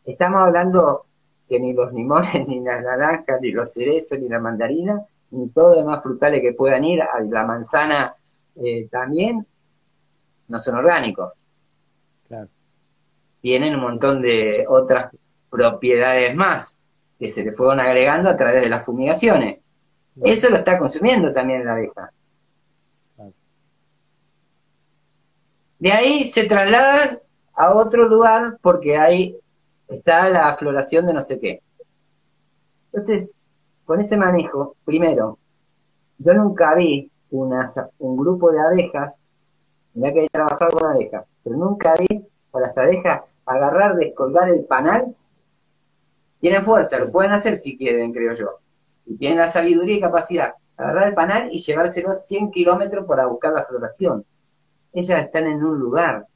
Estamos 0.03 0.41
hablando 0.41 1.05
que 1.47 1.57
ni 1.57 1.71
los 1.71 1.93
limones, 1.93 2.45
ni 2.49 2.59
las 2.59 2.83
naranjas, 2.83 3.39
ni 3.39 3.51
los 3.51 3.71
cerezos, 3.71 4.19
ni 4.19 4.27
la 4.27 4.39
mandarina, 4.39 5.05
ni 5.29 5.47
todo 5.51 5.69
los 5.69 5.77
demás 5.77 6.03
frutales 6.03 6.41
que 6.41 6.51
puedan 6.51 6.83
ir, 6.83 6.99
la 7.29 7.45
manzana 7.45 8.13
eh, 8.57 8.89
también, 8.91 9.47
no 10.49 10.59
son 10.59 10.75
orgánicos. 10.75 11.31
Tienen 13.39 13.75
un 13.75 13.81
montón 13.81 14.21
de 14.21 14.65
otras 14.67 15.15
propiedades 15.49 16.35
más 16.35 16.77
que 17.17 17.29
se 17.29 17.45
le 17.45 17.53
fueron 17.53 17.79
agregando 17.79 18.29
a 18.29 18.35
través 18.35 18.63
de 18.63 18.69
las 18.69 18.83
fumigaciones. 18.83 19.59
Eso 20.21 20.49
lo 20.49 20.57
está 20.57 20.77
consumiendo 20.77 21.31
también 21.31 21.63
la 21.63 21.71
abeja. 21.71 22.11
De 25.81 25.91
ahí 25.91 26.25
se 26.25 26.43
trasladan 26.43 27.19
a 27.55 27.73
otro 27.73 28.07
lugar 28.07 28.59
porque 28.61 28.99
ahí 28.99 29.35
está 29.87 30.29
la 30.29 30.53
floración 30.53 31.07
de 31.07 31.13
no 31.15 31.23
sé 31.23 31.39
qué. 31.39 31.63
Entonces, 32.85 33.33
con 33.83 33.99
ese 33.99 34.15
manejo, 34.15 34.75
primero, 34.85 35.39
yo 36.19 36.33
nunca 36.35 36.75
vi 36.75 37.09
un 37.31 38.15
grupo 38.15 38.51
de 38.51 38.61
abejas, 38.61 39.19
ya 39.95 40.13
que 40.13 40.25
he 40.25 40.29
trabajado 40.29 40.77
con 40.77 40.87
abejas, 40.87 41.25
pero 41.43 41.57
nunca 41.57 41.95
vi 41.95 42.27
a 42.53 42.59
las 42.59 42.77
abejas 42.77 43.21
agarrar, 43.47 43.95
descolgar 43.95 44.49
el 44.49 44.65
panal. 44.65 45.15
Tienen 46.41 46.63
fuerza, 46.63 46.99
lo 46.99 47.11
pueden 47.11 47.31
hacer 47.31 47.57
si 47.57 47.75
quieren, 47.75 48.13
creo 48.13 48.33
yo. 48.33 48.59
Y 49.07 49.17
tienen 49.17 49.39
la 49.39 49.47
sabiduría 49.47 49.95
y 49.95 50.01
capacidad. 50.01 50.53
Agarrar 50.77 51.07
el 51.07 51.15
panal 51.15 51.49
y 51.51 51.57
llevárselo 51.57 52.13
100 52.13 52.51
kilómetros 52.51 53.07
para 53.07 53.25
buscar 53.25 53.53
la 53.53 53.65
floración. 53.65 54.23
Ellas 54.93 55.25
están 55.25 55.47
en 55.47 55.63
un 55.63 55.79
lugar. 55.79 56.27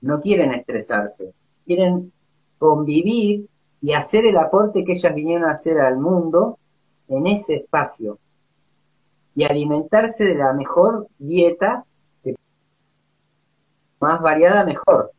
No 0.00 0.20
quieren 0.20 0.52
estresarse. 0.54 1.32
Quieren 1.66 2.12
convivir 2.58 3.48
y 3.80 3.92
hacer 3.92 4.26
el 4.26 4.36
aporte 4.36 4.84
que 4.84 4.92
ellas 4.92 5.14
vinieron 5.14 5.48
a 5.48 5.52
hacer 5.52 5.78
al 5.80 5.98
mundo 5.98 6.58
en 7.08 7.26
ese 7.26 7.56
espacio 7.56 8.18
y 9.34 9.44
alimentarse 9.44 10.24
de 10.24 10.34
la 10.34 10.52
mejor 10.52 11.06
dieta, 11.18 11.84
más 14.00 14.20
variada 14.20 14.64
mejor. 14.64 15.12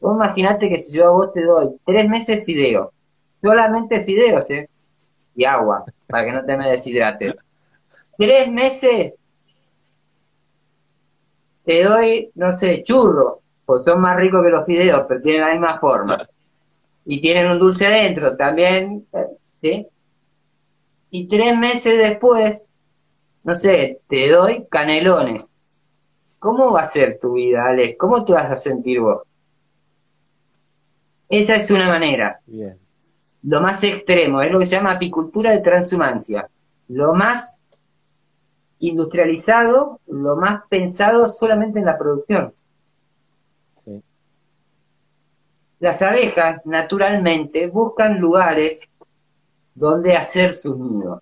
Vos 0.00 0.16
imaginate 0.16 0.68
que 0.68 0.78
si 0.78 0.96
yo 0.96 1.06
a 1.06 1.10
vos 1.10 1.32
te 1.32 1.42
doy 1.42 1.76
tres 1.86 2.08
meses 2.08 2.44
fideo, 2.44 2.92
solamente 3.40 4.02
fideos, 4.04 4.50
¿eh? 4.50 4.68
Y 5.36 5.44
agua, 5.44 5.84
para 6.08 6.26
que 6.26 6.32
no 6.32 6.44
te 6.44 6.56
me 6.56 6.68
deshidrates. 6.68 7.34
Tres 8.18 8.50
meses 8.50 9.14
te 11.64 11.84
doy, 11.84 12.30
no 12.34 12.52
sé, 12.52 12.82
churros, 12.82 13.40
pues 13.64 13.84
son 13.84 14.00
más 14.00 14.16
ricos 14.16 14.42
que 14.44 14.50
los 14.50 14.66
fideos, 14.66 15.02
pero 15.08 15.22
tienen 15.22 15.40
la 15.42 15.52
misma 15.52 15.78
forma. 15.78 16.28
Y 17.06 17.20
tienen 17.20 17.50
un 17.50 17.58
dulce 17.58 17.86
adentro 17.86 18.36
también, 18.36 19.06
¿sí? 19.60 19.86
Y 21.10 21.28
tres 21.28 21.56
meses 21.56 21.98
después 21.98 22.64
no 23.44 23.54
sé, 23.54 24.00
te 24.08 24.30
doy 24.30 24.66
canelones. 24.70 25.52
¿Cómo 26.38 26.72
va 26.72 26.80
a 26.80 26.86
ser 26.86 27.18
tu 27.20 27.34
vida, 27.34 27.66
Alex? 27.66 27.96
¿Cómo 27.98 28.24
te 28.24 28.32
vas 28.32 28.50
a 28.50 28.56
sentir 28.56 29.00
vos? 29.00 29.22
Esa 31.28 31.56
es 31.56 31.70
una 31.70 31.88
manera. 31.88 32.40
Bien. 32.46 32.78
Lo 33.42 33.60
más 33.60 33.84
extremo, 33.84 34.40
es 34.40 34.50
lo 34.50 34.58
que 34.58 34.66
se 34.66 34.76
llama 34.76 34.92
apicultura 34.92 35.50
de 35.50 35.60
transhumancia. 35.60 36.48
Lo 36.88 37.12
más 37.12 37.60
industrializado, 38.88 40.00
lo 40.06 40.36
más 40.36 40.62
pensado 40.68 41.28
solamente 41.28 41.78
en 41.78 41.86
la 41.86 41.98
producción. 41.98 42.52
Sí. 43.84 44.02
Las 45.80 46.02
abejas, 46.02 46.60
naturalmente, 46.64 47.66
buscan 47.68 48.18
lugares 48.18 48.90
donde 49.74 50.16
hacer 50.16 50.54
sus 50.54 50.76
nidos. 50.78 51.20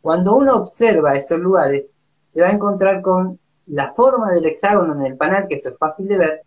Cuando 0.00 0.36
uno 0.36 0.56
observa 0.56 1.14
esos 1.14 1.38
lugares, 1.38 1.94
se 2.32 2.40
va 2.40 2.48
a 2.48 2.52
encontrar 2.52 3.02
con 3.02 3.38
la 3.66 3.92
forma 3.94 4.32
del 4.32 4.46
hexágono 4.46 4.94
en 4.94 5.06
el 5.06 5.16
panal, 5.16 5.46
que 5.48 5.54
eso 5.54 5.70
es 5.70 5.78
fácil 5.78 6.08
de 6.08 6.18
ver, 6.18 6.42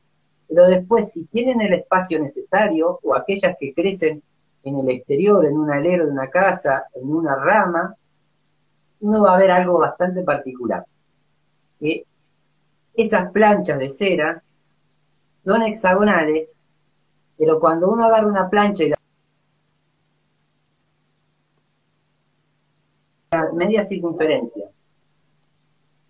pero 0.48 0.68
después, 0.68 1.12
si 1.12 1.26
tienen 1.26 1.62
el 1.62 1.74
espacio 1.74 2.20
necesario, 2.20 3.00
o 3.04 3.16
aquellas 3.16 3.58
que 3.60 3.74
crecen 3.74 4.24
en 4.64 4.78
el 4.78 4.90
exterior, 4.90 5.46
en 5.46 5.58
un 5.58 5.72
alero 5.72 6.06
de 6.06 6.12
una 6.12 6.30
casa, 6.30 6.86
en 6.94 7.14
una 7.14 7.36
rama, 7.36 7.96
uno 9.00 9.24
va 9.24 9.36
a 9.36 9.40
ver 9.40 9.52
algo 9.52 9.80
bastante 9.80 10.24
particular. 10.24 10.86
Que 11.80 12.06
esas 12.94 13.32
planchas 13.32 13.78
de 13.80 13.90
cera 13.90 14.44
son 15.46 15.64
hexagonales, 15.64 16.50
pero 17.38 17.60
cuando 17.60 17.92
uno 17.92 18.06
agarra 18.06 18.28
una 18.28 18.50
plancha 18.50 18.84
y 18.84 18.90
la 18.90 18.98
media 23.54 23.86
circunferencia. 23.86 24.66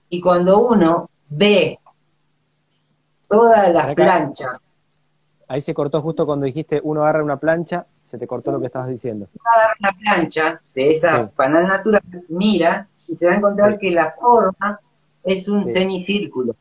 Y 0.10 0.22
cuando 0.22 0.60
uno 0.60 1.10
ve 1.30 1.80
todas 3.28 3.74
las 3.74 3.94
planchas. 3.94 4.62
Ahí 5.50 5.62
se 5.62 5.74
cortó 5.74 6.02
justo 6.02 6.26
cuando 6.26 6.46
dijiste 6.46 6.80
uno 6.84 7.04
agarra 7.04 7.24
una 7.24 7.38
plancha, 7.38 7.86
se 8.08 8.18
te 8.18 8.26
cortó 8.26 8.52
lo 8.52 8.60
que 8.60 8.68
estabas 8.68 8.88
diciendo. 8.88 9.28
Una 9.80 9.92
plancha 9.92 10.62
de 10.74 10.92
esa 10.92 11.30
panal 11.30 11.68
natural, 11.68 12.02
mira 12.30 12.88
y 13.08 13.16
se 13.16 13.26
va 13.26 13.34
a 13.34 13.36
encontrar 13.36 13.78
que 13.78 13.92
la 13.92 14.12
forma 14.12 14.80
es 15.24 15.48
un 15.50 15.68
semicírculo. 15.68 16.56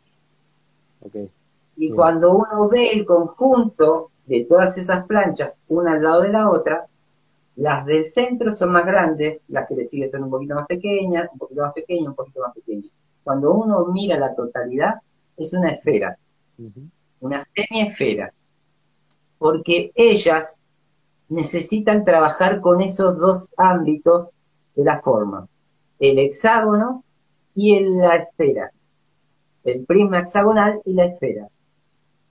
Y 1.77 1.91
cuando 1.91 2.33
uno 2.33 2.69
ve 2.69 2.91
el 2.93 3.07
conjunto 3.07 4.11
de 4.27 4.45
todas 4.45 4.77
esas 4.77 5.07
planchas, 5.07 5.61
una 5.69 5.93
al 5.93 6.03
lado 6.03 6.23
de 6.23 6.31
la 6.31 6.51
otra, 6.51 6.87
las 7.55 7.87
del 7.87 8.07
centro 8.07 8.53
son 8.53 8.73
más 8.73 8.85
grandes, 8.85 9.41
las 9.49 9.69
que 9.69 9.77
le 9.77 9.85
siguen 9.85 10.11
son 10.11 10.25
un 10.25 10.31
poquito 10.31 10.55
más 10.57 10.67
pequeñas, 10.67 11.29
un 11.33 11.39
poquito 11.39 11.63
más 11.63 11.73
pequeñas, 11.73 12.09
un 12.09 12.15
poquito 12.15 12.41
más 12.41 12.55
pequeñas. 12.55 12.91
Cuando 13.23 13.53
uno 13.53 13.87
mira 13.87 14.19
la 14.19 14.35
totalidad, 14.35 14.97
es 15.37 15.53
una 15.53 15.71
esfera, 15.71 16.19
una 17.21 17.41
semiesfera, 17.55 18.33
porque 19.39 19.93
ellas 19.95 20.59
necesitan 21.29 22.05
trabajar 22.05 22.61
con 22.61 22.83
esos 22.83 23.19
dos 23.19 23.49
ámbitos 23.57 24.31
de 24.75 24.85
la 24.85 25.01
forma, 25.01 25.49
el 25.99 26.19
hexágono 26.19 27.05
y 27.55 27.81
la 27.81 28.17
esfera, 28.17 28.71
el 29.65 29.85
prisma 29.85 30.21
hexagonal 30.21 30.81
y 30.85 30.93
la 30.93 31.07
esfera. 31.07 31.49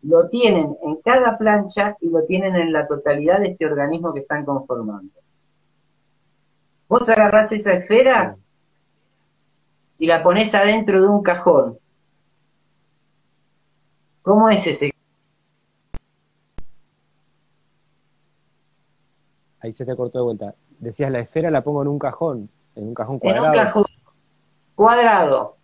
Lo 0.04 0.30
tienen 0.30 0.78
en 0.84 0.96
cada 0.98 1.38
plancha 1.38 1.98
y 2.00 2.10
lo 2.10 2.26
tienen 2.26 2.56
en 2.56 2.72
la 2.72 2.88
totalidad 2.88 3.40
de 3.40 3.50
este 3.50 3.66
organismo 3.66 4.14
que 4.14 4.20
están 4.20 4.46
conformando. 4.46 5.12
Vos 6.88 7.10
agarrás 7.10 7.52
esa 7.52 7.74
esfera 7.74 8.38
y 9.98 10.06
la 10.06 10.22
pones 10.22 10.54
adentro 10.54 11.02
de 11.02 11.08
un 11.08 11.24
cajón. 11.24 11.80
¿Cómo 14.22 14.50
es 14.50 14.68
ese? 14.68 14.95
Ahí 19.66 19.74
se 19.74 19.84
te 19.84 19.96
cortó 19.96 20.20
de 20.20 20.24
vuelta. 20.24 20.54
Decías 20.78 21.10
la 21.10 21.22
esfera 21.22 21.50
la 21.50 21.64
pongo 21.64 21.82
en 21.82 21.88
un 21.88 21.98
cajón, 21.98 22.52
en 22.76 22.88
un 22.90 22.94
cajón 22.94 23.18
cuadrado. 23.18 23.46
En 23.46 23.50
un 23.50 23.58
cajón 23.58 23.86
cuadrado, 24.76 25.58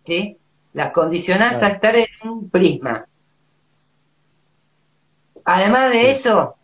¿sí? 0.00 0.38
Las 0.72 0.92
condicionás 0.92 1.62
a 1.62 1.68
estar 1.68 1.94
en 1.94 2.06
un 2.26 2.48
prisma. 2.48 3.06
Además 5.44 5.92
de 5.92 6.10
eso, 6.10 6.54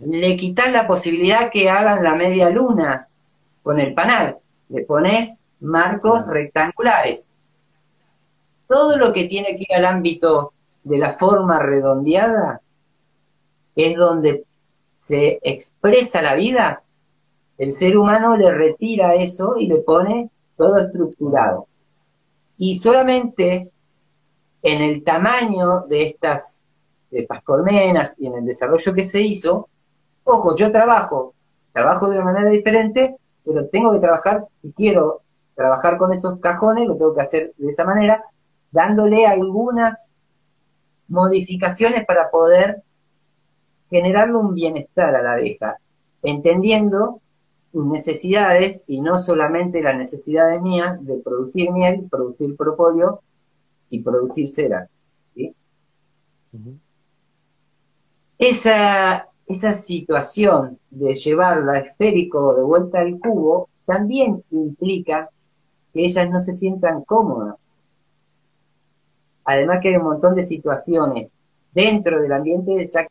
le 0.00 0.36
quitas 0.36 0.72
la 0.72 0.88
posibilidad 0.88 1.52
que 1.52 1.70
hagan 1.70 2.02
la 2.02 2.16
media 2.16 2.50
luna 2.50 3.06
con 3.62 3.78
el 3.78 3.94
panal. 3.94 4.38
Le 4.70 4.84
pones 4.84 5.44
marcos 5.60 6.26
rectangulares. 6.26 7.30
Todo 8.66 8.96
lo 8.96 9.12
que 9.12 9.26
tiene 9.26 9.56
que 9.56 9.66
ir 9.68 9.76
al 9.76 9.84
ámbito 9.84 10.52
de 10.82 10.98
la 10.98 11.12
forma 11.12 11.60
redondeada 11.60 12.60
es 13.76 13.96
donde 13.96 14.44
se 15.06 15.38
expresa 15.42 16.22
la 16.22 16.34
vida. 16.34 16.82
El 17.58 17.72
ser 17.72 17.98
humano 17.98 18.36
le 18.38 18.50
retira 18.50 19.14
eso 19.14 19.54
y 19.58 19.66
le 19.66 19.82
pone 19.82 20.30
todo 20.56 20.78
estructurado. 20.78 21.66
Y 22.56 22.76
solamente 22.76 23.70
en 24.62 24.82
el 24.82 25.04
tamaño 25.04 25.82
de 25.82 26.06
estas 26.06 26.62
de 27.10 27.20
estas 27.20 27.42
colmenas 27.44 28.16
y 28.18 28.26
en 28.26 28.34
el 28.34 28.46
desarrollo 28.46 28.94
que 28.94 29.04
se 29.04 29.20
hizo, 29.20 29.68
ojo, 30.24 30.56
yo 30.56 30.72
trabajo, 30.72 31.34
trabajo 31.72 32.08
de 32.08 32.16
una 32.16 32.32
manera 32.32 32.50
diferente, 32.50 33.16
pero 33.44 33.68
tengo 33.68 33.92
que 33.92 34.00
trabajar, 34.00 34.46
si 34.62 34.72
quiero 34.72 35.20
trabajar 35.54 35.98
con 35.98 36.12
esos 36.12 36.40
cajones, 36.40 36.88
lo 36.88 36.96
tengo 36.96 37.14
que 37.14 37.20
hacer 37.20 37.52
de 37.56 37.70
esa 37.70 37.84
manera, 37.84 38.24
dándole 38.72 39.26
algunas 39.26 40.08
modificaciones 41.06 42.04
para 42.04 42.30
poder 42.30 42.82
generarle 43.94 44.36
un 44.36 44.54
bienestar 44.54 45.14
a 45.14 45.22
la 45.22 45.34
abeja, 45.34 45.78
entendiendo 46.20 47.20
sus 47.70 47.86
necesidades 47.86 48.82
y 48.88 49.00
no 49.00 49.18
solamente 49.18 49.80
las 49.82 49.96
necesidades 49.96 50.60
mías 50.60 50.98
de 51.06 51.18
producir 51.18 51.70
miel, 51.70 52.08
producir 52.10 52.56
propóleo 52.56 53.20
y 53.90 54.00
producir 54.00 54.48
cera. 54.48 54.88
esa, 58.36 59.28
esa 59.46 59.72
situación 59.72 60.78
de 60.90 61.14
llevarlo 61.14 61.70
a 61.70 61.78
esférico 61.78 62.56
de 62.56 62.64
vuelta 62.64 62.98
al 62.98 63.20
cubo 63.20 63.68
también 63.86 64.42
implica 64.50 65.30
que 65.92 66.04
ellas 66.04 66.28
no 66.30 66.40
se 66.40 66.52
sientan 66.52 67.04
cómodas. 67.04 67.54
Además 69.44 69.78
que 69.80 69.90
hay 69.90 69.96
un 69.96 70.04
montón 70.04 70.34
de 70.34 70.42
situaciones 70.42 71.30
dentro 71.72 72.20
del 72.20 72.32
ambiente 72.32 72.72
de 72.72 72.82
esa 72.82 73.06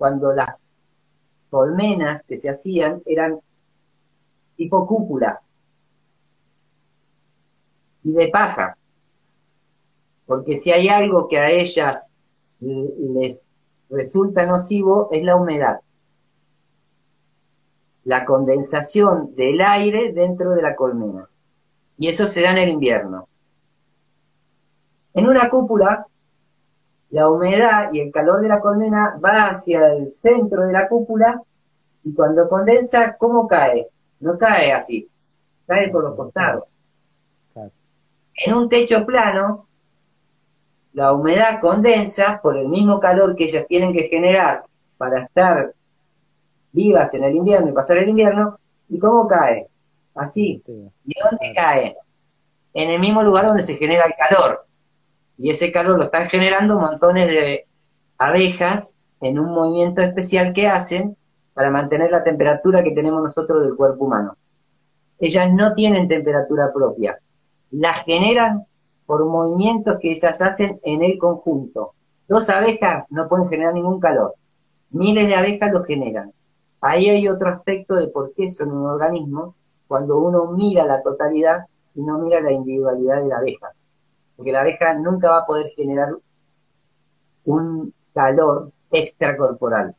cuando 0.00 0.32
las 0.32 0.72
colmenas 1.50 2.22
que 2.22 2.38
se 2.38 2.48
hacían 2.48 3.02
eran 3.04 3.38
tipo 4.56 4.86
cúpulas 4.86 5.50
y 8.02 8.14
de 8.14 8.28
paja. 8.28 8.78
Porque 10.24 10.56
si 10.56 10.72
hay 10.72 10.88
algo 10.88 11.28
que 11.28 11.38
a 11.38 11.50
ellas 11.50 12.10
les 12.60 13.46
resulta 13.90 14.46
nocivo 14.46 15.10
es 15.12 15.22
la 15.22 15.36
humedad. 15.36 15.80
La 18.04 18.24
condensación 18.24 19.34
del 19.34 19.60
aire 19.60 20.14
dentro 20.14 20.52
de 20.52 20.62
la 20.62 20.76
colmena. 20.76 21.28
Y 21.98 22.08
eso 22.08 22.26
se 22.26 22.40
da 22.40 22.52
en 22.52 22.58
el 22.58 22.70
invierno. 22.70 23.28
En 25.12 25.26
una 25.26 25.50
cúpula, 25.50 26.06
la 27.10 27.28
humedad 27.28 27.92
y 27.92 28.00
el 28.00 28.12
calor 28.12 28.40
de 28.40 28.48
la 28.48 28.60
colmena 28.60 29.18
va 29.22 29.50
hacia 29.50 29.92
el 29.92 30.12
centro 30.14 30.66
de 30.66 30.72
la 30.72 30.88
cúpula 30.88 31.42
y 32.04 32.14
cuando 32.14 32.48
condensa, 32.48 33.16
¿cómo 33.16 33.46
cae? 33.48 33.88
No 34.20 34.38
cae 34.38 34.72
así, 34.72 35.08
cae 35.66 35.88
por 35.90 36.04
los 36.04 36.14
costados. 36.14 36.64
En 38.34 38.54
un 38.54 38.68
techo 38.68 39.04
plano, 39.04 39.66
la 40.92 41.12
humedad 41.12 41.60
condensa 41.60 42.40
por 42.42 42.56
el 42.56 42.68
mismo 42.68 42.98
calor 43.00 43.36
que 43.36 43.44
ellas 43.44 43.66
tienen 43.68 43.92
que 43.92 44.04
generar 44.04 44.64
para 44.96 45.24
estar 45.24 45.74
vivas 46.72 47.12
en 47.14 47.24
el 47.24 47.36
invierno 47.36 47.68
y 47.68 47.72
pasar 47.72 47.98
el 47.98 48.08
invierno. 48.08 48.58
¿Y 48.88 48.98
cómo 48.98 49.26
cae? 49.28 49.68
Así. 50.14 50.62
¿Y 50.66 51.20
dónde 51.20 51.52
cae? 51.54 51.96
En 52.72 52.90
el 52.90 53.00
mismo 53.00 53.22
lugar 53.22 53.46
donde 53.46 53.62
se 53.62 53.76
genera 53.76 54.06
el 54.06 54.14
calor. 54.14 54.64
Y 55.42 55.48
ese 55.48 55.72
calor 55.72 55.96
lo 55.96 56.04
están 56.04 56.28
generando 56.28 56.78
montones 56.78 57.28
de 57.28 57.66
abejas 58.18 58.94
en 59.22 59.38
un 59.38 59.54
movimiento 59.54 60.02
especial 60.02 60.52
que 60.52 60.66
hacen 60.66 61.16
para 61.54 61.70
mantener 61.70 62.10
la 62.10 62.22
temperatura 62.22 62.82
que 62.82 62.90
tenemos 62.90 63.22
nosotros 63.22 63.62
del 63.62 63.74
cuerpo 63.74 64.04
humano. 64.04 64.36
Ellas 65.18 65.50
no 65.50 65.72
tienen 65.72 66.08
temperatura 66.08 66.70
propia, 66.74 67.18
la 67.70 67.94
generan 67.94 68.66
por 69.06 69.24
movimientos 69.24 69.96
que 69.98 70.12
ellas 70.12 70.42
hacen 70.42 70.78
en 70.82 71.02
el 71.02 71.16
conjunto. 71.16 71.94
Dos 72.28 72.50
abejas 72.50 73.06
no 73.08 73.26
pueden 73.26 73.48
generar 73.48 73.72
ningún 73.72 73.98
calor, 73.98 74.34
miles 74.90 75.26
de 75.26 75.36
abejas 75.36 75.72
lo 75.72 75.84
generan. 75.84 76.32
Ahí 76.82 77.08
hay 77.08 77.28
otro 77.28 77.48
aspecto 77.48 77.94
de 77.94 78.08
por 78.08 78.34
qué 78.34 78.50
son 78.50 78.72
un 78.72 78.86
organismo 78.86 79.54
cuando 79.88 80.18
uno 80.18 80.52
mira 80.52 80.84
la 80.84 81.02
totalidad 81.02 81.64
y 81.94 82.02
no 82.02 82.18
mira 82.18 82.42
la 82.42 82.52
individualidad 82.52 83.22
de 83.22 83.28
la 83.28 83.38
abeja. 83.38 83.70
Porque 84.40 84.52
la 84.52 84.62
abeja 84.62 84.94
nunca 84.94 85.28
va 85.28 85.40
a 85.40 85.46
poder 85.46 85.70
generar 85.76 86.14
un 87.44 87.92
calor 88.14 88.72
extracorporal. 88.90 89.94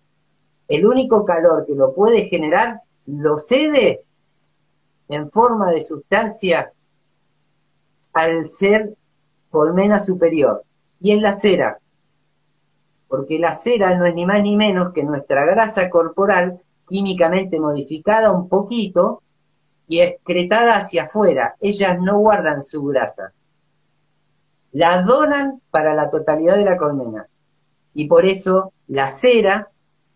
El 0.67 0.87
único 0.87 1.25
calor 1.25 1.63
que 1.67 1.75
lo 1.75 1.93
puede 1.93 2.25
generar 2.25 2.81
lo 3.05 3.37
cede 3.37 4.01
en 5.09 5.29
forma 5.29 5.69
de 5.69 5.83
sustancia 5.83 6.73
al 8.13 8.49
ser 8.49 8.95
colmena 9.51 9.99
superior, 9.99 10.63
y 10.99 11.11
es 11.11 11.21
la 11.21 11.33
cera, 11.33 11.77
porque 13.09 13.37
la 13.37 13.53
cera 13.53 13.93
no 13.93 14.07
es 14.07 14.15
ni 14.15 14.25
más 14.25 14.41
ni 14.41 14.55
menos 14.55 14.91
que 14.91 15.03
nuestra 15.03 15.45
grasa 15.45 15.87
corporal 15.91 16.59
químicamente 16.89 17.59
modificada 17.59 18.31
un 18.31 18.49
poquito 18.49 19.21
y 19.87 19.99
excretada 19.99 20.77
hacia 20.77 21.03
afuera. 21.03 21.57
Ellas 21.59 21.99
no 22.01 22.17
guardan 22.17 22.65
su 22.65 22.83
grasa. 22.85 23.33
La 24.71 25.01
donan 25.01 25.61
para 25.69 25.93
la 25.93 26.09
totalidad 26.09 26.55
de 26.55 26.65
la 26.65 26.77
colmena. 26.77 27.27
Y 27.93 28.07
por 28.07 28.25
eso 28.25 28.71
la 28.87 29.07
cera 29.07 29.69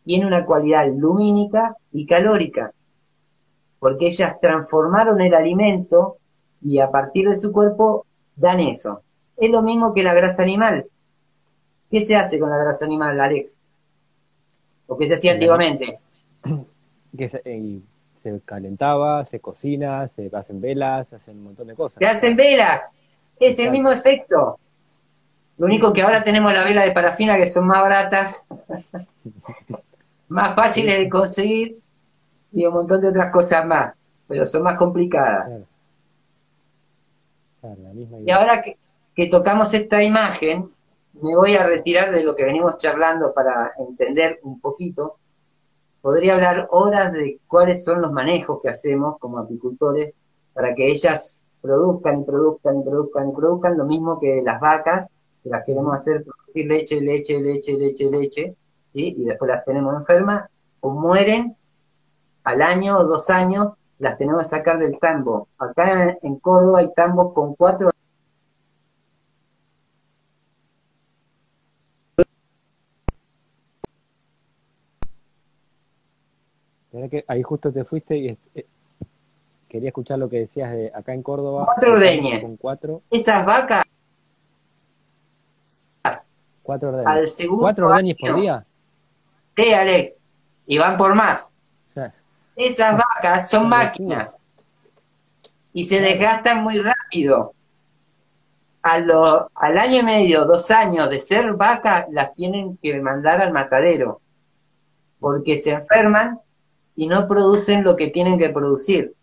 tiene 0.06 0.26
una 0.26 0.46
cualidad 0.46 0.88
lumínica 0.88 1.76
y 1.92 2.06
calórica, 2.06 2.72
porque 3.80 4.08
ellas 4.08 4.40
transformaron 4.40 5.20
el 5.20 5.34
alimento 5.34 6.18
y 6.62 6.80
a 6.80 6.90
partir 6.90 7.30
de 7.30 7.36
su 7.36 7.52
cuerpo 7.52 8.06
dan 8.36 8.60
eso. 8.60 9.02
Es 9.38 9.50
lo 9.50 9.62
mismo 9.62 9.94
que 9.94 10.04
la 10.04 10.14
grasa 10.14 10.44
animal. 10.44 10.86
¿Qué 11.90 12.04
se 12.04 12.16
hace 12.16 12.40
con 12.40 12.50
la 12.50 12.58
grasa 12.58 12.86
animal, 12.86 13.20
Alex? 13.20 13.58
¿O 14.88 14.98
qué 14.98 15.08
se 15.08 15.16
hacía 15.16 15.34
antiguamente? 15.34 16.00
Que 17.18 17.30
se, 17.30 17.42
se, 18.22 18.42
calentaba, 18.44 19.24
se 19.24 19.40
cocina, 19.40 20.06
se 20.10 20.30
hacen 20.34 20.60
velas, 20.60 21.08
se 21.08 21.16
hacen 21.16 21.38
un 21.38 21.44
montón 21.46 21.68
de 21.68 21.74
cosas. 21.74 22.00
Se 22.00 22.06
hacen 22.06 22.36
velas. 22.36 22.94
Es 23.40 23.60
el 23.60 23.72
mismo 23.72 23.92
efecto. 23.92 24.60
Lo 25.58 25.66
único 25.66 25.94
que 25.94 26.02
ahora 26.02 26.24
tenemos 26.24 26.54
la 26.54 26.64
vela 26.64 26.84
de 26.84 26.92
parafina 26.92 27.38
que 27.38 27.50
son 27.50 27.68
más 27.68 27.82
baratas, 27.82 28.42
más 30.28 30.56
fáciles 30.56 30.98
de 30.98 31.10
conseguir 31.10 31.80
y 32.52 32.66
un 32.66 32.74
montón 32.74 33.02
de 33.02 33.10
otras 33.10 33.32
cosas 33.32 33.66
más, 33.66 33.94
pero 34.28 34.46
son 34.46 34.64
más 34.64 34.78
complicadas 34.78 35.50
y 38.26 38.32
ahora 38.32 38.62
que, 38.62 39.28
tocamos 39.28 39.74
esta 39.74 40.04
imagen, 40.04 40.72
me 41.14 41.36
voy 41.36 41.56
a 41.56 41.66
retirar 41.66 42.12
de 42.12 42.24
lo 42.24 42.36
que 42.36 42.44
venimos 42.44 42.78
charlando 42.78 43.34
para 43.34 43.74
entender 43.78 44.40
un 44.44 44.60
poquito. 44.60 45.18
Podría 46.02 46.36
hablar 46.36 46.68
horas 46.72 47.14
de 47.14 47.40
cuáles 47.48 47.84
son 47.84 48.02
los 48.02 48.12
manejos 48.12 48.62
que 48.62 48.70
hacemos 48.70 49.18
como 49.20 49.40
apicultores 49.40 50.14
para 50.54 50.76
que 50.76 50.92
ellas 50.92 51.42
produzcan 51.66 52.22
y 52.22 52.24
produzcan 52.24 52.80
y 52.80 52.84
produzcan 52.84 53.30
y 53.30 53.34
produzcan 53.34 53.78
lo 53.78 53.86
mismo 53.86 54.20
que 54.20 54.42
las 54.44 54.60
vacas, 54.60 55.08
que 55.44 55.50
las 55.50 55.66
queremos 55.66 55.96
hacer 55.96 56.24
producir 56.24 56.68
leche, 56.68 57.02
leche, 57.02 57.40
leche, 57.42 57.74
leche, 57.78 58.12
leche, 58.12 58.56
y 58.94 59.24
después 59.26 59.50
las 59.50 59.66
tenemos 59.66 59.94
enfermas 59.96 60.50
o 60.80 60.92
mueren 60.92 61.56
al 62.44 62.62
año 62.62 62.98
o 63.00 63.04
dos 63.04 63.30
años 63.30 63.74
las 64.00 64.18
tenemos 64.18 64.44
que 64.44 64.50
sacar 64.50 64.80
del 64.80 65.00
tambo. 65.00 65.48
Acá 65.58 66.18
en, 66.22 66.40
Córdoba 66.40 66.80
hay 66.80 66.94
tambos 66.94 67.34
con 67.34 67.56
cuatro 67.56 67.90
que 77.10 77.26
ahí 77.28 77.44
justo 77.44 77.72
te 77.72 77.84
fuiste 77.84 78.18
y 78.18 78.38
eh, 78.56 78.66
quería 79.70 79.90
escuchar 79.90 80.20
lo 80.20 80.30
que 80.30 80.40
decías 80.40 80.72
de 80.72 80.92
acá 80.94 81.14
en 81.14 81.24
Córdoba. 81.24 81.66
Cuatro 81.66 81.94
ordeñes. 81.94 82.44
Con 82.44 82.58
cuatro. 82.58 83.02
Esas 83.12 83.46
vacas. 83.46 83.84
Cuatro 86.64 86.90
ordeñes. 86.90 87.38
¿Cuatro 87.60 87.88
ordeñes 87.88 88.18
por 88.20 88.40
día? 88.40 88.66
Sí, 89.56 89.74
Alex. 89.74 90.14
Y 90.68 90.78
van 90.78 90.98
por 90.98 91.14
más. 91.16 91.54
Esas 92.56 92.98
vacas 92.98 93.50
son 93.50 93.68
máquinas 93.68 94.38
y 95.76 95.84
se 95.84 96.00
desgastan 96.00 96.64
muy 96.64 96.80
rápido. 96.80 97.54
A 98.82 99.00
lo, 99.00 99.50
al 99.56 99.78
año 99.78 100.00
y 100.00 100.04
medio, 100.04 100.46
dos 100.46 100.72
años 100.72 101.10
de 101.10 101.20
ser 101.20 101.54
vacas, 101.54 102.06
las 102.12 102.34
tienen 102.34 102.78
que 102.78 102.98
mandar 103.02 103.42
al 103.42 103.52
matadero, 103.52 104.22
porque 105.20 105.58
se 105.58 105.72
enferman 105.72 106.40
y 106.96 107.08
no 107.08 107.28
producen 107.28 107.84
lo 107.84 107.98
que 107.98 108.08
tienen 108.08 108.40
que 108.40 108.50
producir. 108.50 109.14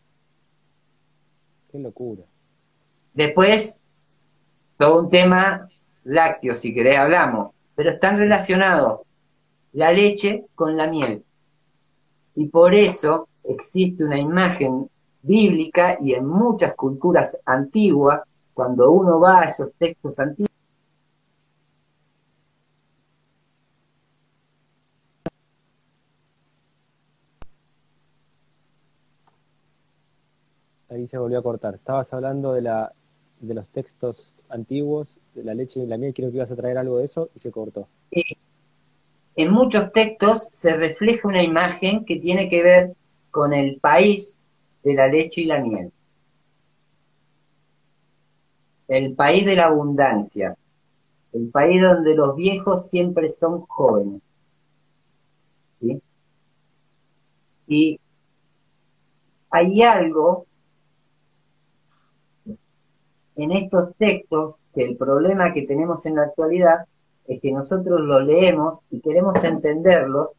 Qué 1.73 1.79
locura. 1.79 2.23
Después, 3.14 3.81
todo 4.77 5.05
un 5.05 5.11
tema 5.11 5.70
lácteo, 6.05 6.55
si 6.55 6.75
querés 6.75 6.99
hablamos, 6.99 7.53
pero 7.75 7.91
están 7.91 8.18
relacionados 8.18 9.01
la 9.73 9.91
leche 9.91 10.45
con 10.55 10.77
la 10.77 10.87
miel. 10.87 11.25
Y 12.35 12.49
por 12.49 12.75
eso 12.75 13.29
existe 13.45 14.05
una 14.05 14.18
imagen 14.18 14.91
bíblica 15.23 15.97
y 15.99 16.12
en 16.12 16.27
muchas 16.27 16.75
culturas 16.75 17.39
antiguas, 17.47 18.20
cuando 18.53 18.91
uno 18.91 19.18
va 19.18 19.41
a 19.41 19.45
esos 19.45 19.73
textos 19.79 20.18
antiguos, 20.18 20.52
Ahí 31.03 31.09
se 31.09 31.19
volvió 31.19 31.41
a 31.41 31.43
cortar. 31.43 31.75
Estabas 31.75 32.13
hablando 32.13 32.53
de, 32.53 32.63
la, 32.63 32.93
de 33.41 33.55
los 33.55 33.69
textos 33.71 34.33
antiguos, 34.49 35.19
de 35.35 35.43
la 35.43 35.53
leche 35.53 35.81
y 35.81 35.87
la 35.87 35.99
miel, 35.99 36.15
creo 36.15 36.31
que 36.31 36.37
ibas 36.37 36.53
a 36.53 36.57
traer 36.57 36.79
algo 36.79 36.99
de 36.99 37.05
eso 37.05 37.29
y 37.35 37.41
se 37.41 37.51
cortó. 37.51 37.89
En 39.35 39.51
muchos 39.51 39.91
textos 39.91 40.47
se 40.53 40.77
refleja 40.77 41.27
una 41.27 41.43
imagen 41.43 42.05
que 42.05 42.21
tiene 42.21 42.49
que 42.49 42.63
ver 42.63 42.93
con 43.33 43.53
el 43.53 43.81
país 43.81 44.39
de 44.85 44.95
la 44.95 45.09
leche 45.09 45.41
y 45.41 45.47
la 45.47 45.59
miel. 45.59 45.91
el 48.87 49.15
país 49.15 49.47
de 49.47 49.57
la 49.57 49.67
abundancia, 49.67 50.55
el 51.33 51.49
país 51.49 51.81
donde 51.81 52.15
los 52.15 52.37
viejos 52.37 52.89
siempre 52.89 53.31
son 53.31 53.63
jóvenes. 53.63 54.21
Y 57.67 57.99
hay 59.51 59.83
algo 59.83 60.47
en 63.37 63.53
estos 63.53 63.95
textos 63.97 64.62
que 64.74 64.85
el 64.85 64.97
problema 64.97 65.53
que 65.53 65.66
tenemos 65.66 66.05
en 66.07 66.16
la 66.16 66.24
actualidad 66.24 66.87
es 67.26 67.41
que 67.41 67.53
nosotros 67.53 68.01
los 68.01 68.24
leemos 68.24 68.80
y 68.91 69.01
queremos 69.01 69.43
entenderlos 69.45 70.30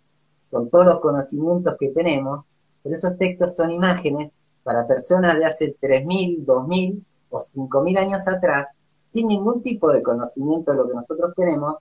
con 0.52 0.70
todos 0.70 0.86
los 0.86 1.00
conocimientos 1.00 1.76
que 1.80 1.90
tenemos, 1.90 2.46
pero 2.84 2.96
esos 2.96 3.18
textos 3.18 3.56
son 3.56 3.72
imágenes 3.72 4.32
para 4.64 4.86
personas 4.86 5.38
de 5.38 5.46
hace 5.46 5.76
3.000, 5.82 6.46
2.000 6.46 7.04
o 7.30 7.40
5.000 7.40 7.98
años 7.98 8.28
atrás, 8.28 8.68
sin 9.12 9.28
ningún 9.28 9.64
tipo 9.64 9.92
de 9.92 10.04
conocimiento 10.04 10.72
de 10.72 10.78
lo 10.78 10.88
que 10.88 10.94
nosotros 10.94 11.34
tenemos, 11.36 11.78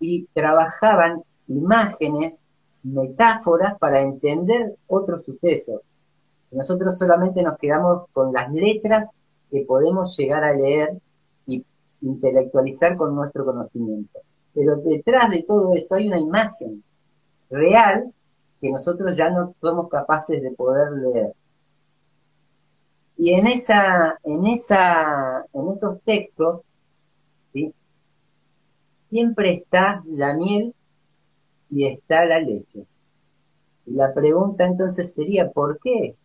y 0.00 0.26
trabajaban 0.34 1.22
imágenes, 1.46 2.42
metáforas 2.82 3.78
para 3.78 4.00
entender 4.00 4.74
otros 4.88 5.24
sucesos. 5.24 5.80
Nosotros 6.50 6.98
solamente 6.98 7.42
nos 7.42 7.56
quedamos 7.58 8.06
con 8.12 8.32
las 8.32 8.52
letras 8.52 9.08
que 9.52 9.66
podemos 9.66 10.16
llegar 10.16 10.42
a 10.42 10.54
leer 10.54 10.98
y 11.46 11.64
intelectualizar 12.00 12.96
con 12.96 13.14
nuestro 13.14 13.44
conocimiento. 13.44 14.20
Pero 14.54 14.76
detrás 14.76 15.30
de 15.30 15.42
todo 15.42 15.74
eso 15.76 15.94
hay 15.94 16.08
una 16.08 16.18
imagen 16.18 16.82
real 17.50 18.12
que 18.60 18.70
nosotros 18.70 19.14
ya 19.14 19.28
no 19.28 19.54
somos 19.60 19.90
capaces 19.90 20.42
de 20.42 20.52
poder 20.52 20.90
leer. 20.92 21.32
Y 23.18 23.34
en 23.34 23.46
esa, 23.46 24.18
en 24.24 24.46
esa, 24.46 25.44
en 25.52 25.68
esos 25.68 26.00
textos, 26.00 26.62
siempre 29.10 29.52
está 29.52 30.02
la 30.06 30.34
miel 30.34 30.74
y 31.70 31.86
está 31.86 32.24
la 32.24 32.40
leche. 32.40 32.86
Y 33.84 33.92
la 33.92 34.14
pregunta 34.14 34.64
entonces 34.64 35.12
sería, 35.12 35.50
¿por 35.50 35.78
qué? 35.80 36.16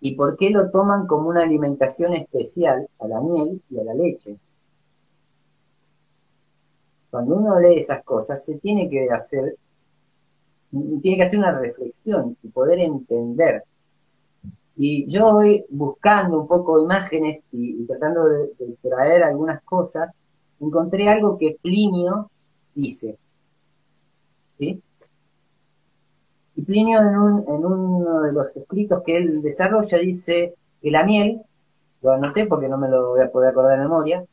¿Y 0.00 0.14
por 0.14 0.36
qué 0.36 0.50
lo 0.50 0.70
toman 0.70 1.06
como 1.06 1.28
una 1.28 1.42
alimentación 1.42 2.14
especial 2.14 2.88
a 3.00 3.08
la 3.08 3.20
miel 3.20 3.60
y 3.70 3.80
a 3.80 3.84
la 3.84 3.94
leche? 3.94 4.36
Cuando 7.10 7.36
uno 7.36 7.58
lee 7.58 7.78
esas 7.78 8.04
cosas, 8.04 8.44
se 8.44 8.58
tiene 8.58 8.88
que 8.88 9.08
hacer, 9.10 9.56
tiene 10.70 11.16
que 11.16 11.22
hacer 11.22 11.38
una 11.38 11.58
reflexión 11.58 12.36
y 12.42 12.48
poder 12.48 12.80
entender. 12.80 13.64
Y 14.76 15.06
yo 15.08 15.32
voy 15.32 15.64
buscando 15.70 16.40
un 16.40 16.46
poco 16.46 16.80
imágenes 16.80 17.42
y, 17.50 17.84
tratando 17.86 18.28
de, 18.28 18.50
traer 18.82 19.24
algunas 19.24 19.62
cosas, 19.64 20.12
encontré 20.60 21.08
algo 21.08 21.36
que 21.36 21.56
Plinio 21.60 22.30
dice. 22.74 23.18
¿Sí? 24.58 24.80
Y 26.58 26.62
Plinio 26.62 26.98
en, 26.98 27.64
uno 27.64 28.22
de 28.22 28.32
los 28.32 28.56
escritos 28.56 29.04
que 29.06 29.16
él 29.16 29.42
desarrolla 29.42 29.96
dice 29.98 30.56
que 30.82 30.90
la 30.90 31.04
miel, 31.04 31.40
lo 32.02 32.10
anoté 32.10 32.46
porque 32.46 32.66
no 32.68 32.76
me 32.76 32.88
lo 32.88 33.10
voy 33.10 33.20
a 33.20 33.30
poder 33.30 33.50
acordar 33.50 33.78
de 33.78 33.84
memoria, 33.84 34.24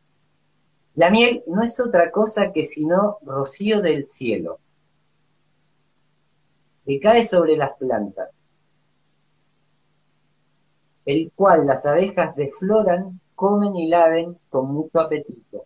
la 0.95 1.11
miel 1.11 1.43
no 1.45 1.61
es 1.61 1.79
otra 1.79 2.09
cosa 2.09 2.51
que 2.51 2.65
sino 2.65 3.19
rocío 3.21 3.79
del 3.83 4.07
cielo, 4.07 4.57
que 6.83 6.99
cae 6.99 7.23
sobre 7.23 7.57
las 7.57 7.77
plantas, 7.77 8.31
el 11.05 11.31
cual 11.35 11.67
las 11.67 11.85
abejas 11.85 12.35
desfloran, 12.35 13.21
comen 13.35 13.75
y 13.75 13.87
laven 13.87 14.35
con 14.49 14.73
mucho 14.73 14.99
apetito. 14.99 15.65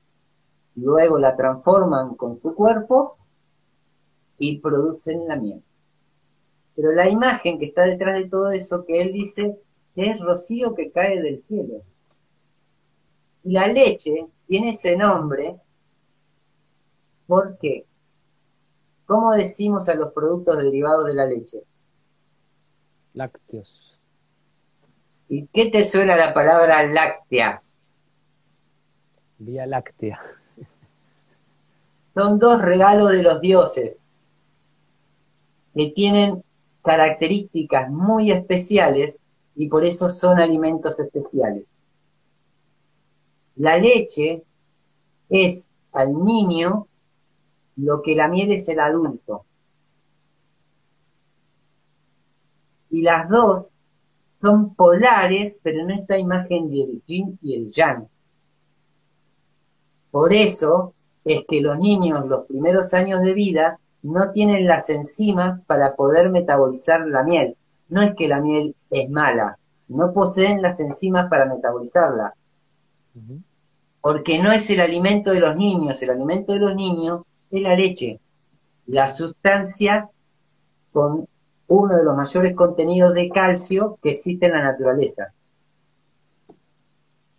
Luego 0.75 1.19
la 1.19 1.37
transforman 1.37 2.15
con 2.15 2.41
su 2.41 2.53
cuerpo 2.53 3.15
y 4.37 4.59
producen 4.59 5.25
la 5.25 5.37
miel. 5.37 5.63
Pero 6.79 6.93
la 6.93 7.09
imagen 7.09 7.59
que 7.59 7.65
está 7.65 7.85
detrás 7.85 8.17
de 8.17 8.29
todo 8.29 8.51
eso, 8.51 8.85
que 8.85 9.01
él 9.01 9.11
dice, 9.11 9.59
es 9.97 10.17
rocío 10.21 10.75
que 10.75 10.91
cae 10.91 11.21
del 11.21 11.37
cielo. 11.41 11.81
Y 13.43 13.51
la 13.51 13.67
leche 13.67 14.27
tiene 14.47 14.69
ese 14.69 14.95
nombre 14.95 15.57
¿por 17.27 17.57
qué? 17.57 17.85
¿Cómo 19.05 19.33
decimos 19.33 19.89
a 19.89 19.95
los 19.95 20.13
productos 20.13 20.57
derivados 20.57 21.07
de 21.07 21.15
la 21.15 21.25
leche? 21.25 21.57
Lácteos. 23.13 23.99
¿Y 25.27 25.47
qué 25.47 25.69
te 25.69 25.83
suena 25.83 26.15
la 26.15 26.33
palabra 26.33 26.87
láctea? 26.87 27.61
Vía 29.37 29.65
láctea. 29.65 30.21
Son 32.13 32.39
dos 32.39 32.61
regalos 32.61 33.09
de 33.09 33.21
los 33.21 33.41
dioses 33.41 34.05
que 35.75 35.91
tienen 35.91 36.41
características 36.83 37.89
muy 37.89 38.31
especiales 38.31 39.21
y 39.55 39.69
por 39.69 39.83
eso 39.83 40.09
son 40.09 40.39
alimentos 40.39 40.99
especiales. 40.99 41.65
La 43.55 43.77
leche 43.77 44.43
es 45.29 45.67
al 45.91 46.13
niño 46.23 46.87
lo 47.75 48.01
que 48.01 48.15
la 48.15 48.27
miel 48.27 48.51
es 48.51 48.67
el 48.69 48.79
adulto. 48.79 49.45
Y 52.89 53.01
las 53.01 53.29
dos 53.29 53.71
son 54.41 54.73
polares, 54.75 55.59
pero 55.61 55.81
en 55.81 55.91
esta 55.91 56.17
imagen 56.17 56.69
del 56.69 57.01
yin 57.05 57.37
y 57.41 57.55
el 57.55 57.71
yang. 57.71 58.07
Por 60.11 60.33
eso 60.33 60.93
es 61.23 61.43
que 61.47 61.61
los 61.61 61.77
niños 61.77 62.25
los 62.27 62.45
primeros 62.47 62.93
años 62.93 63.21
de 63.21 63.33
vida 63.33 63.79
no 64.01 64.31
tienen 64.31 64.67
las 64.67 64.89
enzimas 64.89 65.61
para 65.65 65.95
poder 65.95 66.29
metabolizar 66.29 67.05
la 67.07 67.23
miel. 67.23 67.55
No 67.89 68.01
es 68.01 68.15
que 68.15 68.27
la 68.27 68.39
miel 68.39 68.75
es 68.91 69.09
mala, 69.09 69.57
no 69.87 70.13
poseen 70.13 70.61
las 70.61 70.79
enzimas 70.79 71.29
para 71.29 71.45
metabolizarla. 71.45 72.33
Porque 74.01 74.41
no 74.41 74.51
es 74.51 74.69
el 74.69 74.79
alimento 74.79 75.31
de 75.31 75.39
los 75.39 75.55
niños, 75.55 76.01
el 76.01 76.11
alimento 76.11 76.53
de 76.53 76.59
los 76.59 76.75
niños 76.75 77.23
es 77.51 77.61
la 77.61 77.75
leche, 77.75 78.19
la 78.85 79.07
sustancia 79.07 80.09
con 80.93 81.27
uno 81.67 81.97
de 81.97 82.03
los 82.03 82.15
mayores 82.15 82.55
contenidos 82.55 83.13
de 83.13 83.29
calcio 83.29 83.97
que 84.01 84.11
existe 84.11 84.45
en 84.45 84.53
la 84.53 84.63
naturaleza. 84.63 85.33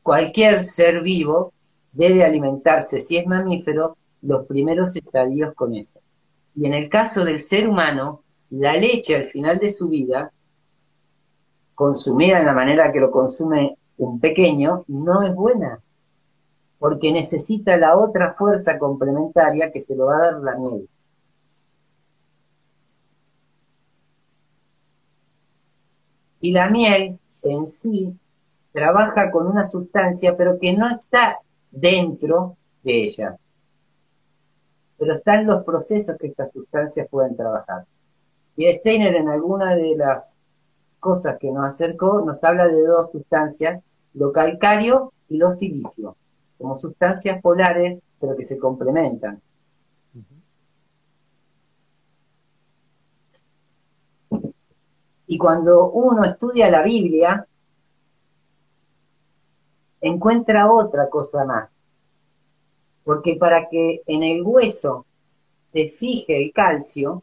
Cualquier 0.03 0.65
ser 0.65 1.03
vivo 1.03 1.53
debe 1.93 2.25
alimentarse, 2.25 3.01
si 3.01 3.17
es 3.17 3.27
mamífero, 3.27 3.97
los 4.23 4.47
primeros 4.47 4.95
estadios 4.97 5.55
con 5.55 5.75
eso. 5.75 6.01
Y 6.55 6.67
en 6.67 6.75
el 6.75 6.89
caso 6.89 7.25
del 7.25 7.39
ser 7.39 7.69
humano, 7.69 8.23
la 8.51 8.75
leche 8.75 9.17
al 9.17 9.27
final 9.27 9.59
de 9.59 9.71
su 9.71 9.89
vida, 9.89 10.33
consumida 11.75 12.39
en 12.39 12.47
la 12.47 12.53
manera 12.53 12.93
que 12.93 13.01
lo 13.01 13.11
consume 13.11 13.77
un 13.99 14.21
pequeño, 14.21 14.85
no 14.89 15.23
es 15.23 15.35
buena, 15.35 15.81
porque 16.79 17.13
necesita 17.13 17.77
la 17.77 17.97
otra 17.97 18.35
fuerza 18.35 18.79
complementaria 18.79 19.71
que 19.73 19.81
se 19.81 19.95
lo 19.95 20.07
va 20.07 20.17
a 20.17 20.33
dar 20.33 20.41
la 20.41 20.57
miel. 20.57 20.89
Y 26.41 26.53
la 26.53 26.71
miel 26.71 27.19
en 27.43 27.67
sí 27.67 28.19
trabaja 28.73 29.31
con 29.31 29.47
una 29.47 29.67
sustancia, 29.67 30.37
pero 30.37 30.59
que 30.59 30.73
no 30.73 30.89
está 30.89 31.39
dentro 31.71 32.57
de 32.83 33.05
ella 33.05 33.39
pero 35.01 35.15
están 35.15 35.47
los 35.47 35.65
procesos 35.65 36.19
que 36.19 36.27
estas 36.27 36.53
sustancias 36.53 37.09
pueden 37.09 37.35
trabajar. 37.35 37.87
Y 38.55 38.71
Steiner 38.71 39.15
en 39.15 39.31
alguna 39.31 39.75
de 39.75 39.97
las 39.97 40.31
cosas 41.01 41.39
que 41.39 41.51
nos 41.51 41.65
acercó 41.65 42.21
nos 42.21 42.45
habla 42.45 42.69
de 42.69 42.85
dos 42.85 43.11
sustancias, 43.11 43.83
lo 44.13 44.31
calcario 44.31 45.15
y 45.31 45.39
lo 45.39 45.53
silicio, 45.53 46.17
como 46.59 46.77
sustancias 46.77 47.41
polares, 47.41 48.03
pero 48.21 48.37
que 48.37 48.45
se 48.45 48.59
complementan. 48.59 49.41
Y 55.27 55.39
cuando 55.39 55.89
uno 55.93 56.25
estudia 56.27 56.71
la 56.71 56.83
Biblia, 56.83 57.47
encuentra 60.03 60.71
otra 60.71 61.09
cosa 61.09 61.47
más 61.47 61.73
porque 63.05 63.37
para 63.37 63.69
que 63.69 64.03
en 64.07 64.23
el 64.23 64.43
hueso 64.43 65.07
se 65.73 65.91
fije 65.91 66.37
el 66.37 66.53
calcio, 66.53 67.23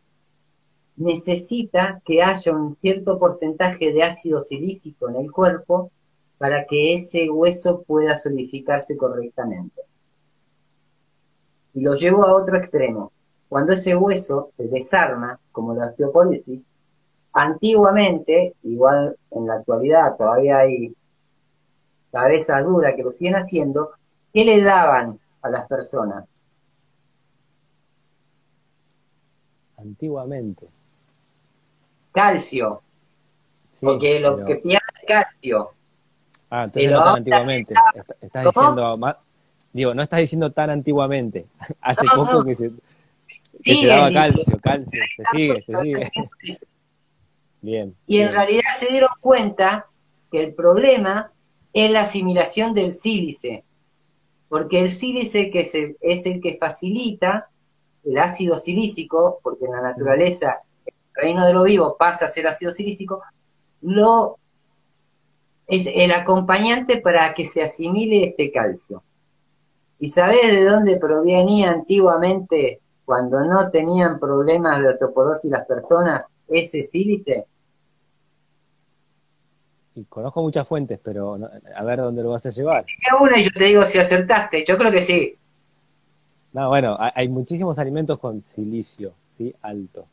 necesita 0.96 2.02
que 2.04 2.24
haya 2.24 2.54
un 2.54 2.76
cierto 2.76 3.20
porcentaje 3.20 3.94
de 3.94 4.04
ácido 4.04 4.42
silícico 4.42 5.10
en 5.10 5.18
el 5.18 5.32
cuerpo 5.32 5.92
para 6.38 6.66
que 6.66 6.94
ese 6.94 7.30
hueso 7.30 7.84
pueda 7.84 8.16
solidificarse 8.16 8.98
correctamente. 8.98 9.82
Y 11.74 11.82
lo 11.82 11.94
llevo 11.94 12.26
a 12.26 12.36
otro 12.36 12.58
extremo. 12.58 13.12
Cuando 13.50 13.74
ese 13.74 13.96
hueso 13.96 14.50
se 14.58 14.68
desarma, 14.68 15.40
como 15.52 15.74
la 15.74 15.88
osteoporosis, 15.88 16.66
antiguamente, 17.32 18.56
igual 18.64 19.16
en 19.32 19.48
la 19.48 19.56
actualidad 19.56 20.18
todavía 20.18 20.60
hay 20.60 20.94
cabeza 22.12 22.62
dura 22.62 22.96
que 22.96 23.04
lo 23.04 23.12
siguen 23.12 23.36
haciendo, 23.36 23.92
¿qué 24.34 24.44
le 24.44 24.64
daban 24.64 25.20
a 25.42 25.50
las 25.50 25.68
personas? 25.68 26.28
Antiguamente. 29.78 30.68
Calcio. 32.12 32.82
porque 33.82 34.20
lo 34.20 34.44
que 34.46 34.56
pierden 34.56 34.80
calcio. 35.08 35.72
Ah, 36.50 36.64
entonces 36.64 36.92
no 36.92 37.04
tan 37.04 37.18
antiguamente. 37.18 37.74
estás 38.22 38.46
diciendo 38.46 39.18
digo, 39.74 39.94
no 39.94 40.02
estás 40.02 40.20
diciendo 40.20 40.52
tan 40.52 40.70
antiguamente. 40.70 41.46
Hace 41.82 42.06
poco 42.16 42.44
que 42.44 42.56
se, 42.56 42.72
se 43.62 43.88
daba 43.88 44.12
calcio, 44.12 44.60
calcio. 44.60 45.02
Se 45.16 45.24
sigue, 45.32 45.62
se 45.62 45.76
sigue. 45.76 46.58
Bien. 47.62 47.96
Y 48.08 48.20
en 48.20 48.32
realidad 48.32 48.64
se 48.76 48.92
dieron 48.92 49.10
cuenta 49.20 49.88
que 50.32 50.44
el 50.44 50.54
problema 50.54 51.32
es 51.74 51.92
la 51.92 52.02
asimilación 52.02 52.74
del 52.74 52.96
sílice, 52.96 53.64
porque 54.50 54.80
el 54.80 54.90
sílice 54.90 55.52
que 55.52 55.62
es 55.62 55.76
el, 55.76 55.98
es 56.02 56.26
el 56.26 56.42
que 56.42 56.58
facilita 56.58 57.50
el 58.04 58.18
ácido 58.18 58.58
silícico, 58.58 59.40
porque 59.44 59.66
en 59.66 59.72
la 59.72 59.82
naturaleza 59.82 60.62
el 60.86 60.94
reino 61.14 61.46
de 61.46 61.54
lo 61.54 61.64
vivo 61.64 61.98
pasa 61.98 62.26
a 62.26 62.30
ser 62.30 62.48
ácido 62.48 62.72
silícico, 62.72 63.22
lo 63.82 64.38
es 65.68 65.90
el 65.94 66.12
acompañante 66.12 67.02
para 67.02 67.34
que 67.34 67.46
se 67.46 67.62
asimile 67.62 68.30
este 68.30 68.52
calcio. 68.52 69.04
¿Y 70.00 70.10
sabés 70.10 70.54
de 70.54 70.64
dónde 70.64 70.98
provenía 70.98 71.70
antiguamente, 71.70 72.80
cuando 73.04 73.42
no 73.42 73.70
tenían 73.70 74.20
problemas 74.20 74.80
de 74.80 74.90
osteoporosis 74.90 75.52
las 75.52 75.66
personas, 75.66 76.26
ese 76.48 76.84
sílice? 76.84 77.46
Y 79.98 80.04
conozco 80.04 80.44
muchas 80.44 80.68
fuentes, 80.68 81.00
pero 81.04 81.40
a 81.76 81.84
ver 81.84 81.98
dónde 81.98 82.22
lo 82.22 82.30
vas 82.30 82.46
a 82.46 82.52
llevar. 82.52 82.86
Una 83.20 83.40
y 83.40 83.46
yo 83.46 83.50
te 83.50 83.64
digo 83.64 83.84
si 83.84 83.98
acertaste, 83.98 84.64
yo 84.64 84.78
creo 84.78 84.92
que 84.92 85.02
sí. 85.02 85.36
No, 86.54 86.70
bueno, 86.70 86.96
hay 87.00 87.28
muchísimos 87.28 87.80
alimentos 87.80 88.20
con 88.20 88.44
silicio, 88.44 89.14
¿sí? 89.36 89.56
Alto. 89.64 90.06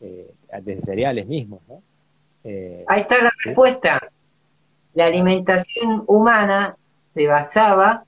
Eh, 0.00 0.34
desde 0.60 0.82
cereales 0.82 1.24
mismos, 1.28 1.60
¿no? 1.68 1.80
Eh, 2.42 2.84
Ahí 2.88 3.02
está 3.02 3.22
la 3.22 3.30
respuesta. 3.44 4.00
La 4.94 5.04
alimentación 5.04 6.02
humana 6.08 6.76
se 7.14 7.28
basaba 7.28 8.04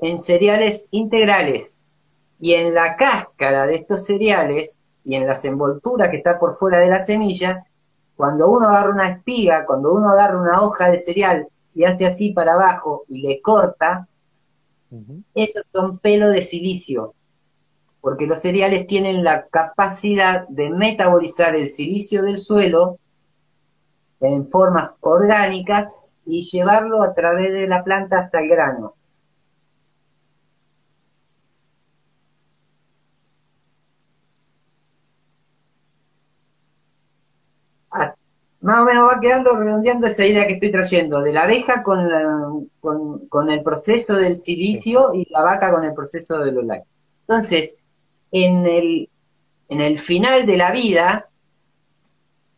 en 0.00 0.18
cereales 0.18 0.88
integrales 0.90 1.76
y 2.40 2.54
en 2.54 2.74
la 2.74 2.96
cáscara 2.96 3.66
de 3.66 3.76
estos 3.76 4.04
cereales 4.04 4.76
y 5.04 5.14
en 5.14 5.28
las 5.28 5.44
envolturas 5.44 6.10
que 6.10 6.16
está 6.16 6.40
por 6.40 6.58
fuera 6.58 6.80
de 6.80 6.88
la 6.88 6.98
semilla, 6.98 7.64
cuando 8.20 8.50
uno 8.50 8.68
agarra 8.68 8.90
una 8.90 9.08
espiga, 9.08 9.64
cuando 9.64 9.94
uno 9.94 10.10
agarra 10.10 10.38
una 10.38 10.60
hoja 10.60 10.90
de 10.90 10.98
cereal 10.98 11.48
y 11.74 11.84
hace 11.84 12.04
así 12.04 12.34
para 12.34 12.52
abajo 12.52 13.06
y 13.08 13.22
le 13.22 13.40
corta, 13.40 14.08
esos 15.34 15.62
son 15.72 15.98
pelos 16.00 16.30
de 16.34 16.42
silicio, 16.42 17.14
porque 18.02 18.26
los 18.26 18.42
cereales 18.42 18.86
tienen 18.86 19.24
la 19.24 19.46
capacidad 19.46 20.46
de 20.48 20.68
metabolizar 20.68 21.56
el 21.56 21.70
silicio 21.70 22.22
del 22.22 22.36
suelo 22.36 22.98
en 24.20 24.50
formas 24.50 24.98
orgánicas 25.00 25.88
y 26.26 26.42
llevarlo 26.42 27.02
a 27.02 27.14
través 27.14 27.50
de 27.54 27.66
la 27.68 27.82
planta 27.82 28.18
hasta 28.18 28.40
el 28.40 28.50
grano. 28.50 28.96
Más 38.60 38.80
o 38.80 38.84
menos 38.84 39.08
va 39.10 39.20
quedando 39.20 39.56
redondeando 39.56 40.06
esa 40.06 40.26
idea 40.26 40.46
que 40.46 40.54
estoy 40.54 40.70
trayendo, 40.70 41.22
de 41.22 41.32
la 41.32 41.44
abeja 41.44 41.82
con, 41.82 42.68
con, 43.28 43.50
el 43.50 43.62
proceso 43.62 44.16
del 44.16 44.38
silicio 44.38 45.14
y 45.14 45.26
la 45.30 45.42
vaca 45.42 45.72
con 45.72 45.84
el 45.84 45.94
proceso 45.94 46.38
de 46.38 46.52
los 46.52 46.64
lácteos. 46.64 46.94
Entonces, 47.22 47.78
en 48.32 48.66
el, 48.66 49.08
en 49.68 49.80
el 49.80 49.98
final 49.98 50.46
de 50.46 50.56
la 50.58 50.72
vida 50.72 51.28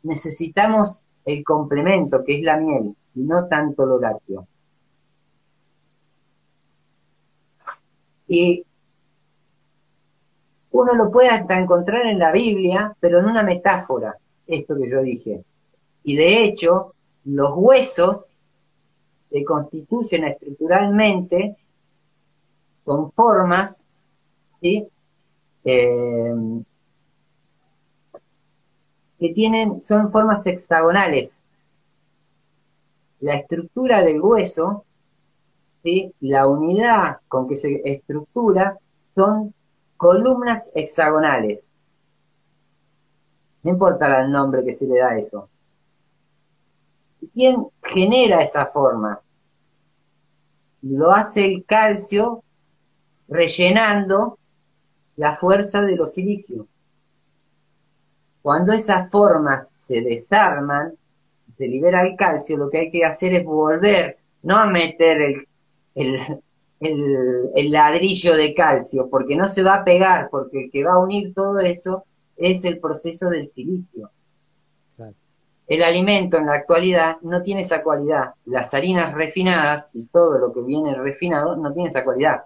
necesitamos 0.03 1.07
el 1.25 1.45
complemento, 1.45 2.25
que 2.25 2.39
es 2.39 2.43
la 2.43 2.57
miel, 2.57 2.97
y 3.15 3.21
no 3.21 3.47
tanto 3.47 3.87
lo 3.87 4.01
lácteo. 4.01 4.49
Y 8.27 8.65
uno 10.73 10.95
lo 10.95 11.13
puede 11.13 11.29
hasta 11.29 11.59
encontrar 11.59 12.07
en 12.07 12.19
la 12.19 12.33
Biblia, 12.33 12.97
pero 12.99 13.21
en 13.21 13.27
una 13.27 13.45
metáfora, 13.45 14.17
esto 14.47 14.75
que 14.77 14.91
yo 14.91 15.03
dije. 15.03 15.45
Y 16.05 16.17
de 16.17 16.45
hecho, 16.45 16.95
los 17.25 17.53
huesos 17.55 18.27
se 19.31 19.45
constituyen 19.45 20.25
estructuralmente 20.25 21.57
con 22.85 23.13
formas. 23.13 23.87
Eh, 24.61 24.85
que 29.23 29.33
tienen, 29.33 29.81
son 29.81 30.11
formas 30.11 30.45
hexagonales. 30.47 31.39
La 33.21 33.37
estructura 33.37 34.03
del 34.03 34.21
hueso, 34.21 34.85
¿sí? 35.85 36.13
la 36.21 36.49
unidad 36.49 37.19
con 37.29 37.49
que 37.49 37.55
se 37.55 37.81
estructura, 37.85 38.79
son 39.15 39.55
columnas 39.97 40.73
hexagonales. 40.75 41.63
No 43.63 43.71
importa 43.71 44.23
el 44.23 44.33
nombre 44.33 44.65
que 44.65 44.75
se 44.75 44.87
le 44.87 44.99
da 44.99 45.11
a 45.11 45.19
eso. 45.19 45.49
¿Quién 47.33 47.67
genera 47.83 48.43
esa 48.43 48.67
forma? 48.67 49.21
Lo 50.83 51.13
hace 51.13 51.45
el 51.45 51.65
calcio 51.65 52.43
rellenando 53.29 54.39
la 55.17 55.37
fuerza 55.37 55.83
de 55.83 55.97
los 55.97 56.15
silicios. 56.15 56.67
Cuando 58.43 58.73
esas 58.73 59.11
formas 59.11 59.69
se 59.79 60.01
desarman, 60.01 60.95
se 61.57 61.69
libera 61.69 62.03
el 62.03 62.17
calcio, 62.17 62.57
lo 62.57 62.71
que 62.71 62.79
hay 62.79 62.91
que 62.91 63.05
hacer 63.05 63.35
es 63.35 63.45
volver, 63.45 64.19
no 64.43 64.59
a 64.59 64.67
meter 64.67 65.47
el, 65.95 66.43
el, 66.81 67.71
ladrillo 67.71 68.35
de 68.35 68.55
calcio, 68.55 69.09
porque 69.09 69.37
no 69.37 69.49
se 69.49 69.63
va 69.63 69.77
a 69.77 69.85
pegar, 69.85 70.29
porque 70.31 70.65
el 70.65 70.71
que 70.71 70.85
va 70.85 70.95
a 70.95 70.99
unir 70.99 71.33
todo 71.35 71.61
eso 71.61 72.05
es 72.37 72.65
el 72.65 72.79
proceso 72.81 73.29
del 73.29 73.49
silicio. 73.51 74.11
El 75.67 75.83
alimento 75.83 76.37
en 76.39 76.47
la 76.47 76.55
actualidad 76.55 77.19
no 77.23 77.43
tiene 77.43 77.63
esa 77.63 77.83
cualidad. 77.83 78.35
Las 78.45 78.75
harinas 78.75 79.15
refinadas 79.15 79.91
y 79.93 80.05
todo 80.07 80.39
lo 80.39 80.53
que 80.53 80.61
viene 80.61 80.95
refinado 80.95 81.57
no 81.57 81.73
tiene 81.73 81.89
esa 81.89 82.05
cualidad. 82.05 82.43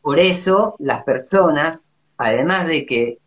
Por 0.00 0.18
eso 0.18 0.74
las 0.78 1.04
personas, 1.04 1.90
además 2.16 2.66
de 2.66 2.86
que 2.86 3.18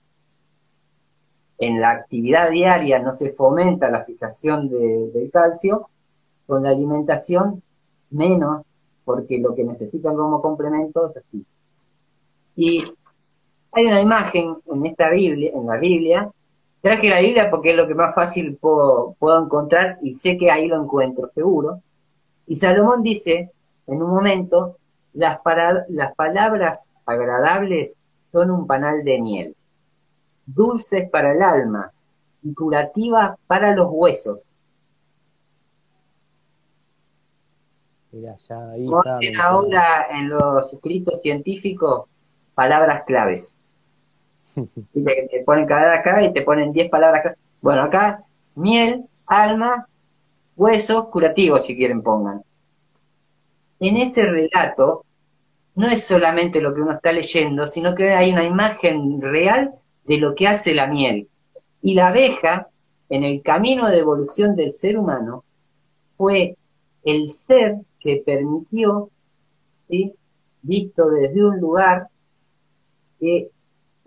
en 1.58 1.82
la 1.82 1.92
actividad 1.92 2.52
diaria 2.52 3.00
no 3.00 3.14
se 3.14 3.32
fomenta 3.32 3.90
la 3.90 4.04
fijación 4.04 4.70
del 4.70 5.30
calcio, 5.32 5.90
con 6.46 6.64
la 6.64 6.70
alimentación 6.70 7.62
menos, 8.12 8.64
porque 9.04 9.40
lo 9.40 9.56
que 9.56 9.64
necesitan 9.64 10.16
como 10.16 10.42
complemento 10.42 11.10
es 11.10 11.18
así. 11.18 11.46
Y 12.56 12.84
hay 13.72 13.86
una 13.86 14.02
imagen 14.02 14.58
en 14.66 14.86
esta 14.86 15.10
Biblia, 15.10 15.52
en 15.54 15.66
la 15.66 15.78
Biblia, 15.78 16.32
traje 16.88 17.10
la 17.10 17.20
Biblia 17.20 17.50
porque 17.50 17.72
es 17.72 17.78
lo 17.78 17.88
que 17.88 17.96
más 17.96 18.16
fácil 18.16 18.58
puedo, 18.58 19.16
puedo 19.20 19.44
encontrar 19.44 20.00
y 20.02 20.14
sé 20.14 20.38
que 20.38 20.52
ahí 20.52 20.68
lo 20.68 20.82
encuentro 20.82 21.28
seguro. 21.28 21.82
Y 22.46 22.56
Salomón 22.56 23.04
dice 23.04 23.52
en 23.88 24.02
un 24.02 24.10
momento, 24.10 24.78
las, 25.14 25.40
las 25.90 26.16
palabras 26.16 26.92
agradables 27.06 27.96
son 28.32 28.52
un 28.52 28.68
panal 28.68 29.04
de 29.04 29.22
miel 29.22 29.56
dulces 30.48 31.10
para 31.10 31.34
el 31.34 31.44
alma 31.44 31.92
y 32.42 32.54
curativas 32.54 33.38
para 33.46 33.76
los 33.76 33.90
huesos. 33.92 34.48
Mira, 38.12 38.38
ya 38.38 38.72
ahí 38.72 38.88
está, 38.88 39.46
ahora 39.46 40.08
en 40.12 40.30
los 40.30 40.74
escritos 40.74 41.22
científicos 41.22 42.06
palabras 42.56 43.04
claves. 43.06 43.56
Te 44.94 45.44
ponen 45.46 45.66
cada 45.68 45.96
acá 45.96 46.22
y 46.24 46.34
te 46.34 46.42
ponen 46.42 46.72
10 46.72 46.90
palabras 46.90 47.22
claves. 47.22 47.40
Bueno, 47.62 47.84
acá 47.84 48.24
miel, 48.56 49.06
alma, 49.26 49.88
huesos, 50.56 51.08
curativos 51.08 51.66
si 51.66 51.76
quieren 51.76 52.02
pongan. 52.02 52.42
En 53.80 53.98
ese 53.98 54.30
relato 54.30 55.06
no 55.76 55.88
es 55.88 56.04
solamente 56.04 56.62
lo 56.62 56.74
que 56.74 56.82
uno 56.82 56.94
está 56.94 57.12
leyendo, 57.12 57.68
sino 57.68 57.94
que 57.94 58.10
hay 58.10 58.32
una 58.32 58.44
imagen 58.44 59.22
real 59.22 59.76
de 60.06 60.18
lo 60.18 60.34
que 60.34 60.48
hace 60.48 60.74
la 60.74 60.88
miel. 60.88 61.28
Y 61.82 61.94
la 61.94 62.08
abeja, 62.08 62.70
en 63.10 63.24
el 63.24 63.44
camino 63.44 63.88
de 63.90 64.00
evolución 64.00 64.56
del 64.56 64.72
ser 64.72 64.98
humano, 64.98 65.44
fue 66.18 66.58
el 67.04 67.30
ser 67.30 67.76
que 68.00 68.24
permitió, 68.26 69.12
visto 70.64 71.10
desde 71.10 71.46
un 71.46 71.60
lugar, 71.60 72.08
que 73.20 73.50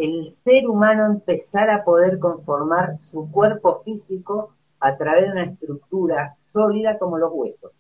el 0.00 0.26
ser 0.28 0.66
humano 0.66 1.04
empezara 1.04 1.76
a 1.76 1.84
poder 1.84 2.18
conformar 2.18 2.98
su 3.00 3.30
cuerpo 3.30 3.82
físico 3.84 4.54
a 4.80 4.96
través 4.96 5.26
de 5.26 5.32
una 5.32 5.44
estructura 5.44 6.32
sólida 6.50 6.98
como 6.98 7.18
los 7.18 7.30
huesos. 7.34 7.70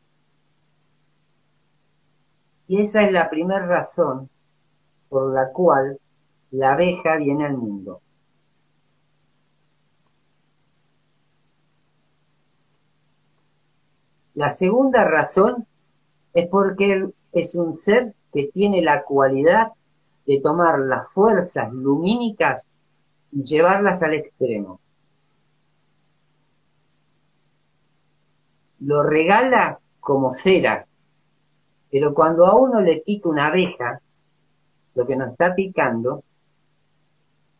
Y 2.68 2.82
esa 2.82 3.02
es 3.04 3.12
la 3.12 3.30
primera 3.30 3.64
razón 3.64 4.28
por 5.08 5.32
la 5.32 5.50
cual 5.50 5.98
la 6.50 6.74
abeja 6.74 7.16
viene 7.16 7.46
al 7.46 7.56
mundo. 7.56 8.02
La 14.34 14.50
segunda 14.50 15.04
razón 15.04 15.66
es 16.34 16.48
porque 16.48 17.08
es 17.32 17.54
un 17.54 17.72
ser 17.72 18.14
que 18.30 18.50
tiene 18.52 18.82
la 18.82 19.04
cualidad 19.04 19.72
de 20.30 20.40
tomar 20.40 20.78
las 20.78 21.08
fuerzas 21.12 21.72
lumínicas 21.72 22.62
y 23.32 23.42
llevarlas 23.42 24.00
al 24.04 24.14
extremo. 24.14 24.78
Lo 28.78 29.02
regala 29.02 29.80
como 29.98 30.30
cera, 30.30 30.86
pero 31.90 32.14
cuando 32.14 32.46
a 32.46 32.54
uno 32.54 32.80
le 32.80 32.98
pica 32.98 33.28
una 33.28 33.48
abeja, 33.48 34.00
lo 34.94 35.04
que 35.04 35.16
nos 35.16 35.32
está 35.32 35.52
picando 35.52 36.22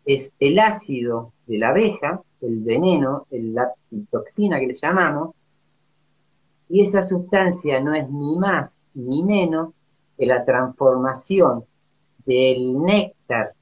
es 0.05 0.33
el 0.39 0.61
ácido 0.61 1.33
de 1.49 1.59
la 1.59 1.71
abeja, 1.71 2.23
el 2.41 2.61
veneno, 2.61 3.27
la 3.33 3.73
toxina 4.13 4.61
que 4.61 4.69
le 4.69 4.77
llamamos, 4.77 5.35
y 6.69 6.83
esa 6.83 7.03
sustancia 7.03 7.81
no 7.81 7.95
es 7.95 8.09
ni 8.09 8.39
más 8.39 8.77
ni 8.95 9.25
menos 9.25 9.75
que 10.17 10.25
la 10.25 10.45
transformación 10.45 11.65
del 12.25 12.81
néctar 12.83 13.55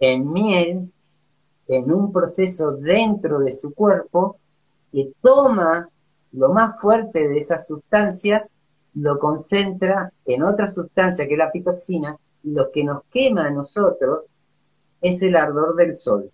en 0.00 0.32
miel 0.32 0.92
en 1.68 1.92
un 1.92 2.12
proceso 2.12 2.72
dentro 2.72 3.38
de 3.38 3.52
su 3.52 3.72
cuerpo 3.72 4.38
que 4.90 5.12
toma 5.22 5.88
lo 6.32 6.52
más 6.52 6.80
fuerte 6.80 7.28
de 7.28 7.38
esas 7.38 7.66
sustancias, 7.66 8.50
lo 8.94 9.18
concentra 9.18 10.12
en 10.24 10.42
otra 10.42 10.66
sustancia 10.66 11.26
que 11.26 11.34
es 11.34 11.38
la 11.38 11.52
pitoxina, 11.52 12.16
y 12.42 12.50
lo 12.50 12.70
que 12.70 12.84
nos 12.84 13.04
quema 13.10 13.46
a 13.46 13.50
nosotros 13.50 14.26
es 15.00 15.22
el 15.22 15.36
ardor 15.36 15.76
del 15.76 15.94
sol. 15.96 16.30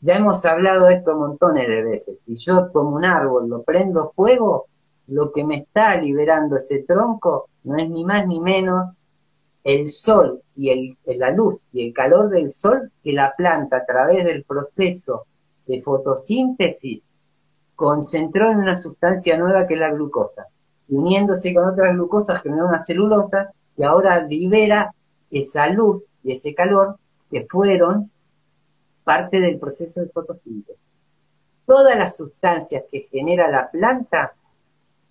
Ya 0.00 0.16
hemos 0.16 0.44
hablado 0.44 0.86
de 0.86 0.94
esto 0.94 1.16
montones 1.16 1.68
de 1.68 1.82
veces. 1.82 2.20
Si 2.20 2.36
yo 2.36 2.70
como 2.72 2.96
un 2.96 3.04
árbol 3.04 3.48
lo 3.48 3.62
prendo 3.62 4.10
fuego, 4.10 4.66
lo 5.06 5.32
que 5.32 5.44
me 5.44 5.58
está 5.58 5.96
liberando 5.96 6.56
ese 6.56 6.82
tronco 6.82 7.48
no 7.64 7.76
es 7.76 7.88
ni 7.88 8.04
más 8.04 8.26
ni 8.26 8.40
menos 8.40 8.94
el 9.64 9.90
sol 9.90 10.42
y 10.56 10.70
el, 10.70 11.18
la 11.18 11.30
luz 11.30 11.66
y 11.72 11.86
el 11.86 11.94
calor 11.94 12.28
del 12.28 12.52
sol 12.52 12.90
que 13.02 13.12
la 13.12 13.34
planta 13.36 13.78
a 13.78 13.86
través 13.86 14.24
del 14.24 14.44
proceso 14.44 15.26
de 15.66 15.82
fotosíntesis 15.82 17.02
concentró 17.74 18.50
en 18.50 18.58
una 18.58 18.76
sustancia 18.76 19.36
nueva 19.36 19.66
que 19.66 19.74
es 19.74 19.80
la 19.80 19.90
glucosa. 19.90 20.46
Uniéndose 20.88 21.54
con 21.54 21.66
otras 21.66 21.94
glucosas 21.94 22.42
generó 22.42 22.68
una 22.68 22.78
celulosa 22.78 23.52
que 23.76 23.84
ahora 23.84 24.22
libera 24.22 24.94
esa 25.30 25.68
luz 25.68 26.04
y 26.22 26.32
ese 26.32 26.54
calor 26.54 26.98
que 27.30 27.46
fueron 27.46 28.10
parte 29.02 29.40
del 29.40 29.58
proceso 29.58 30.00
de 30.00 30.08
fotosíntesis. 30.08 30.80
Todas 31.66 31.96
las 31.96 32.16
sustancias 32.16 32.84
que 32.90 33.08
genera 33.10 33.50
la 33.50 33.70
planta 33.70 34.34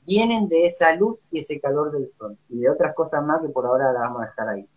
vienen 0.06 0.48
de 0.48 0.66
esa 0.66 0.96
luz 0.96 1.28
y 1.32 1.40
ese 1.40 1.60
calor 1.60 1.92
del 1.92 2.12
sol 2.18 2.38
y 2.50 2.60
de 2.60 2.70
otras 2.70 2.96
cosas 2.96 3.24
más 3.24 3.42
que 3.42 3.50
por 3.50 3.66
ahora 3.66 3.92
las 3.92 4.02
vamos 4.02 4.22
a 4.22 4.26
dejar 4.26 4.50
ahí. 4.50 4.68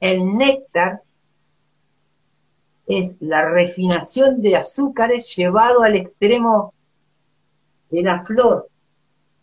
El 0.00 0.36
néctar 0.36 1.02
es 2.86 3.20
la 3.20 3.48
refinación 3.48 4.40
de 4.40 4.56
azúcares 4.56 5.34
llevado 5.36 5.82
al 5.82 5.96
extremo 5.96 6.72
de 7.90 8.02
la 8.02 8.22
flor. 8.22 8.68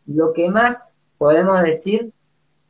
Lo 0.08 0.34
que 0.34 0.50
más 0.50 0.98
podemos 1.18 1.62
decir 1.62 2.12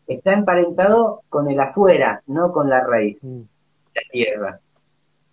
está 0.07 0.33
emparentado 0.33 1.21
con 1.29 1.49
el 1.49 1.59
afuera, 1.59 2.21
no 2.27 2.51
con 2.51 2.69
la 2.69 2.81
raíz, 2.85 3.23
mm. 3.23 3.41
la 3.95 4.01
tierra, 4.11 4.59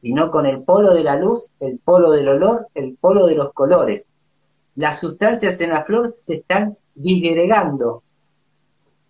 sino 0.01 0.31
con 0.31 0.47
el 0.47 0.63
polo 0.63 0.95
de 0.95 1.05
la 1.05 1.17
luz, 1.17 1.51
el 1.61 1.79
polo 1.79 2.13
del 2.13 2.29
olor, 2.29 2.69
el 2.75 2.97
polo 3.01 3.27
de 3.27 3.35
los 3.35 3.53
colores 3.53 4.07
las 4.75 5.01
sustancias 5.01 5.61
en 5.61 5.71
la 5.71 5.83
flor 5.83 6.11
se 6.13 6.37
están 6.37 6.77
disgregando, 6.95 8.03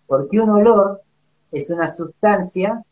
porque 0.07 0.39
un 0.39 0.49
olor 0.49 1.01
es 1.51 1.69
una 1.69 1.87
sustancia 1.87 2.83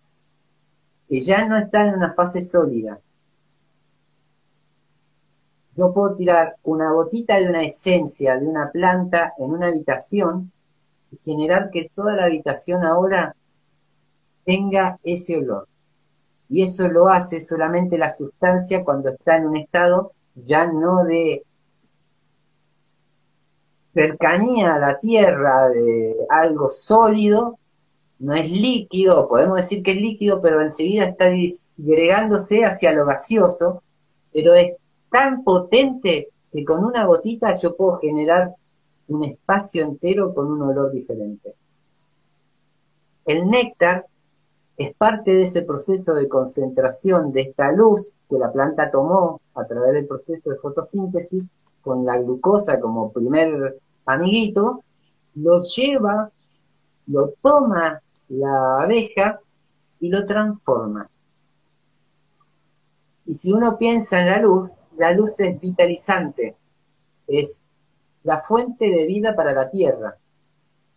que 1.09 1.21
ya 1.21 1.45
no 1.45 1.57
está 1.57 1.87
en 1.87 1.95
una 1.95 2.13
fase 2.13 2.41
sólida. 2.41 2.99
Yo 5.75 5.93
puedo 5.93 6.15
tirar 6.15 6.55
una 6.63 6.91
gotita 6.91 7.39
de 7.39 7.47
una 7.47 7.63
esencia 7.63 8.37
de 8.37 8.45
una 8.45 8.71
planta 8.71 9.33
en 9.37 9.51
una 9.51 9.67
habitación 9.67 10.51
y 11.11 11.17
generar 11.25 11.69
que 11.71 11.89
toda 11.93 12.15
la 12.15 12.25
habitación 12.25 12.85
ahora 12.85 13.35
tenga 14.45 14.99
ese 15.03 15.37
olor. 15.37 15.67
Y 16.49 16.63
eso 16.63 16.87
lo 16.89 17.09
hace 17.09 17.39
solamente 17.39 17.97
la 17.97 18.09
sustancia 18.09 18.83
cuando 18.83 19.09
está 19.09 19.37
en 19.37 19.47
un 19.47 19.57
estado 19.57 20.11
ya 20.35 20.65
no 20.65 21.03
de 21.03 21.43
cercanía 23.93 24.75
a 24.75 24.79
la 24.79 24.99
Tierra 24.99 25.69
de 25.69 26.15
algo 26.29 26.69
sólido, 26.69 27.57
no 28.19 28.35
es 28.35 28.51
líquido, 28.51 29.27
podemos 29.27 29.57
decir 29.57 29.81
que 29.83 29.91
es 29.91 29.97
líquido, 29.97 30.41
pero 30.41 30.61
enseguida 30.61 31.05
está 31.05 31.29
disgregándose 31.29 32.63
hacia 32.63 32.91
lo 32.91 33.05
gaseoso, 33.05 33.81
pero 34.31 34.53
es 34.53 34.77
tan 35.09 35.43
potente 35.43 36.29
que 36.51 36.63
con 36.63 36.83
una 36.83 37.05
gotita 37.05 37.55
yo 37.55 37.75
puedo 37.75 37.97
generar 37.97 38.55
un 39.07 39.23
espacio 39.23 39.83
entero 39.83 40.33
con 40.33 40.51
un 40.51 40.61
olor 40.61 40.91
diferente. 40.91 41.55
El 43.25 43.49
néctar 43.49 44.05
es 44.77 44.93
parte 44.95 45.31
de 45.31 45.43
ese 45.43 45.63
proceso 45.63 46.13
de 46.13 46.27
concentración 46.27 47.31
de 47.31 47.41
esta 47.41 47.71
luz 47.71 48.13
que 48.29 48.37
la 48.37 48.51
planta 48.51 48.89
tomó 48.91 49.41
a 49.53 49.65
través 49.65 49.93
del 49.93 50.07
proceso 50.07 50.49
de 50.49 50.55
fotosíntesis 50.57 51.43
con 51.81 52.05
la 52.05 52.17
glucosa 52.17 52.79
como 52.79 53.11
primer 53.11 53.79
amiguito, 54.05 54.83
lo 55.35 55.63
lleva, 55.63 56.31
lo 57.07 57.33
toma 57.41 58.01
la 58.29 58.83
abeja 58.83 59.39
y 59.99 60.09
lo 60.09 60.25
transforma. 60.25 61.09
Y 63.25 63.35
si 63.35 63.51
uno 63.51 63.77
piensa 63.77 64.19
en 64.19 64.27
la 64.27 64.39
luz, 64.39 64.69
la 64.97 65.11
luz 65.11 65.39
es 65.39 65.59
vitalizante, 65.59 66.55
es 67.27 67.61
la 68.23 68.41
fuente 68.41 68.85
de 68.89 69.05
vida 69.05 69.35
para 69.35 69.53
la 69.53 69.69
tierra, 69.69 70.17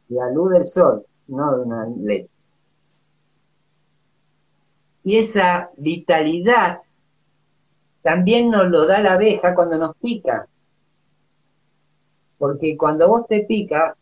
la 0.09 0.31
luz 0.31 0.51
del 0.51 0.67
sol, 0.67 1.07
no 1.29 1.57
de 1.57 1.63
una 1.63 1.87
LED. 1.87 2.27
Y 5.05 5.19
esa 5.19 5.71
vitalidad 5.77 6.81
también 8.03 8.51
nos 8.51 8.69
lo 8.71 8.87
da 8.87 9.01
la 9.01 9.15
abeja 9.15 9.55
cuando 9.55 9.79
nos 9.79 9.97
pica. 9.97 10.47
Porque 12.45 12.77
cuando 12.77 13.09
vos 13.09 13.27
te 13.27 13.45
pica, 13.45 13.97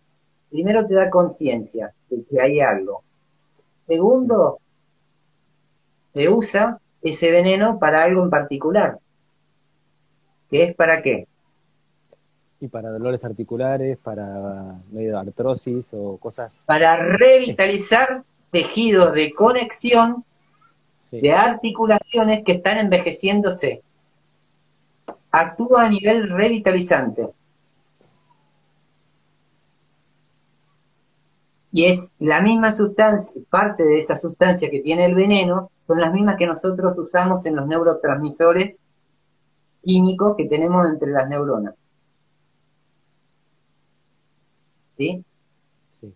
primero 0.50 0.84
te 0.84 0.94
da 0.94 1.08
conciencia 1.08 1.94
de 2.10 2.24
que 2.24 2.40
hay 2.40 2.58
algo. 2.58 3.04
Segundo, 3.86 4.58
se 6.10 6.28
usa 6.28 6.80
ese 7.02 7.30
veneno 7.30 7.78
para 7.78 8.02
algo 8.02 8.20
en 8.24 8.30
particular. 8.30 8.98
¿Qué 10.50 10.64
es 10.64 10.74
para 10.74 11.02
qué? 11.02 11.28
Y 12.58 12.66
para 12.66 12.90
dolores 12.90 13.24
articulares, 13.24 13.96
para 13.98 14.74
medio 14.90 15.20
artrosis 15.20 15.94
o 15.94 16.16
cosas. 16.16 16.64
Para 16.66 16.96
revitalizar 16.96 18.24
tejidos 18.50 19.14
de 19.14 19.32
conexión 19.34 20.24
de 21.12 21.32
articulaciones 21.32 22.42
que 22.42 22.54
están 22.54 22.78
envejeciéndose. 22.78 23.82
Actúa 25.30 25.84
a 25.84 25.88
nivel 25.88 26.28
revitalizante. 26.28 27.28
Y 31.72 31.86
es 31.86 32.12
la 32.18 32.42
misma 32.42 32.70
sustancia, 32.70 33.32
parte 33.48 33.82
de 33.82 33.98
esa 33.98 34.14
sustancia 34.14 34.70
que 34.70 34.80
tiene 34.80 35.06
el 35.06 35.14
veneno, 35.14 35.70
son 35.86 36.00
las 36.00 36.12
mismas 36.12 36.36
que 36.36 36.46
nosotros 36.46 36.98
usamos 36.98 37.46
en 37.46 37.56
los 37.56 37.66
neurotransmisores 37.66 38.78
químicos 39.82 40.36
que 40.36 40.44
tenemos 40.44 40.86
entre 40.86 41.10
las 41.10 41.28
neuronas. 41.30 41.74
¿Sí? 44.98 45.24
sí. 45.98 46.14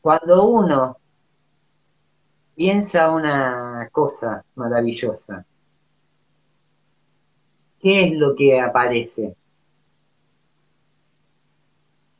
Cuando 0.00 0.48
uno 0.48 0.96
piensa 2.54 3.10
una 3.10 3.86
cosa 3.92 4.42
maravillosa, 4.54 5.44
¿qué 7.80 8.06
es 8.06 8.12
lo 8.14 8.34
que 8.34 8.58
aparece? 8.58 9.36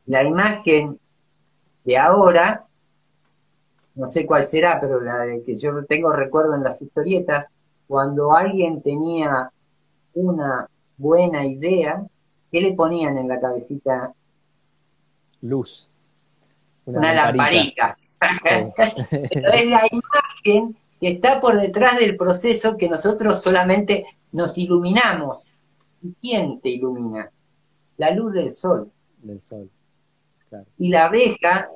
La 0.05 0.25
imagen 0.25 1.01
de 1.91 1.99
ahora, 1.99 2.65
no 3.97 4.07
sé 4.07 4.25
cuál 4.25 4.47
será, 4.47 4.81
pero 4.81 5.01
la 5.01 5.23
de 5.23 5.43
que 5.43 5.59
yo 5.59 5.85
tengo 5.87 6.13
recuerdo 6.13 6.55
en 6.55 6.63
las 6.63 6.81
historietas, 6.81 7.47
cuando 7.89 8.33
alguien 8.33 8.81
tenía 8.81 9.51
una 10.15 10.69
buena 10.97 11.45
idea, 11.45 12.07
¿qué 12.53 12.61
le 12.61 12.75
ponían 12.75 13.19
en 13.19 13.27
la 13.27 13.41
cabecita? 13.41 14.15
Luz. 15.41 15.91
una, 16.85 17.13
lamparita. 17.13 17.97
es 18.45 19.67
la 19.67 19.83
imagen 19.91 20.77
que 21.01 21.09
está 21.09 21.41
por 21.41 21.61
detrás 21.61 21.99
del 21.99 22.17
proceso 22.17 22.77
que 22.77 22.89
nosotros 22.89 23.43
solamente 23.43 24.07
nos 24.31 24.57
iluminamos. 24.59 25.51
¿Y 26.03 26.15
quién 26.21 26.61
te 26.61 26.69
ilumina? 26.69 27.33
La 27.97 28.13
luz 28.13 28.33
del 28.33 28.53
sol. 28.53 28.93
Del 29.23 29.43
sol. 29.43 29.69
Y 30.79 30.89
la 30.89 31.07
abeja, 31.07 31.69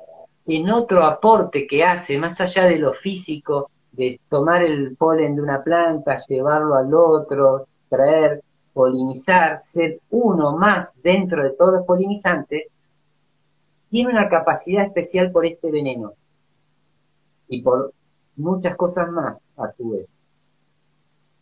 en 0.45 0.69
otro 0.69 1.03
aporte 1.03 1.65
que 1.67 1.83
hace, 1.83 2.17
más 2.19 2.39
allá 2.39 2.65
de 2.65 2.77
lo 2.77 2.93
físico, 2.93 3.71
de 3.91 4.19
tomar 4.29 4.63
el 4.63 4.95
polen 4.95 5.35
de 5.35 5.41
una 5.41 5.63
planta, 5.63 6.17
llevarlo 6.27 6.75
al 6.75 6.93
otro, 6.93 7.67
traer, 7.89 8.43
polinizar, 8.73 9.61
ser 9.63 9.99
uno 10.09 10.57
más 10.57 10.93
dentro 11.01 11.43
de 11.43 11.51
todos 11.51 11.75
los 11.75 11.85
polinizantes, 11.85 12.63
tiene 13.89 14.11
una 14.11 14.29
capacidad 14.29 14.85
especial 14.85 15.31
por 15.31 15.45
este 15.45 15.71
veneno 15.71 16.13
y 17.47 17.61
por 17.61 17.93
muchas 18.35 18.75
cosas 18.75 19.09
más 19.09 19.41
a 19.57 19.69
su 19.69 19.91
vez. 19.91 20.07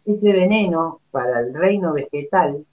Ese 0.06 0.32
veneno 0.32 1.00
para 1.12 1.40
el 1.40 1.54
reino 1.54 1.94
vegetal 1.94 2.66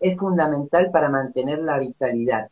es 0.00 0.18
fundamental 0.18 0.90
para 0.90 1.08
mantener 1.08 1.58
la 1.60 1.78
vitalidad. 1.78 2.48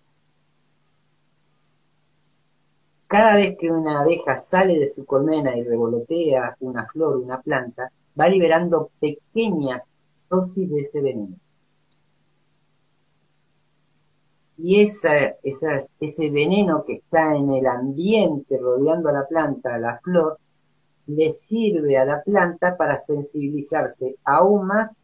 Cada 3.12 3.36
vez 3.36 3.56
que 3.58 3.70
una 3.70 4.00
abeja 4.00 4.38
sale 4.38 4.78
de 4.78 4.88
su 4.88 5.04
colmena 5.04 5.54
y 5.54 5.62
revolotea 5.62 6.56
una 6.60 6.86
flor, 6.86 7.18
una 7.18 7.42
planta, 7.42 7.92
va 8.18 8.26
liberando 8.26 8.90
pequeñas 9.00 9.84
dosis 10.30 10.70
de 10.70 10.80
ese 10.80 11.00
veneno. 11.02 11.36
y 14.56 14.80
esa, 14.80 15.12
ese 15.42 16.30
veneno 16.30 16.84
que 16.86 16.94
está 16.94 17.36
en 17.36 17.50
el 17.50 17.66
ambiente 17.66 18.56
rodeando 18.58 19.08
a 19.08 19.12
la 19.12 19.26
planta, 19.26 19.74
a 19.74 19.78
la 19.78 19.98
flor, 19.98 20.38
le 21.06 21.30
sirve 21.30 21.98
a 21.98 22.04
la 22.04 22.22
planta 22.22 22.76
para 22.76 22.96
sensibilizarse 22.96 24.16
aún 24.24 24.68
más 24.68 24.94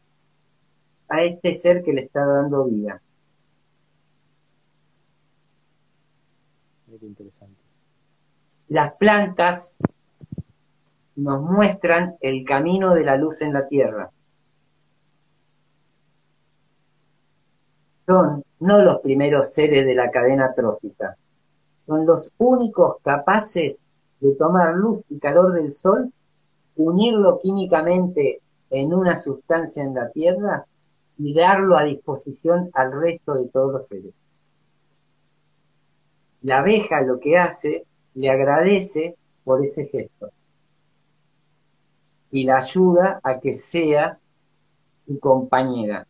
a 1.09 1.23
este 1.23 1.53
ser 1.53 1.83
que 1.83 1.93
le 1.93 2.03
está 2.05 2.25
dando 2.25 2.65
vida. 2.65 3.01
Las 8.69 8.93
plantas 8.93 9.77
nos 11.15 11.41
muestran 11.41 12.15
el 12.21 12.45
camino 12.45 12.93
de 12.93 13.03
la 13.03 13.17
luz 13.17 13.41
en 13.41 13.53
la 13.53 13.67
tierra. 13.67 14.11
Son 18.05 18.43
no 18.59 18.81
los 18.81 19.01
primeros 19.01 19.53
seres 19.53 19.85
de 19.85 19.95
la 19.95 20.11
cadena 20.11 20.53
trófica. 20.53 21.17
Son 21.85 22.05
los 22.05 22.31
únicos 22.37 22.97
capaces 23.03 23.79
de 24.19 24.35
tomar 24.35 24.75
luz 24.75 25.03
y 25.09 25.17
calor 25.19 25.53
del 25.53 25.73
sol, 25.73 26.11
unirlo 26.75 27.39
químicamente 27.41 28.41
en 28.69 28.93
una 28.93 29.17
sustancia 29.17 29.83
en 29.83 29.95
la 29.95 30.11
Tierra 30.11 30.65
y 31.17 31.33
darlo 31.33 31.77
a 31.77 31.83
disposición 31.83 32.69
al 32.73 32.91
resto 32.91 33.33
de 33.35 33.49
todos 33.49 33.73
los 33.73 33.87
seres. 33.87 34.13
La 36.41 36.59
abeja 36.59 37.01
lo 37.01 37.19
que 37.19 37.37
hace, 37.37 37.85
le 38.15 38.29
agradece 38.29 39.15
por 39.43 39.63
ese 39.63 39.87
gesto 39.87 40.31
y 42.31 42.43
la 42.43 42.57
ayuda 42.57 43.19
a 43.23 43.39
que 43.39 43.53
sea 43.53 44.19
su 45.07 45.19
compañera 45.19 46.05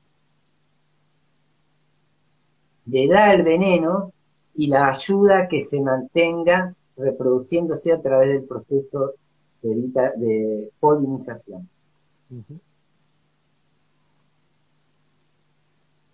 le 2.89 3.07
da 3.07 3.33
el 3.33 3.43
veneno 3.43 4.11
y 4.55 4.67
la 4.67 4.89
ayuda 4.89 5.43
a 5.43 5.47
que 5.47 5.61
se 5.61 5.79
mantenga 5.79 6.73
reproduciéndose 6.97 7.93
a 7.93 8.01
través 8.01 8.29
del 8.29 8.43
proceso 8.43 9.13
de, 9.61 10.71
polinización. 10.79 11.69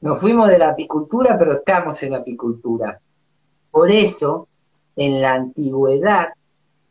Nos 0.02 0.20
fuimos 0.20 0.50
de 0.50 0.58
la 0.60 0.72
apicultura, 0.72 1.38
pero 1.38 1.54
estamos 1.54 2.02
en 2.04 2.12
la 2.12 2.20
apicultura. 2.20 3.00
Por 3.72 3.90
eso, 3.90 4.48
en 4.96 5.22
la 5.22 5.34
antigüedad, 5.34 6.30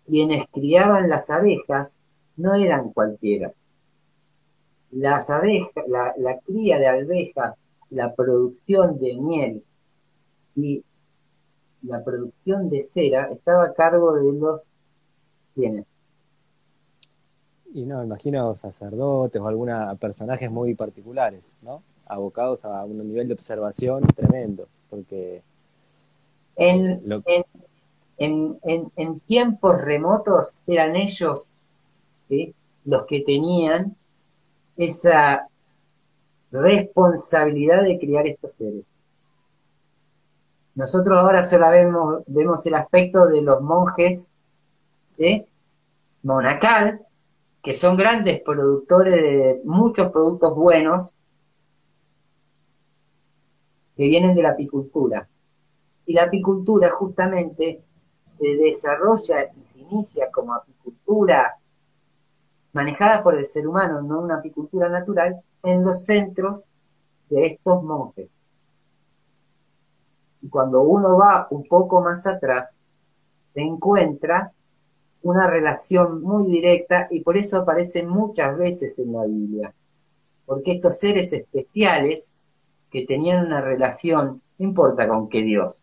quienes 0.07 0.47
criaban 0.51 1.09
las 1.09 1.31
abejas 1.31 2.01
no 2.37 2.55
eran 2.55 2.93
cualquiera. 2.93 3.53
Las 4.91 5.31
abejas, 5.31 5.85
la 5.89 6.39
cría 6.41 6.79
de 6.79 6.87
abejas, 6.87 7.57
la 7.91 8.15
producción 8.15 8.99
de 8.99 9.17
miel 9.17 9.65
y 10.57 10.85
la 11.83 12.03
producción 12.03 12.71
de 12.71 12.81
cera 12.81 13.29
estaba 13.31 13.67
a 13.67 13.75
cargo 13.75 14.15
de 14.15 14.33
los 14.33 14.71
quienes. 15.55 15.87
Y 17.73 17.85
no, 17.87 18.03
imagino 18.05 18.55
sacerdotes 18.55 19.41
o 19.41 19.49
algunos 19.49 19.99
personajes 19.99 20.51
muy 20.51 20.75
particulares, 20.75 21.45
¿no? 21.63 21.83
Abocados 22.07 22.65
a 22.65 22.85
un 22.85 22.99
nivel 22.99 23.29
de 23.29 23.35
observación 23.35 24.07
tremendo, 24.15 24.69
porque... 24.91 25.43
En, 26.57 27.03
en, 27.27 27.45
en, 28.19 29.21
tiempos 29.27 29.81
remotos 29.81 30.55
eran 30.67 30.97
ellos 30.97 31.51
los 32.85 33.07
que 33.07 33.21
tenían 33.21 33.97
esa 34.77 35.49
responsabilidad 36.51 37.83
de 37.85 37.99
criar 37.99 38.27
estos 38.27 38.55
seres. 38.55 38.85
Nosotros 40.75 41.19
ahora 41.19 41.45
solo 41.45 41.71
vemos, 41.71 42.25
vemos 42.27 42.67
el 42.67 42.75
aspecto 42.75 43.27
de 43.27 43.43
los 43.43 43.61
monjes 43.61 44.33
Monacal, 46.23 47.01
que 47.63 47.75
son 47.75 47.97
grandes 47.97 48.41
productores 48.43 49.15
de 49.15 49.61
muchos 49.65 50.11
productos 50.11 50.57
buenos 50.57 51.15
que 53.97 54.09
vienen 54.09 54.35
de 54.35 54.43
la 54.43 54.51
apicultura. 54.51 55.29
Y 56.07 56.15
la 56.15 56.25
apicultura 56.25 56.91
justamente 56.91 57.83
se 58.39 58.49
desarrolla 58.57 59.45
y 59.55 59.65
se 59.65 59.81
inicia 59.81 60.31
como 60.31 60.55
apicultura 60.55 61.57
manejada 62.73 63.23
por 63.23 63.39
el 63.39 63.47
ser 63.47 63.67
humano, 63.67 64.03
no 64.03 64.21
una 64.21 64.37
apicultura 64.37 64.89
natural, 64.89 65.41
en 65.63 65.85
los 65.85 66.05
centros 66.05 66.69
de 67.31 67.47
estos 67.47 67.83
monjes. 67.83 68.29
Y 70.43 70.49
cuando 70.49 70.83
uno 70.83 71.17
va 71.17 71.47
un 71.51 71.65
poco 71.65 72.03
más 72.03 72.27
atrás, 72.27 72.77
se 73.55 73.61
encuentra 73.63 74.53
una 75.23 75.47
relación 75.47 76.21
muy 76.21 76.47
directa 76.47 77.09
y 77.11 77.23
por 77.23 77.39
eso 77.39 77.59
aparece 77.59 78.05
muchas 78.05 78.59
veces 78.59 78.99
en 78.99 79.13
la 79.13 79.25
Biblia. 79.25 79.73
Porque 80.45 80.73
estos 80.73 80.99
seres 80.99 81.33
especiales 81.33 82.35
que 82.91 83.07
tenían 83.07 83.47
una 83.47 83.63
relación, 83.63 84.43
no 84.59 84.67
importa 84.67 85.09
con 85.09 85.29
qué 85.29 85.43
Dios, 85.43 85.83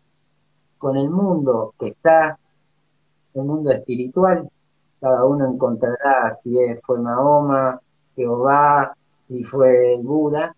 con 0.78 0.96
el 0.96 1.10
mundo 1.10 1.74
que 1.78 1.88
está, 1.88 2.38
el 3.34 3.42
mundo 3.42 3.70
espiritual, 3.70 4.48
cada 5.00 5.24
uno 5.24 5.46
encontrará 5.52 6.32
si 6.34 6.54
fue 6.84 7.00
Mahoma, 7.00 7.80
Jehová, 8.14 8.96
si 9.28 9.42
fue 9.44 9.94
el 9.94 10.02
Buda. 10.02 10.54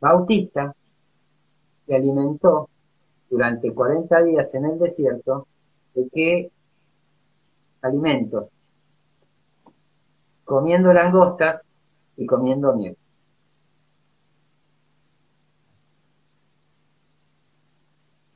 Bautista 0.00 0.74
se 1.86 1.94
alimentó 1.94 2.68
durante 3.28 3.72
40 3.72 4.22
días 4.22 4.54
en 4.54 4.64
el 4.64 4.78
desierto 4.78 5.46
de 5.94 6.08
qué 6.12 6.50
alimentos, 7.82 8.48
comiendo 10.44 10.92
langostas 10.92 11.64
y 12.16 12.26
comiendo 12.26 12.74
miel. 12.74 12.96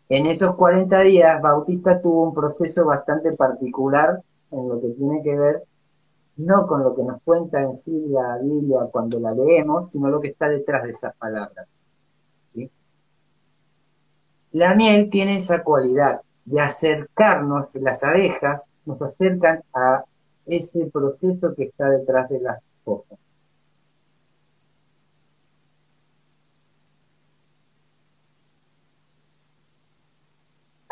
En 0.08 0.26
esos 0.26 0.54
40 0.56 1.00
días, 1.00 1.40
Bautista 1.40 2.00
tuvo 2.00 2.24
un 2.24 2.34
proceso 2.34 2.84
bastante 2.84 3.32
particular 3.32 4.20
en 4.50 4.68
lo 4.68 4.80
que 4.80 4.88
tiene 4.88 5.22
que 5.22 5.36
ver 5.36 5.62
no 6.36 6.66
con 6.66 6.82
lo 6.82 6.94
que 6.94 7.02
nos 7.02 7.22
cuenta 7.22 7.62
en 7.62 7.76
sí 7.76 8.06
la 8.08 8.38
Biblia 8.38 8.88
cuando 8.90 9.20
la 9.20 9.32
leemos, 9.32 9.90
sino 9.90 10.08
lo 10.08 10.20
que 10.20 10.28
está 10.28 10.48
detrás 10.48 10.82
de 10.84 10.90
esas 10.90 11.14
palabras. 11.16 11.66
La 14.52 14.74
miel 14.74 15.10
tiene 15.10 15.36
esa 15.36 15.64
cualidad 15.64 16.20
de 16.44 16.60
acercarnos, 16.60 17.74
las 17.76 18.04
abejas 18.04 18.68
nos 18.84 19.00
acercan 19.02 19.62
a 19.72 20.04
ese 20.46 20.86
proceso 20.92 21.54
que 21.54 21.64
está 21.64 21.88
detrás 21.90 22.28
de 22.28 22.40
las 22.40 22.62
cosas. 22.84 23.18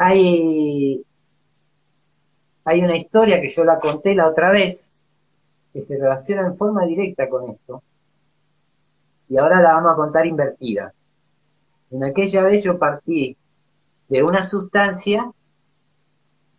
Hay, 0.04 1.00
hay 2.64 2.80
una 2.80 2.96
historia 2.96 3.40
que 3.40 3.46
yo 3.48 3.62
la 3.62 3.78
conté 3.78 4.16
la 4.16 4.26
otra 4.26 4.50
vez, 4.50 4.90
que 5.72 5.82
se 5.82 5.96
relaciona 5.96 6.44
en 6.44 6.56
forma 6.56 6.84
directa 6.86 7.28
con 7.28 7.50
esto, 7.50 7.84
y 9.28 9.36
ahora 9.36 9.60
la 9.60 9.74
vamos 9.74 9.92
a 9.92 9.94
contar 9.94 10.26
invertida. 10.26 10.92
En 11.92 12.02
aquella 12.02 12.42
vez 12.42 12.64
yo 12.64 12.80
partí 12.80 13.36
de 14.08 14.22
una 14.24 14.42
sustancia 14.42 15.30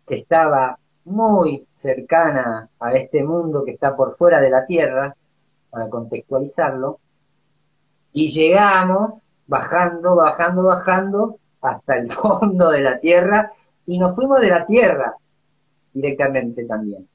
que 0.06 0.14
estaba 0.14 0.78
muy 1.04 1.66
cercana 1.70 2.70
a 2.80 2.94
este 2.94 3.22
mundo 3.22 3.62
que 3.62 3.72
está 3.72 3.94
por 3.94 4.16
fuera 4.16 4.40
de 4.40 4.48
la 4.48 4.64
Tierra, 4.64 5.14
para 5.68 5.90
contextualizarlo, 5.90 6.98
y 8.10 8.30
llegamos 8.30 9.20
bajando, 9.46 10.16
bajando, 10.16 10.62
bajando 10.64 11.38
hasta 11.64 11.96
el 11.96 12.10
fondo 12.12 12.70
de 12.70 12.82
la 12.82 13.00
Tierra 13.00 13.52
y 13.86 13.98
nos 13.98 14.14
fuimos 14.14 14.40
de 14.40 14.48
la 14.48 14.66
Tierra 14.66 15.16
directamente 15.92 16.64
también. 16.64 17.08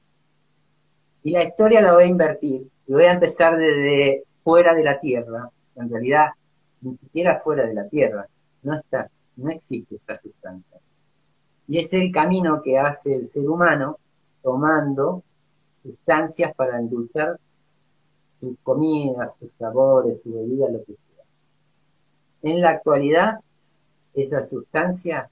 Y 1.22 1.32
la 1.32 1.44
historia 1.44 1.82
la 1.82 1.92
voy 1.92 2.04
a 2.04 2.08
invertir 2.08 2.66
y 2.86 2.92
voy 2.92 3.04
a 3.04 3.12
empezar 3.12 3.56
desde 3.56 4.24
fuera 4.42 4.74
de 4.74 4.82
la 4.82 4.98
Tierra, 4.98 5.48
en 5.76 5.90
realidad 5.90 6.28
ni 6.80 6.96
siquiera 6.96 7.40
fuera 7.40 7.66
de 7.66 7.74
la 7.74 7.88
Tierra, 7.88 8.26
no 8.62 8.74
está, 8.74 9.08
no 9.36 9.50
existe 9.50 9.96
esta 9.96 10.14
sustancia. 10.14 10.78
Y 11.68 11.78
es 11.78 11.92
el 11.94 12.10
camino 12.10 12.62
que 12.62 12.78
hace 12.78 13.14
el 13.14 13.26
ser 13.26 13.48
humano 13.48 13.98
tomando 14.42 15.22
sustancias 15.82 16.54
para 16.56 16.78
endulzar 16.78 17.38
sus 18.40 18.56
comidas, 18.62 19.36
sus 19.38 19.52
sabores, 19.58 20.22
su 20.22 20.32
bebida, 20.32 20.70
lo 20.70 20.78
que 20.80 20.94
sea. 20.94 21.24
En 22.42 22.62
la 22.62 22.70
actualidad, 22.70 23.40
esa 24.14 24.40
sustancia 24.40 25.30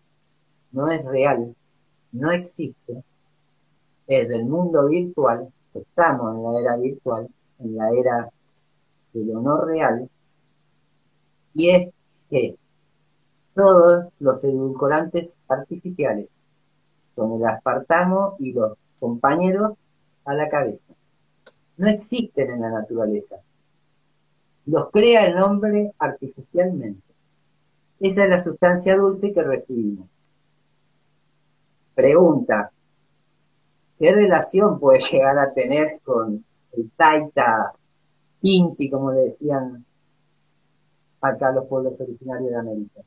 no 0.73 0.91
es 0.91 1.05
real, 1.05 1.55
no 2.13 2.31
existe, 2.31 3.03
es 4.07 4.29
del 4.29 4.45
mundo 4.45 4.87
virtual, 4.87 5.53
estamos 5.75 6.37
en 6.37 6.43
la 6.43 6.61
era 6.61 6.77
virtual, 6.77 7.29
en 7.59 7.77
la 7.77 7.91
era 7.91 8.31
de 9.13 9.25
lo 9.25 9.41
no 9.41 9.61
real, 9.63 10.09
y 11.55 11.71
es 11.71 11.93
que 12.31 12.57
todos 13.55 14.07
los 14.21 14.45
edulcorantes 14.45 15.39
artificiales, 15.49 16.29
con 17.15 17.33
el 17.33 17.45
aspartamo 17.45 18.37
y 18.39 18.53
los 18.53 18.79
compañeros 19.01 19.73
a 20.25 20.35
la 20.35 20.49
cabeza, 20.49 20.95
no 21.77 21.89
existen 21.89 22.51
en 22.51 22.61
la 22.61 22.71
naturaleza. 22.71 23.37
Los 24.67 24.91
crea 24.91 25.27
el 25.27 25.39
hombre 25.39 25.93
artificialmente. 25.99 27.08
Esa 28.01 28.25
es 28.25 28.31
la 28.31 28.39
sustancia 28.39 28.97
dulce 28.97 29.33
que 29.33 29.43
recibimos. 29.43 30.09
Pregunta, 31.95 32.71
¿qué 33.99 34.13
relación 34.13 34.79
puede 34.79 35.01
llegar 35.01 35.39
a 35.39 35.53
tener 35.53 36.01
con 36.05 36.45
el 36.77 36.91
taita 36.97 37.73
inti, 38.43 38.89
como 38.89 39.11
le 39.11 39.23
decían 39.23 39.85
acá 41.21 41.51
los 41.51 41.67
pueblos 41.67 42.01
originarios 42.01 42.51
de 42.51 42.57
América? 42.57 43.01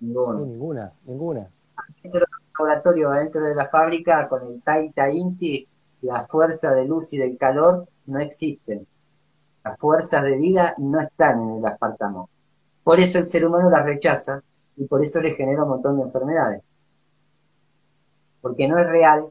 Ninguna. 0.00 0.40
ninguna, 0.40 0.92
ninguna. 1.04 1.50
Dentro 2.02 2.20
del 2.20 2.28
laboratorio, 2.58 3.10
adentro 3.10 3.44
de 3.44 3.54
la 3.54 3.68
fábrica, 3.68 4.28
con 4.28 4.44
el 4.46 4.60
taita 4.62 5.10
inti, 5.12 5.68
la 6.02 6.26
fuerza 6.26 6.74
de 6.74 6.84
luz 6.84 7.12
y 7.12 7.18
del 7.18 7.38
calor 7.38 7.86
no 8.06 8.18
existen. 8.18 8.86
Las 9.64 9.78
fuerzas 9.78 10.24
de 10.24 10.36
vida 10.36 10.74
no 10.78 11.00
están 11.00 11.40
en 11.42 11.56
el 11.58 11.66
aspartamo. 11.66 12.28
Por 12.86 13.00
eso 13.00 13.18
el 13.18 13.24
ser 13.24 13.44
humano 13.44 13.68
las 13.68 13.84
rechaza 13.84 14.44
y 14.76 14.84
por 14.84 15.02
eso 15.02 15.20
le 15.20 15.34
genera 15.34 15.64
un 15.64 15.70
montón 15.70 15.96
de 15.96 16.04
enfermedades. 16.04 16.62
Porque 18.40 18.68
no 18.68 18.78
es 18.78 18.86
real, 18.86 19.26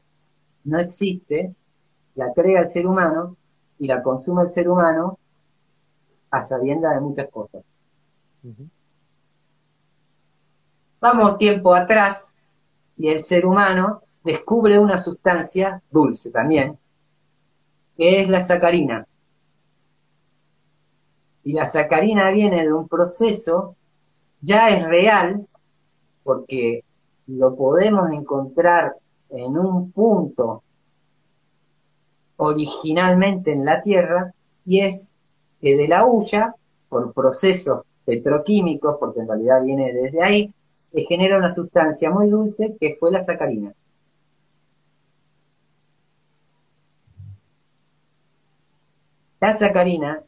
no 0.64 0.78
existe, 0.78 1.54
la 2.16 2.34
crea 2.34 2.60
el 2.60 2.68
ser 2.68 2.86
humano 2.86 3.34
y 3.78 3.86
la 3.86 4.02
consume 4.02 4.42
el 4.42 4.50
ser 4.50 4.68
humano 4.68 5.18
a 6.30 6.42
sabienda 6.42 6.92
de 6.92 7.00
muchas 7.00 7.30
cosas. 7.30 7.64
Vamos 11.00 11.38
tiempo 11.38 11.74
atrás 11.74 12.36
y 12.98 13.08
el 13.08 13.20
ser 13.20 13.46
humano 13.46 14.02
descubre 14.22 14.78
una 14.78 14.98
sustancia 14.98 15.82
dulce 15.90 16.30
también, 16.30 16.78
que 17.96 18.20
es 18.20 18.28
la 18.28 18.42
sacarina. 18.42 19.06
Y 21.46 21.52
la 21.52 21.64
sacarina 21.64 22.32
viene 22.32 22.64
de 22.64 22.72
un 22.72 22.88
proceso, 22.88 23.76
ya 24.40 24.68
es 24.70 24.84
real, 24.84 25.46
porque 26.24 26.82
lo 27.28 27.54
podemos 27.54 28.10
encontrar 28.10 28.96
en 29.30 29.56
un 29.56 29.92
punto 29.92 30.64
originalmente 32.36 33.52
en 33.52 33.64
la 33.64 33.80
Tierra, 33.80 34.34
y 34.64 34.80
es 34.80 35.14
que 35.60 35.76
de 35.76 35.86
la 35.86 36.04
hulla, 36.04 36.52
por 36.88 37.12
procesos 37.12 37.82
petroquímicos, 38.04 38.96
porque 38.98 39.20
en 39.20 39.28
realidad 39.28 39.62
viene 39.62 39.92
desde 39.92 40.24
ahí, 40.24 40.54
se 40.92 41.02
genera 41.02 41.38
una 41.38 41.52
sustancia 41.52 42.10
muy 42.10 42.28
dulce 42.28 42.76
que 42.80 42.96
fue 42.98 43.12
la 43.12 43.22
sacarina. 43.22 43.72
La 49.40 49.54
sacarina 49.54 50.24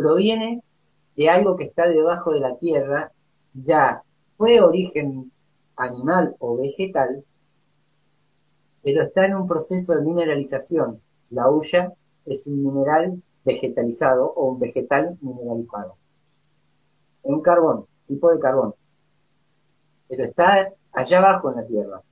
proviene 0.00 0.62
de 1.14 1.28
algo 1.28 1.56
que 1.56 1.64
está 1.64 1.86
debajo 1.86 2.32
de 2.32 2.40
la 2.40 2.56
tierra, 2.56 3.12
ya 3.52 4.02
fue 4.38 4.60
origen 4.60 5.30
animal 5.76 6.36
o 6.38 6.56
vegetal, 6.56 7.22
pero 8.82 9.02
está 9.02 9.26
en 9.26 9.34
un 9.34 9.46
proceso 9.46 9.94
de 9.94 10.02
mineralización. 10.02 11.00
La 11.28 11.50
hulla 11.50 11.92
es 12.24 12.46
un 12.46 12.62
mineral 12.62 13.22
vegetalizado 13.44 14.32
o 14.32 14.52
un 14.52 14.58
vegetal 14.58 15.18
mineralizado. 15.20 15.96
Es 17.22 17.30
un 17.30 17.42
carbón, 17.42 17.84
tipo 18.06 18.32
de 18.32 18.40
carbón, 18.40 18.74
pero 20.08 20.24
está 20.24 20.72
allá 20.92 21.18
abajo 21.18 21.50
en 21.50 21.56
la 21.56 21.66
tierra. 21.66 22.02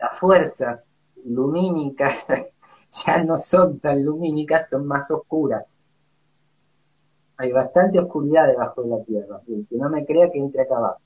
Las 0.00 0.18
fuerzas 0.18 0.88
lumínicas 1.24 2.28
ya 3.06 3.22
no 3.22 3.36
son 3.36 3.78
tan 3.80 4.02
lumínicas, 4.02 4.70
son 4.70 4.86
más 4.86 5.10
oscuras. 5.10 5.77
Hay 7.38 7.52
bastante 7.52 7.98
oscuridad 8.00 8.48
debajo 8.48 8.82
de 8.82 8.88
la 8.90 9.04
Tierra. 9.04 9.40
Que 9.46 9.76
no 9.76 9.88
me 9.88 10.04
crea 10.04 10.30
que 10.30 10.38
entre 10.38 10.62
acá 10.62 10.76
abajo. 10.76 11.00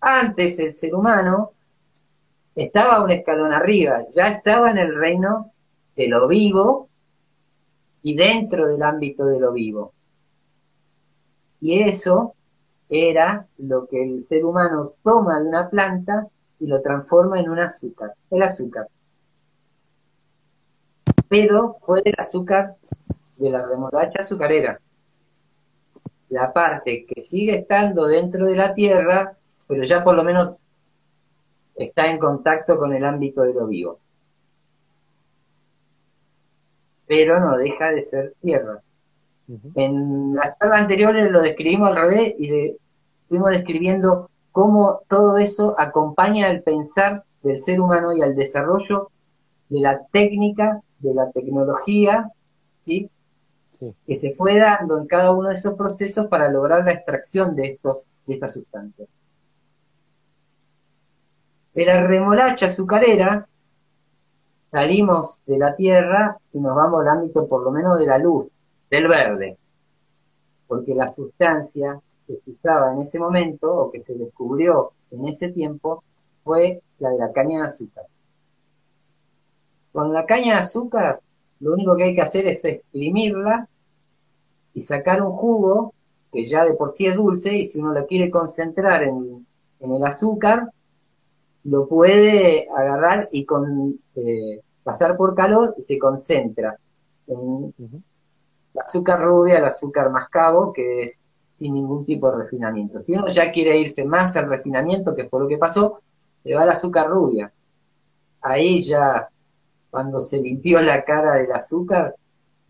Antes 0.00 0.58
el 0.58 0.72
ser 0.72 0.94
humano 0.94 1.52
estaba 2.56 3.04
un 3.04 3.10
escalón 3.10 3.52
arriba, 3.52 4.04
ya 4.16 4.24
estaba 4.24 4.70
en 4.70 4.78
el 4.78 4.94
reino 4.96 5.52
de 5.94 6.08
lo 6.08 6.26
vivo 6.26 6.88
y 8.02 8.16
dentro 8.16 8.66
del 8.66 8.82
ámbito 8.82 9.26
de 9.26 9.38
lo 9.38 9.52
vivo. 9.52 9.92
Y 11.60 11.82
eso 11.82 12.34
era 12.88 13.46
lo 13.58 13.86
que 13.86 14.02
el 14.02 14.24
ser 14.24 14.44
humano 14.44 14.94
toma 15.04 15.40
de 15.40 15.48
una 15.48 15.70
planta 15.70 16.26
y 16.58 16.66
lo 16.66 16.82
transforma 16.82 17.38
en 17.38 17.48
un 17.48 17.60
azúcar, 17.60 18.14
el 18.30 18.42
azúcar. 18.42 18.88
Pero 21.32 21.72
fue 21.72 22.02
el 22.04 22.14
azúcar 22.18 22.74
de 23.38 23.48
la 23.48 23.66
remolacha 23.66 24.20
azucarera. 24.20 24.78
La 26.28 26.52
parte 26.52 27.06
que 27.06 27.22
sigue 27.22 27.54
estando 27.54 28.06
dentro 28.06 28.44
de 28.44 28.54
la 28.54 28.74
tierra, 28.74 29.34
pero 29.66 29.82
ya 29.84 30.04
por 30.04 30.14
lo 30.14 30.24
menos 30.24 30.56
está 31.74 32.08
en 32.08 32.18
contacto 32.18 32.76
con 32.76 32.92
el 32.92 33.02
ámbito 33.02 33.40
de 33.40 33.54
lo 33.54 33.66
vivo. 33.66 33.98
Pero 37.06 37.40
no 37.40 37.56
deja 37.56 37.92
de 37.92 38.02
ser 38.02 38.34
tierra. 38.42 38.82
En 39.74 40.34
las 40.34 40.58
charlas 40.58 40.82
anteriores 40.82 41.30
lo 41.30 41.40
describimos 41.40 41.88
al 41.88 42.10
revés 42.10 42.34
y 42.38 42.76
fuimos 43.30 43.52
describiendo 43.52 44.28
cómo 44.50 45.00
todo 45.08 45.38
eso 45.38 45.74
acompaña 45.78 46.50
al 46.50 46.60
pensar 46.60 47.24
del 47.42 47.56
ser 47.56 47.80
humano 47.80 48.12
y 48.12 48.20
al 48.20 48.36
desarrollo 48.36 49.08
de 49.70 49.80
la 49.80 49.98
técnica, 50.12 50.82
de 51.02 51.14
la 51.14 51.30
tecnología, 51.30 52.30
¿sí? 52.80 53.10
que 54.06 54.16
se 54.16 54.34
fue 54.34 54.58
dando 54.58 54.98
en 54.98 55.06
cada 55.06 55.32
uno 55.32 55.48
de 55.48 55.54
esos 55.54 55.74
procesos 55.74 56.28
para 56.28 56.48
lograr 56.48 56.84
la 56.84 56.92
extracción 56.92 57.56
de, 57.56 57.72
estos, 57.72 58.06
de 58.26 58.34
estas 58.34 58.52
sustancias. 58.52 59.08
De 61.74 61.84
la 61.84 62.06
remolacha 62.06 62.66
azucarera 62.66 63.48
salimos 64.70 65.40
de 65.46 65.58
la 65.58 65.74
tierra 65.74 66.38
y 66.52 66.60
nos 66.60 66.76
vamos 66.76 67.00
al 67.00 67.08
ámbito 67.08 67.46
por 67.46 67.64
lo 67.64 67.72
menos 67.72 67.98
de 67.98 68.06
la 68.06 68.18
luz, 68.18 68.48
del 68.90 69.08
verde, 69.08 69.56
porque 70.66 70.94
la 70.94 71.08
sustancia 71.08 72.00
que 72.26 72.36
se 72.36 72.50
usaba 72.50 72.92
en 72.92 73.02
ese 73.02 73.18
momento 73.18 73.74
o 73.74 73.90
que 73.90 74.02
se 74.02 74.14
descubrió 74.14 74.92
en 75.10 75.26
ese 75.26 75.48
tiempo 75.48 76.04
fue 76.44 76.82
la 76.98 77.10
de 77.10 77.18
la 77.18 77.32
caña 77.32 77.60
de 77.60 77.66
azúcar. 77.66 78.04
Con 79.92 80.12
la 80.12 80.26
caña 80.26 80.54
de 80.54 80.60
azúcar 80.60 81.20
lo 81.60 81.74
único 81.74 81.96
que 81.96 82.04
hay 82.04 82.14
que 82.14 82.22
hacer 82.22 82.46
es 82.48 82.64
exprimirla 82.64 83.68
y 84.74 84.80
sacar 84.80 85.22
un 85.22 85.32
jugo 85.32 85.94
que 86.32 86.46
ya 86.46 86.64
de 86.64 86.74
por 86.74 86.90
sí 86.90 87.06
es 87.06 87.14
dulce 87.14 87.56
y 87.56 87.66
si 87.66 87.78
uno 87.78 87.92
lo 87.92 88.06
quiere 88.06 88.30
concentrar 88.30 89.04
en, 89.04 89.46
el 89.80 90.04
azúcar, 90.04 90.70
lo 91.64 91.86
puede 91.86 92.68
agarrar 92.74 93.28
y 93.32 93.44
con, 93.44 93.98
eh, 94.16 94.60
pasar 94.82 95.16
por 95.16 95.34
calor 95.34 95.74
y 95.78 95.82
se 95.82 95.98
concentra 95.98 96.76
en 97.26 97.74
el 97.78 98.80
azúcar 98.80 99.22
rubia, 99.22 99.58
el 99.58 99.64
azúcar 99.64 100.10
mascabo, 100.10 100.72
que 100.72 101.02
es 101.04 101.20
sin 101.58 101.74
ningún 101.74 102.04
tipo 102.04 102.30
de 102.30 102.38
refinamiento. 102.38 103.00
Si 103.00 103.14
uno 103.14 103.28
ya 103.28 103.52
quiere 103.52 103.78
irse 103.78 104.04
más 104.04 104.36
al 104.36 104.48
refinamiento, 104.48 105.14
que 105.14 105.28
fue 105.28 105.40
lo 105.40 105.48
que 105.48 105.58
pasó, 105.58 106.00
le 106.44 106.54
va 106.54 106.64
el 106.64 106.70
azúcar 106.70 107.08
rubia. 107.08 107.52
Ahí 108.40 108.82
ya, 108.82 109.28
cuando 109.92 110.22
se 110.22 110.40
limpió 110.40 110.80
la 110.80 111.04
cara 111.04 111.34
del 111.34 111.52
azúcar, 111.52 112.16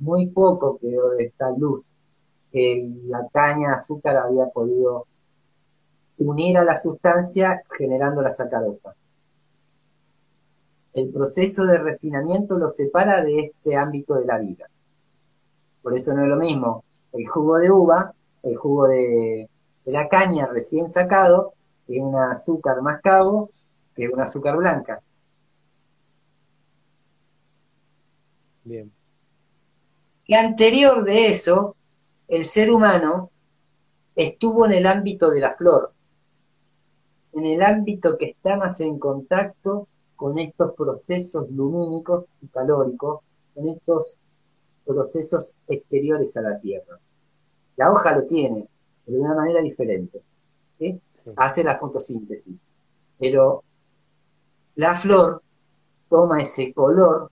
muy 0.01 0.27
poco 0.27 0.77
quedó 0.79 1.11
de 1.11 1.27
esta 1.27 1.53
luz 1.57 1.85
que 2.51 2.91
la 3.05 3.29
caña 3.33 3.69
de 3.69 3.75
azúcar 3.77 4.17
había 4.17 4.47
podido 4.47 5.07
unir 6.19 6.59
a 6.59 6.65
la 6.65 6.77
sustancia 6.77 7.63
generando 7.79 8.23
la 8.23 8.31
sacarosa. 8.31 8.97
El 10.95 11.11
proceso 11.13 11.65
de 11.65 11.79
refinamiento 11.79 12.59
lo 12.59 12.69
separa 12.71 13.23
de 13.23 13.39
este 13.39 13.77
ámbito 13.77 14.15
de 14.15 14.27
la 14.27 14.39
vida. 14.39 14.67
Por 15.81 15.95
eso 15.95 16.13
no 16.15 16.25
es 16.25 16.29
lo 16.29 16.37
mismo 16.37 16.83
el 17.13 17.29
jugo 17.29 17.59
de 17.59 17.71
uva, 17.71 18.13
el 18.43 18.57
jugo 18.57 18.89
de, 18.89 19.49
la 19.85 20.09
caña 20.09 20.47
recién 20.47 20.89
sacado, 20.89 21.53
que 21.87 22.01
un 22.01 22.17
azúcar 22.17 22.83
mascabo, 22.83 23.51
que 23.95 24.09
un 24.09 24.21
azúcar 24.21 24.57
blanca. 24.57 25.01
Bien. 28.65 28.93
Y 30.27 30.35
anterior 30.35 31.05
de 31.05 31.29
eso, 31.29 31.77
el 32.29 32.45
ser 32.45 32.71
humano 32.71 33.31
estuvo 34.15 34.67
en 34.67 34.73
el 34.73 34.87
ámbito 34.87 35.31
de 35.31 35.41
la 35.41 35.55
flor, 35.55 35.93
en 37.33 37.47
el 37.47 37.63
ámbito 37.63 38.17
que 38.19 38.31
está 38.31 38.57
más 38.57 38.81
en 38.81 38.99
contacto 38.99 39.89
con 40.17 40.39
estos 40.39 40.75
procesos 40.75 41.51
lumínicos 41.51 42.27
y 42.41 42.47
calóricos, 42.49 43.21
con 43.55 43.69
estos 43.69 44.19
procesos 44.85 45.55
exteriores 45.69 46.37
a 46.37 46.43
la 46.43 46.61
Tierra. 46.61 46.99
La 47.77 47.91
hoja 47.91 48.15
lo 48.15 48.25
tiene, 48.25 48.69
pero 49.05 49.19
de 49.19 49.25
una 49.25 49.35
manera 49.35 49.61
diferente. 49.61 50.23
Hace 51.37 51.65
la 51.65 51.79
fotosíntesis. 51.79 52.57
Pero 53.19 53.65
la 54.75 54.95
flor 54.95 55.43
toma 56.09 56.43
ese 56.43 56.73
color, 56.73 57.31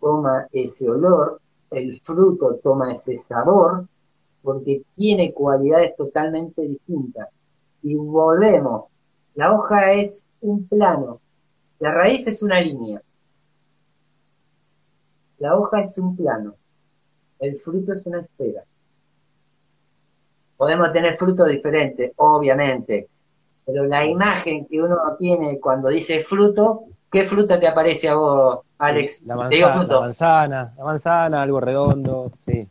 toma 0.00 0.46
ese 0.52 0.88
olor, 0.88 1.40
el 1.70 2.00
fruto 2.00 2.58
toma 2.62 2.92
ese 2.92 3.16
sabor, 3.16 3.86
porque 4.42 4.82
tiene 4.96 5.32
cualidades 5.32 5.96
totalmente 5.96 6.62
distintas. 6.62 7.28
Y 7.82 7.94
volvemos, 7.94 8.86
la 9.34 9.52
hoja 9.52 9.92
es 9.92 10.26
un 10.40 10.66
plano, 10.66 11.20
la 11.78 11.92
raíz 11.92 12.26
es 12.26 12.42
una 12.42 12.60
línea, 12.60 13.00
la 15.38 15.56
hoja 15.56 15.82
es 15.82 15.96
un 15.98 16.16
plano, 16.16 16.54
el 17.38 17.58
fruto 17.60 17.92
es 17.92 18.04
una 18.06 18.20
esfera. 18.20 18.64
Podemos 20.56 20.92
tener 20.92 21.16
frutos 21.16 21.48
diferentes, 21.48 22.12
obviamente, 22.16 23.08
pero 23.64 23.84
la 23.84 24.04
imagen 24.04 24.66
que 24.66 24.82
uno 24.82 24.96
tiene 25.18 25.60
cuando 25.60 25.88
dice 25.88 26.20
fruto, 26.20 26.86
¿qué 27.12 27.24
fruta 27.24 27.60
te 27.60 27.68
aparece 27.68 28.08
a 28.08 28.16
vos, 28.16 28.60
Alex? 28.78 29.22
La 29.22 29.36
manzana, 29.36 29.84
la 29.84 30.00
manzana, 30.00 30.74
la 30.76 30.84
manzana, 30.84 31.42
algo 31.42 31.60
redondo, 31.60 32.32
sí. 32.38 32.66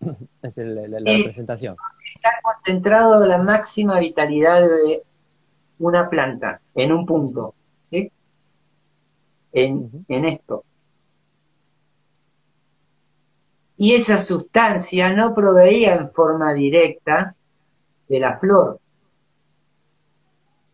es 0.42 0.56
la, 0.56 0.98
representación. 0.98 1.76
Está 2.14 2.30
concentrado 2.42 3.24
la 3.26 3.38
máxima 3.38 3.98
vitalidad 4.00 4.60
de 4.60 5.02
una 5.78 6.08
planta 6.08 6.60
en 6.74 6.92
un 6.92 7.06
punto, 7.06 7.54
¿sí? 7.90 8.10
en, 9.52 10.04
en 10.08 10.24
esto. 10.24 10.64
y 13.76 13.94
esa 13.94 14.18
sustancia 14.18 15.12
no 15.12 15.34
proveía 15.34 15.94
en 15.94 16.10
forma 16.10 16.52
directa 16.54 17.34
de 18.08 18.20
la 18.20 18.38
flor. 18.38 18.80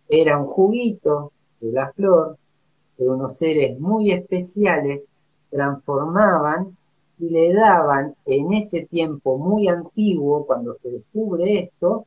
Era 0.09 0.39
un 0.39 0.47
juguito 0.47 1.33
de 1.61 1.73
la 1.73 1.93
flor 1.93 2.39
que 2.97 3.05
unos 3.05 3.37
seres 3.37 3.79
muy 3.79 4.13
especiales 4.13 5.09
transformaban 5.51 6.77
y 7.19 7.31
le 7.31 7.53
daban 7.53 8.15
en 8.25 8.53
ese 8.55 8.87
tiempo 8.87 9.39
muy 9.39 9.69
antiguo, 9.69 10.47
cuando 10.47 10.75
se 10.75 10.91
descubre 10.91 11.59
esto, 11.59 12.07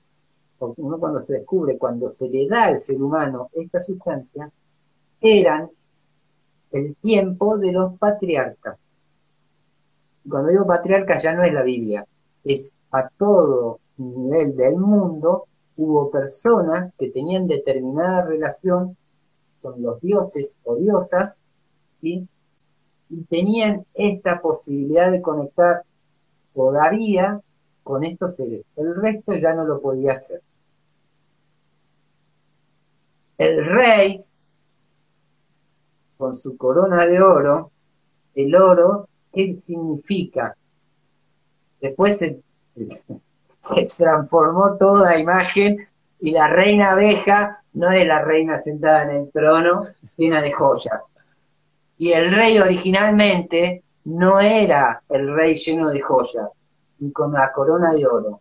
no 0.59 0.99
cuando 0.99 1.21
se 1.21 1.33
descubre, 1.33 1.77
cuando 1.77 2.09
se 2.09 2.27
le 2.27 2.47
da 2.47 2.65
al 2.65 2.79
ser 2.79 3.01
humano 3.01 3.49
esta 3.53 3.79
sustancia, 3.79 4.49
eran 5.21 5.69
el 6.71 6.95
tiempo 6.95 7.57
de 7.57 7.71
los 7.71 7.97
patriarcas. 7.97 8.77
Cuando 10.27 10.49
digo 10.49 10.65
patriarca 10.65 11.17
ya 11.17 11.33
no 11.33 11.43
es 11.43 11.53
la 11.53 11.61
Biblia, 11.61 12.05
es 12.43 12.73
a 12.91 13.07
todo 13.09 13.79
nivel 13.97 14.55
del 14.55 14.75
mundo 14.75 15.45
hubo 15.77 16.09
personas 16.09 16.93
que 16.97 17.09
tenían 17.09 17.47
determinada 17.47 18.23
relación 18.23 18.97
con 19.65 19.81
los 19.81 19.99
dioses 19.99 20.57
o 20.63 20.75
diosas 20.75 21.41
y 22.01 22.27
tenían 23.29 23.83
esta 23.95 24.39
posibilidad 24.39 25.11
de 25.11 25.23
conectar 25.23 25.83
todavía 26.53 27.41
con 27.83 28.03
estos 28.03 28.35
seres. 28.35 28.63
El 28.75 28.95
resto 28.95 29.33
ya 29.33 29.53
no 29.53 29.65
lo 29.65 29.81
podía 29.81 30.13
hacer. 30.13 30.41
El 33.39 33.65
rey, 33.65 34.23
con 36.17 36.35
su 36.35 36.55
corona 36.57 37.07
de 37.07 37.21
oro, 37.21 37.71
el 38.35 38.55
oro 38.55 39.09
qué 39.33 39.55
significa. 39.55 40.55
Después 41.81 42.19
se, 42.19 42.39
transformó 43.97 44.77
toda 44.77 45.17
imagen 45.17 45.87
y 46.19 46.31
la 46.31 46.47
reina 46.47 46.91
abeja 46.91 47.61
no 47.73 47.91
es 47.91 48.07
la 48.07 48.21
reina 48.23 48.57
sentada 48.59 49.03
en 49.03 49.09
el 49.09 49.31
trono 49.31 49.87
llena 50.17 50.41
de 50.41 50.51
joyas. 50.51 51.03
Y 51.97 52.11
el 52.11 52.33
rey 52.33 52.57
originalmente 52.59 53.83
no 54.05 54.39
era 54.39 55.01
el 55.09 55.33
rey 55.33 55.55
lleno 55.55 55.89
de 55.89 56.01
joyas, 56.01 56.49
ni 56.99 57.11
con 57.11 57.33
la 57.33 57.51
corona 57.51 57.93
de 57.93 58.05
oro. 58.05 58.39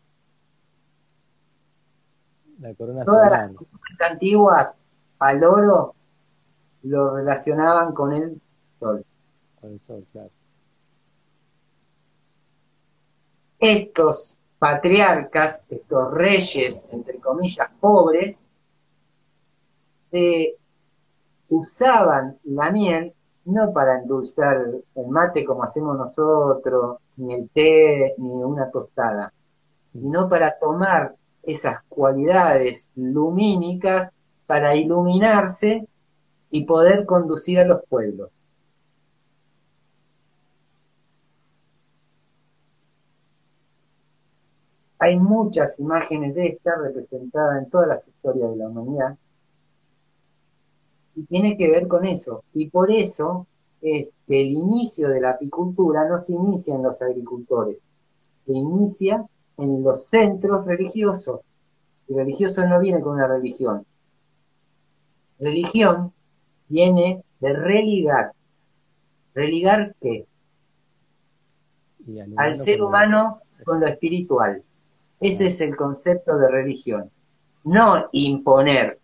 Todas 3.04 3.30
las 3.30 4.10
antiguas 4.10 4.80
al 5.18 5.44
oro 5.44 5.94
lo 6.82 7.16
relacionaban 7.16 7.92
con 7.92 8.12
el 8.12 8.40
sol. 8.78 9.04
Con 9.60 9.72
el 9.72 9.80
sol, 9.80 10.04
claro. 10.12 10.30
estos 13.64 14.38
patriarcas, 14.64 15.62
estos 15.68 16.10
reyes, 16.14 16.86
entre 16.90 17.18
comillas, 17.18 17.68
pobres, 17.78 18.46
eh, 20.10 20.54
usaban 21.50 22.38
la 22.44 22.70
miel 22.70 23.12
no 23.44 23.74
para 23.74 24.00
endulzar 24.00 24.56
el 24.94 25.06
mate 25.08 25.44
como 25.44 25.64
hacemos 25.64 25.98
nosotros, 25.98 26.96
ni 27.18 27.34
el 27.34 27.50
té, 27.50 28.14
ni 28.16 28.30
una 28.30 28.70
tostada, 28.70 29.34
sino 29.92 30.30
para 30.30 30.58
tomar 30.58 31.14
esas 31.42 31.82
cualidades 31.90 32.90
lumínicas 32.96 34.12
para 34.46 34.74
iluminarse 34.74 35.86
y 36.48 36.64
poder 36.64 37.04
conducir 37.04 37.60
a 37.60 37.66
los 37.66 37.84
pueblos. 37.86 38.30
Hay 45.04 45.18
muchas 45.18 45.78
imágenes 45.80 46.34
de 46.34 46.46
esta 46.46 46.76
representadas 46.76 47.62
en 47.62 47.68
todas 47.68 47.88
las 47.88 48.08
historias 48.08 48.52
de 48.52 48.56
la 48.56 48.68
humanidad. 48.68 49.18
Y 51.14 51.24
tiene 51.24 51.58
que 51.58 51.68
ver 51.68 51.86
con 51.88 52.06
eso. 52.06 52.42
Y 52.54 52.70
por 52.70 52.90
eso 52.90 53.46
es 53.82 54.14
que 54.26 54.40
el 54.40 54.52
inicio 54.52 55.10
de 55.10 55.20
la 55.20 55.32
apicultura 55.32 56.08
no 56.08 56.18
se 56.18 56.32
inicia 56.32 56.74
en 56.74 56.82
los 56.82 57.02
agricultores, 57.02 57.82
se 58.46 58.52
inicia 58.54 59.26
en 59.58 59.82
los 59.82 60.06
centros 60.06 60.64
religiosos. 60.64 61.42
Y 62.08 62.14
religioso 62.14 62.66
no 62.66 62.80
viene 62.80 63.02
con 63.02 63.16
una 63.16 63.28
religión. 63.28 63.84
Religión 65.38 66.14
viene 66.66 67.22
de 67.40 67.52
religar. 67.52 68.32
¿Religar 69.34 69.94
qué? 70.00 70.26
Al 72.36 72.56
ser 72.56 72.80
humano 72.80 73.42
con 73.66 73.80
lo 73.80 73.86
espiritual. 73.86 74.62
Ese 75.24 75.46
es 75.46 75.58
el 75.62 75.74
concepto 75.74 76.36
de 76.36 76.50
religión. 76.50 77.10
No 77.64 78.10
imponer 78.12 78.98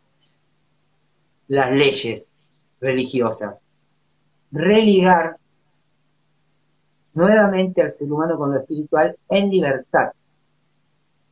las 1.48 1.72
leyes 1.72 2.36
religiosas. 2.78 3.64
Religar 4.52 5.38
nuevamente 7.14 7.80
al 7.80 7.90
ser 7.90 8.12
humano 8.12 8.36
con 8.36 8.52
lo 8.52 8.60
espiritual 8.60 9.16
en 9.30 9.48
libertad. 9.48 10.12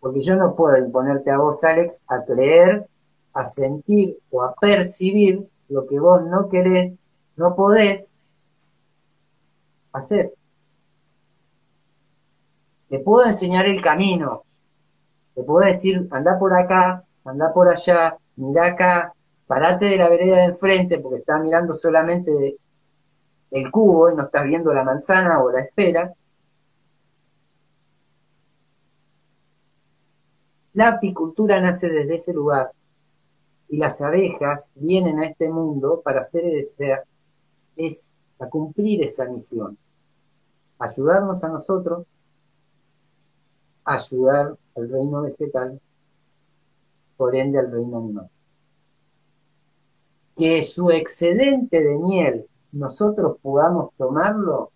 Porque 0.00 0.22
yo 0.22 0.36
no 0.36 0.56
puedo 0.56 0.78
imponerte 0.78 1.30
a 1.32 1.36
vos, 1.36 1.62
Alex, 1.64 2.00
a 2.08 2.24
creer, 2.24 2.88
a 3.34 3.44
sentir 3.44 4.16
o 4.30 4.42
a 4.42 4.54
percibir 4.54 5.46
lo 5.68 5.86
que 5.86 6.00
vos 6.00 6.24
no 6.24 6.48
querés, 6.48 6.98
no 7.36 7.54
podés 7.54 8.14
hacer. 9.92 10.32
Te 12.88 13.00
puedo 13.00 13.26
enseñar 13.26 13.66
el 13.66 13.82
camino, 13.82 14.44
Te 15.38 15.44
puedo 15.44 15.64
decir, 15.64 16.08
anda 16.10 16.36
por 16.36 16.52
acá, 16.52 17.04
anda 17.24 17.52
por 17.52 17.68
allá, 17.68 18.16
mira 18.34 18.66
acá, 18.66 19.14
parate 19.46 19.86
de 19.86 19.96
la 19.96 20.08
vereda 20.08 20.38
de 20.38 20.44
enfrente 20.46 20.98
porque 20.98 21.20
estás 21.20 21.40
mirando 21.40 21.74
solamente 21.74 22.56
el 23.52 23.70
cubo 23.70 24.10
y 24.10 24.16
no 24.16 24.24
estás 24.24 24.42
viendo 24.42 24.74
la 24.74 24.82
manzana 24.82 25.40
o 25.40 25.52
la 25.52 25.60
esfera. 25.60 26.12
La 30.72 30.88
apicultura 30.88 31.60
nace 31.60 31.88
desde 31.88 32.16
ese 32.16 32.32
lugar 32.32 32.72
y 33.68 33.76
las 33.76 34.00
abejas 34.00 34.72
vienen 34.74 35.20
a 35.20 35.26
este 35.26 35.48
mundo 35.50 36.00
para 36.04 36.22
hacer 36.22 36.42
desear, 36.42 37.04
es 37.76 38.12
a 38.40 38.48
cumplir 38.48 39.04
esa 39.04 39.26
misión, 39.26 39.78
ayudarnos 40.80 41.44
a 41.44 41.48
nosotros, 41.48 42.08
ayudar 43.84 44.56
al 44.78 44.88
reino 44.88 45.22
vegetal, 45.22 45.80
por 47.16 47.34
ende 47.34 47.58
al 47.58 47.70
reino 47.70 47.98
animal. 47.98 48.30
Que 50.36 50.62
su 50.62 50.90
excedente 50.90 51.82
de 51.82 51.98
miel 51.98 52.46
nosotros 52.72 53.38
podamos 53.42 53.92
tomarlo 53.96 54.70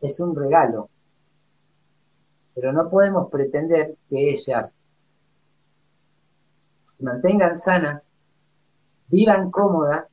es 0.00 0.18
un 0.20 0.34
regalo, 0.34 0.88
pero 2.54 2.72
no 2.72 2.90
podemos 2.90 3.30
pretender 3.30 3.96
que 4.08 4.30
ellas 4.30 4.74
mantengan 6.98 7.56
sanas, 7.58 8.12
vivan 9.08 9.50
cómodas 9.50 10.08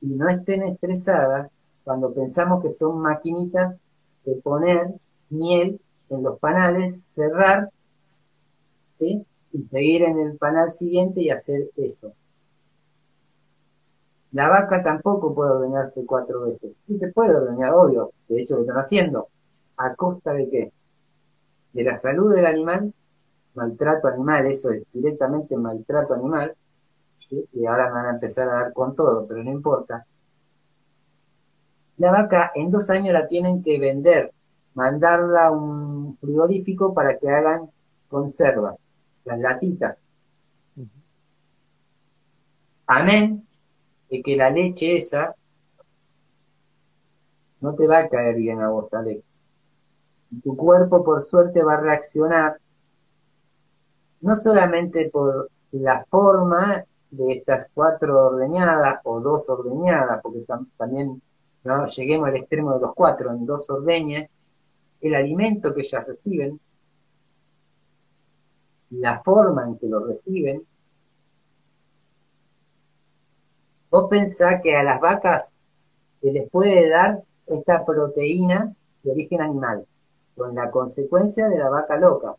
y 0.00 0.08
no 0.08 0.28
estén 0.28 0.64
estresadas 0.64 1.50
cuando 1.84 2.12
pensamos 2.12 2.62
que 2.62 2.70
son 2.70 2.98
maquinitas 3.00 3.80
de 4.24 4.34
poner 4.36 4.92
miel 5.30 5.80
en 6.08 6.22
los 6.22 6.38
panales, 6.38 7.08
cerrar 7.14 7.70
y 8.98 9.24
seguir 9.70 10.02
en 10.02 10.18
el 10.20 10.36
panal 10.38 10.72
siguiente 10.72 11.20
y 11.20 11.30
hacer 11.30 11.70
eso. 11.76 12.12
La 14.32 14.48
vaca 14.48 14.82
tampoco 14.82 15.34
puede 15.34 15.52
ordeñarse 15.52 16.04
cuatro 16.04 16.42
veces. 16.42 16.72
Sí 16.86 16.98
se 16.98 17.08
puede 17.08 17.34
ordeñar, 17.34 17.72
obvio. 17.72 18.12
De 18.28 18.42
hecho, 18.42 18.56
lo 18.56 18.62
están 18.62 18.78
haciendo. 18.78 19.28
¿A 19.76 19.94
costa 19.94 20.32
de 20.32 20.48
qué? 20.50 20.72
De 21.72 21.84
la 21.84 21.96
salud 21.96 22.34
del 22.34 22.46
animal 22.46 22.92
maltrato 23.56 24.08
animal, 24.08 24.46
eso 24.46 24.70
es 24.70 24.84
directamente 24.92 25.56
maltrato 25.56 26.14
animal, 26.14 26.54
y 27.52 27.66
ahora 27.66 27.90
van 27.90 28.06
a 28.06 28.10
empezar 28.10 28.48
a 28.48 28.54
dar 28.54 28.72
con 28.72 28.94
todo, 28.94 29.26
pero 29.26 29.42
no 29.42 29.50
importa. 29.50 30.06
La 31.96 32.12
vaca 32.12 32.52
en 32.54 32.70
dos 32.70 32.90
años 32.90 33.14
la 33.14 33.26
tienen 33.26 33.62
que 33.62 33.80
vender, 33.80 34.32
mandarla 34.76 35.46
a 35.46 35.50
un 35.50 36.16
frigorífico 36.18 36.94
para 36.94 37.18
que 37.18 37.28
hagan 37.28 37.70
conservas, 38.08 38.76
las 39.24 39.40
latitas. 39.40 40.02
Amén 42.86 43.44
de 44.08 44.22
que 44.22 44.36
la 44.36 44.50
leche 44.50 44.96
esa 44.96 45.34
no 47.60 47.74
te 47.74 47.88
va 47.88 48.00
a 48.00 48.08
caer 48.08 48.36
bien 48.36 48.60
a 48.60 48.68
vos, 48.68 48.92
Alex. 48.92 49.24
Tu 50.44 50.56
cuerpo, 50.56 51.02
por 51.02 51.24
suerte, 51.24 51.64
va 51.64 51.74
a 51.74 51.80
reaccionar 51.80 52.58
no 54.20 54.36
solamente 54.36 55.08
por 55.10 55.50
la 55.72 56.04
forma 56.04 56.84
de 57.10 57.32
estas 57.32 57.68
cuatro 57.72 58.26
ordeñadas 58.26 59.00
o 59.04 59.20
dos 59.20 59.48
ordeñadas, 59.48 60.20
porque 60.22 60.44
también 60.76 61.22
no 61.64 61.86
lleguemos 61.86 62.28
al 62.28 62.36
extremo 62.36 62.74
de 62.74 62.80
los 62.80 62.94
cuatro 62.94 63.30
en 63.30 63.46
dos 63.46 63.68
ordeñas, 63.70 64.28
el 65.06 65.14
alimento 65.14 65.74
que 65.74 65.82
ellas 65.82 66.06
reciben, 66.06 66.60
la 68.90 69.22
forma 69.22 69.66
en 69.66 69.78
que 69.78 69.86
lo 69.86 70.04
reciben. 70.04 70.62
Vos 73.90 74.08
pensás 74.08 74.60
que 74.62 74.76
a 74.76 74.82
las 74.82 75.00
vacas 75.00 75.54
se 76.20 76.32
les 76.32 76.50
puede 76.50 76.88
dar 76.88 77.22
esta 77.46 77.84
proteína 77.84 78.74
de 79.02 79.10
origen 79.10 79.40
animal, 79.40 79.86
con 80.36 80.54
la 80.54 80.70
consecuencia 80.70 81.48
de 81.48 81.58
la 81.58 81.70
vaca 81.70 81.96
loca. 81.96 82.34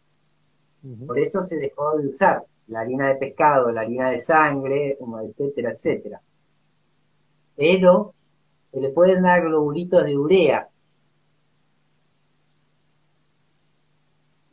Por 1.05 1.19
eso 1.19 1.43
se 1.43 1.57
dejó 1.57 1.97
de 1.97 2.07
usar 2.07 2.43
la 2.67 2.81
harina 2.81 3.07
de 3.07 3.15
pescado, 3.15 3.71
la 3.71 3.81
harina 3.81 4.11
de 4.11 4.19
sangre, 4.19 4.97
etcétera, 5.25 5.71
etcétera. 5.71 6.21
Pero 7.55 8.13
se 8.71 8.79
le 8.79 8.91
pueden 8.91 9.23
dar 9.23 9.41
globulitos 9.41 10.05
de 10.05 10.17
urea. 10.17 10.69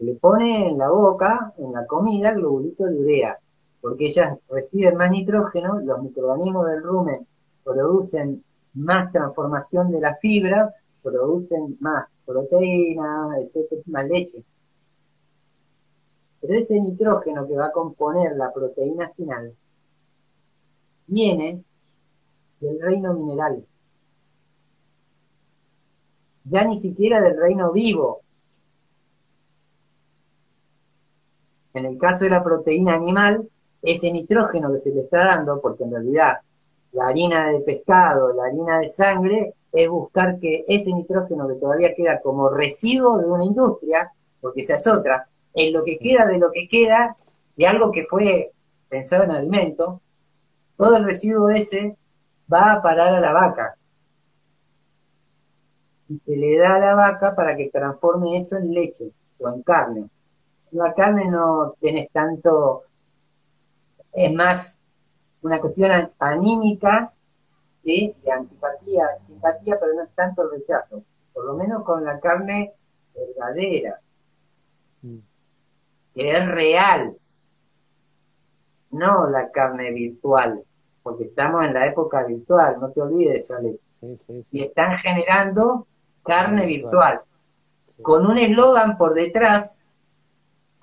Le 0.04 0.14
pone 0.14 0.68
en 0.68 0.78
la 0.78 0.88
boca, 0.88 1.52
en 1.58 1.72
la 1.72 1.86
comida, 1.86 2.32
globulitos 2.32 2.90
de 2.90 2.98
urea, 2.98 3.38
porque 3.80 4.06
ellas 4.06 4.38
reciben 4.48 4.96
más 4.96 5.10
nitrógeno, 5.10 5.80
los 5.80 6.02
microorganismos 6.02 6.66
del 6.66 6.82
rumen 6.82 7.26
producen 7.62 8.44
más 8.74 9.10
transformación 9.12 9.90
de 9.90 10.00
la 10.00 10.16
fibra, 10.16 10.74
producen 11.02 11.76
más 11.80 12.06
proteína, 12.24 13.30
etcétera, 13.40 13.82
más 13.86 14.06
leche. 14.08 14.42
Pero 16.40 16.54
ese 16.54 16.78
nitrógeno 16.78 17.46
que 17.46 17.56
va 17.56 17.66
a 17.66 17.72
componer 17.72 18.36
la 18.36 18.52
proteína 18.52 19.10
final 19.10 19.54
viene 21.06 21.62
del 22.60 22.80
reino 22.80 23.14
mineral. 23.14 23.64
Ya 26.44 26.64
ni 26.64 26.78
siquiera 26.78 27.22
del 27.22 27.38
reino 27.38 27.72
vivo. 27.72 28.23
En 31.74 31.86
el 31.86 31.98
caso 31.98 32.24
de 32.24 32.30
la 32.30 32.42
proteína 32.42 32.94
animal, 32.94 33.48
ese 33.82 34.10
nitrógeno 34.10 34.72
que 34.72 34.78
se 34.78 34.94
le 34.94 35.02
está 35.02 35.26
dando, 35.26 35.60
porque 35.60 35.84
en 35.84 35.90
realidad 35.90 36.38
la 36.92 37.08
harina 37.08 37.50
de 37.50 37.60
pescado, 37.60 38.32
la 38.32 38.44
harina 38.44 38.78
de 38.78 38.88
sangre, 38.88 39.54
es 39.72 39.88
buscar 39.88 40.38
que 40.38 40.64
ese 40.68 40.92
nitrógeno 40.92 41.48
que 41.48 41.54
todavía 41.54 41.94
queda 41.94 42.20
como 42.22 42.48
residuo 42.48 43.18
de 43.18 43.30
una 43.30 43.44
industria, 43.44 44.12
porque 44.40 44.60
esa 44.60 44.76
es 44.76 44.86
otra, 44.86 45.26
en 45.52 45.72
lo 45.72 45.84
que 45.84 45.98
queda 45.98 46.26
de 46.26 46.38
lo 46.38 46.52
que 46.52 46.68
queda 46.68 47.16
de 47.56 47.66
algo 47.66 47.90
que 47.90 48.04
fue 48.04 48.52
pensado 48.88 49.24
en 49.24 49.32
alimento, 49.32 50.00
todo 50.76 50.96
el 50.96 51.04
residuo 51.04 51.50
ese 51.50 51.96
va 52.52 52.72
a 52.72 52.82
parar 52.82 53.14
a 53.14 53.20
la 53.20 53.32
vaca. 53.32 53.76
Y 56.08 56.18
se 56.18 56.36
le 56.36 56.58
da 56.58 56.76
a 56.76 56.78
la 56.78 56.94
vaca 56.94 57.34
para 57.34 57.56
que 57.56 57.70
transforme 57.70 58.36
eso 58.36 58.56
en 58.56 58.72
leche 58.72 59.10
o 59.38 59.48
en 59.48 59.62
carne. 59.62 60.04
La 60.74 60.92
carne 60.92 61.30
no 61.30 61.76
tiene 61.78 62.10
tanto, 62.12 62.82
es 64.12 64.32
más 64.34 64.80
una 65.42 65.60
cuestión 65.60 66.10
anímica 66.18 67.12
de 67.84 68.14
antipatía, 68.32 69.06
simpatía, 69.24 69.78
pero 69.78 69.94
no 69.94 70.02
es 70.02 70.10
tanto 70.16 70.42
el 70.42 70.58
rechazo. 70.58 71.04
Por 71.32 71.44
lo 71.44 71.54
menos 71.54 71.84
con 71.84 72.04
la 72.04 72.18
carne 72.18 72.72
verdadera. 73.14 74.00
Mm. 75.02 75.18
Que 76.14 76.30
es 76.30 76.48
real, 76.48 77.16
no 78.90 79.30
la 79.30 79.52
carne 79.52 79.92
virtual, 79.92 80.64
porque 81.04 81.24
estamos 81.24 81.64
en 81.64 81.74
la 81.74 81.86
época 81.86 82.24
virtual, 82.24 82.78
no 82.80 82.90
te 82.90 83.00
olvides, 83.00 83.48
Alex. 83.52 83.78
Y 84.50 84.64
están 84.64 84.98
generando 84.98 85.86
carne 86.24 86.66
virtual, 86.66 87.20
con 88.02 88.26
un 88.26 88.38
eslogan 88.38 88.96
por 88.96 89.14
detrás, 89.14 89.80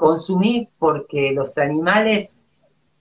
consumir 0.02 0.68
porque 0.80 1.32
los 1.32 1.60
animales 1.60 2.36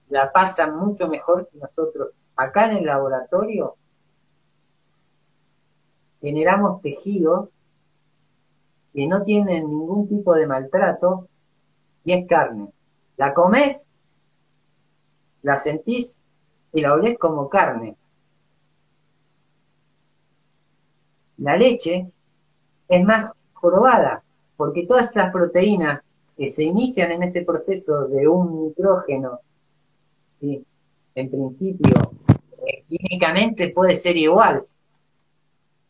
la 0.09 0.31
pasan 0.31 0.77
mucho 0.77 1.07
mejor 1.07 1.47
si 1.47 1.57
nosotros, 1.57 2.09
acá 2.35 2.69
en 2.69 2.77
el 2.77 2.85
laboratorio, 2.85 3.75
generamos 6.21 6.79
tejidos 6.83 7.49
que 8.93 9.07
no 9.07 9.23
tienen 9.23 9.67
ningún 9.67 10.07
tipo 10.07 10.35
de 10.35 10.45
maltrato 10.45 11.27
y 12.03 12.13
es 12.13 12.27
carne. 12.27 12.67
La 13.17 13.33
comes, 13.33 13.87
la 15.41 15.57
sentís 15.57 16.21
y 16.71 16.81
la 16.81 16.93
olés 16.93 17.17
como 17.17 17.49
carne. 17.49 17.97
La 21.37 21.57
leche 21.57 22.11
es 22.87 23.03
más 23.03 23.31
jorobada, 23.53 24.21
porque 24.55 24.85
todas 24.85 25.09
esas 25.09 25.31
proteínas 25.31 26.03
que 26.41 26.49
se 26.49 26.63
inician 26.63 27.11
en 27.11 27.21
ese 27.21 27.43
proceso 27.43 28.07
de 28.07 28.27
un 28.27 28.65
nitrógeno, 28.65 29.41
en 30.41 31.29
principio, 31.29 31.93
eh, 32.65 32.83
químicamente 32.89 33.69
puede 33.69 33.95
ser 33.95 34.17
igual, 34.17 34.65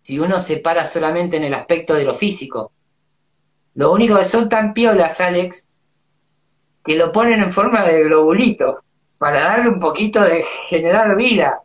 si 0.01 0.19
uno 0.19 0.41
se 0.41 0.57
para 0.57 0.85
solamente 0.85 1.37
en 1.37 1.45
el 1.45 1.53
aspecto 1.53 1.93
de 1.93 2.03
lo 2.03 2.15
físico. 2.15 2.73
Lo 3.75 3.93
único 3.93 4.17
que 4.17 4.25
son 4.25 4.49
tan 4.49 4.73
piolas, 4.73 5.21
Alex, 5.21 5.65
que 6.83 6.97
lo 6.97 7.13
ponen 7.13 7.41
en 7.41 7.51
forma 7.51 7.85
de 7.85 8.03
globulito 8.03 8.83
para 9.17 9.43
darle 9.43 9.69
un 9.69 9.79
poquito 9.79 10.21
de 10.21 10.43
generar 10.67 11.15
vida. 11.15 11.61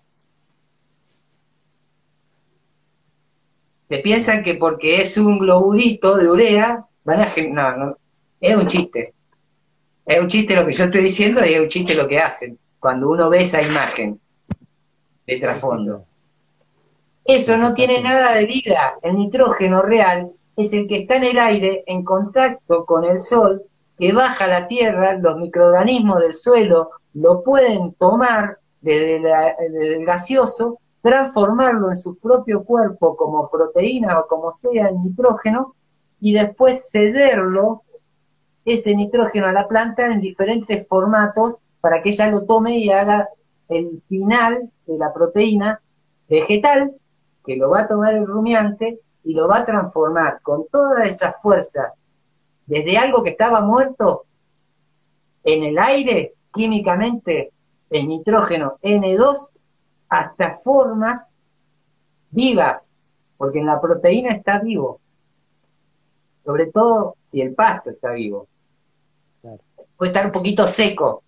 Se 3.89 3.99
piensan 3.99 4.45
que 4.45 4.55
porque 4.55 5.01
es 5.01 5.17
un 5.17 5.41
globulito 5.41 6.17
de 6.17 6.31
urea, 6.31 6.87
van 7.03 7.23
a 7.23 7.29
no, 7.51 7.77
no, 7.77 7.97
es 8.41 8.57
un 8.57 8.67
chiste. 8.67 9.15
Es 10.05 10.21
un 10.21 10.29
chiste 10.29 10.55
lo 10.55 10.65
que 10.65 10.73
yo 10.73 10.85
estoy 10.85 11.03
diciendo 11.03 11.45
y 11.45 11.55
es 11.55 11.61
un 11.61 11.69
chiste 11.69 11.95
lo 11.95 12.07
que 12.07 12.21
hacen 12.21 12.59
cuando 12.79 13.11
uno 13.11 13.29
ve 13.29 13.41
esa 13.41 13.63
imagen 13.63 14.21
de 15.27 15.41
trasfondo. 15.41 16.05
Eso 17.25 17.57
no 17.57 17.75
tiene 17.75 18.01
nada 18.01 18.35
de 18.35 18.47
vida. 18.47 18.95
El 19.03 19.17
nitrógeno 19.17 19.83
real 19.83 20.31
es 20.57 20.73
el 20.73 20.87
que 20.87 20.99
está 20.99 21.17
en 21.17 21.25
el 21.25 21.39
aire 21.39 21.83
en 21.87 22.05
contacto 22.05 22.85
con 22.85 23.05
el 23.05 23.19
sol, 23.19 23.65
que 23.99 24.13
baja 24.13 24.45
a 24.45 24.49
la 24.49 24.69
tierra, 24.69 25.15
los 25.15 25.37
microorganismos 25.39 26.21
del 26.21 26.35
suelo 26.35 26.91
lo 27.15 27.43
pueden 27.43 27.95
tomar 27.95 28.59
desde, 28.81 29.17
el 29.17 30.05
gaseoso, 30.05 30.79
transformarlo 31.03 31.91
en 31.91 31.97
su 31.97 32.19
propio 32.19 32.63
cuerpo 32.63 33.17
como 33.17 33.49
proteína 33.51 34.21
o 34.21 34.27
como 34.27 34.53
sea 34.53 34.89
el 34.89 35.03
nitrógeno 35.03 35.75
y 36.21 36.35
después 36.35 36.91
cederlo, 36.91 37.83
ese 38.67 38.95
nitrógeno 38.95 39.47
a 39.47 39.53
la 39.53 39.69
planta 39.69 40.07
en 40.07 40.21
diferentes 40.21 40.87
formatos 40.89 41.55
para 41.81 42.03
que 42.03 42.11
ella 42.11 42.29
lo 42.29 42.45
tome 42.45 42.77
y 42.77 42.91
haga 42.91 43.29
el 43.69 44.03
final 44.09 44.71
de 44.87 44.99
la 44.99 45.13
proteína 45.15 45.81
vegetal 46.29 46.93
que 47.45 47.57
lo 47.57 47.71
va 47.71 47.83
a 47.83 47.89
tomar 47.89 48.15
el 48.15 48.27
rumiante 48.27 49.01
y 49.25 49.35
lo 49.35 49.49
va 49.49 49.59
a 49.59 49.65
transformar 49.65 50.41
con 50.43 50.67
todas 50.69 51.09
esas 51.09 51.41
fuerzas 51.41 51.93
desde 52.67 52.99
algo 52.99 53.23
que 53.23 53.31
estaba 53.31 53.61
muerto 53.61 54.25
en 55.45 55.63
el 55.63 55.79
aire 55.79 56.35
químicamente 56.53 57.53
el 57.91 58.09
nitrógeno 58.09 58.79
N2 58.83 59.53
hasta 60.09 60.59
formas 60.59 61.35
vivas, 62.31 62.93
porque 63.37 63.61
en 63.61 63.67
la 63.67 63.81
proteína 63.81 64.31
está 64.31 64.59
vivo, 64.59 65.01
sobre 66.45 66.67
todo 66.67 67.17
si 67.23 67.41
el 67.41 67.55
pasto 67.55 67.91
está 67.91 68.13
vivo. 68.13 68.49
Puede 69.97 70.11
estar 70.11 70.27
un 70.27 70.33
poquito 70.33 70.67
seco, 70.67 71.23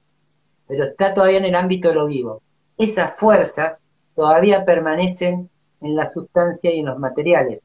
pero 0.66 0.84
está 0.84 1.14
todavía 1.14 1.38
en 1.38 1.46
el 1.46 1.54
ámbito 1.54 1.88
de 1.88 1.94
lo 1.94 2.06
vivo. 2.06 2.42
Esas 2.76 3.18
fuerzas 3.18 3.82
todavía 4.14 4.64
permanecen 4.64 5.48
en 5.80 5.96
la 5.96 6.06
sustancia 6.06 6.72
y 6.72 6.80
en 6.80 6.86
los 6.86 6.98
materiales. 6.98 7.60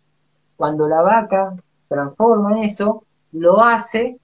Cuando 0.55 0.87
la 0.87 1.01
vaca 1.01 1.55
transforma 1.87 2.63
eso, 2.63 3.03
lo 3.33 3.61
hace 3.61 4.17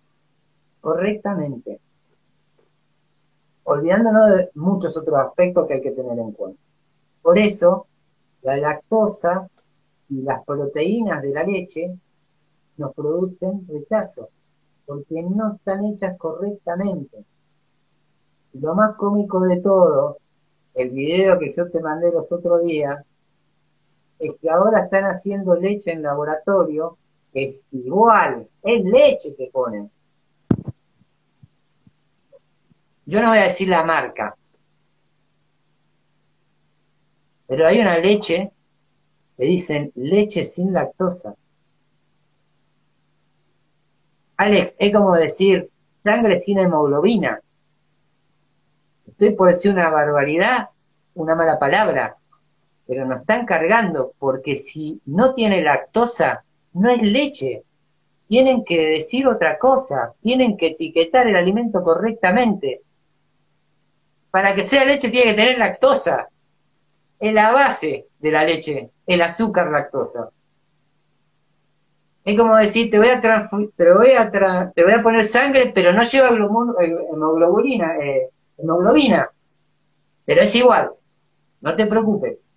correctamente, 0.79 1.79
olvidándonos 3.63 4.29
de 4.29 4.49
muchos 4.55 4.95
otros 4.97 5.19
aspectos 5.19 5.67
que 5.67 5.73
hay 5.75 5.81
que 5.81 5.91
tener 5.91 6.17
en 6.17 6.31
cuenta. 6.31 6.61
Por 7.21 7.37
eso, 7.37 7.87
la 8.41 8.57
lactosa 8.57 9.49
y 10.09 10.21
las 10.21 10.43
proteínas 10.45 11.21
de 11.21 11.29
la 11.31 11.43
leche 11.43 11.93
nos 12.77 12.93
producen 12.93 13.67
rechazo, 13.67 14.29
porque 14.89 15.21
no 15.21 15.53
están 15.53 15.85
hechas 15.85 16.17
correctamente. 16.17 17.23
lo 18.53 18.73
más 18.73 18.95
cómico 18.95 19.39
de 19.41 19.61
todo, 19.61 20.17
el 20.73 20.89
video 20.89 21.37
que 21.37 21.53
yo 21.55 21.69
te 21.69 21.79
mandé 21.79 22.11
los 22.11 22.31
otros 22.31 22.63
días, 22.63 23.05
es 24.17 24.31
que 24.41 24.49
ahora 24.49 24.85
están 24.85 25.03
haciendo 25.03 25.55
leche 25.55 25.91
en 25.91 26.01
laboratorio, 26.01 26.97
es 27.33 27.63
igual, 27.71 28.49
es 28.63 28.83
leche 28.83 29.35
que 29.35 29.51
ponen. 29.53 29.91
Yo 33.05 33.21
no 33.21 33.27
voy 33.29 33.37
a 33.37 33.43
decir 33.43 33.67
la 33.67 33.83
marca, 33.83 34.35
pero 37.45 37.67
hay 37.67 37.79
una 37.79 37.99
leche 37.99 38.51
que 39.37 39.45
dicen 39.45 39.91
leche 39.93 40.43
sin 40.43 40.73
lactosa. 40.73 41.35
Alex, 44.39 44.73
es 44.79 44.93
como 44.93 45.17
decir 45.17 45.69
sangre 46.01 46.39
sin 46.39 46.59
hemoglobina. 46.59 47.41
Estoy 49.05 49.31
por 49.31 49.49
decir 49.49 49.73
una 49.73 49.89
barbaridad, 49.89 50.69
una 51.15 51.35
mala 51.35 51.59
palabra, 51.59 52.15
pero 52.87 53.05
nos 53.05 53.19
están 53.19 53.45
cargando 53.45 54.13
porque 54.17 54.55
si 54.55 55.01
no 55.05 55.33
tiene 55.33 55.61
lactosa, 55.61 56.45
no 56.71 56.89
es 56.89 57.01
leche. 57.01 57.63
Tienen 58.29 58.63
que 58.63 58.79
decir 58.79 59.27
otra 59.27 59.59
cosa, 59.59 60.13
tienen 60.21 60.55
que 60.55 60.67
etiquetar 60.67 61.27
el 61.27 61.35
alimento 61.35 61.83
correctamente. 61.83 62.79
Para 64.31 64.55
que 64.55 64.63
sea 64.63 64.85
leche 64.85 65.09
tiene 65.09 65.31
que 65.31 65.37
tener 65.41 65.59
lactosa. 65.59 66.29
Es 67.19 67.33
la 67.33 67.51
base 67.51 68.07
de 68.19 68.31
la 68.31 68.45
leche, 68.45 68.89
el 69.05 69.21
azúcar 69.21 69.69
lactosa. 69.69 70.29
Es 72.29 72.37
como 72.37 72.55
decir, 72.57 72.91
te 72.91 72.99
voy 72.99 73.07
a, 73.07 73.21
te 73.21 73.27
voy 73.27 74.11
a, 74.11 74.71
te 74.71 74.83
voy 74.83 74.93
a 74.93 75.03
poner 75.03 75.25
sangre, 75.25 75.71
pero 75.73 75.93
no 75.93 76.03
lleva 76.03 76.29
eh, 76.29 76.95
hemoglobina, 77.11 77.97
eh, 77.97 78.29
hemoglobina. 78.57 79.29
Pero 80.25 80.41
es 80.41 80.55
igual, 80.55 80.91
no 81.61 81.75
te 81.75 81.85
preocupes 81.87 82.49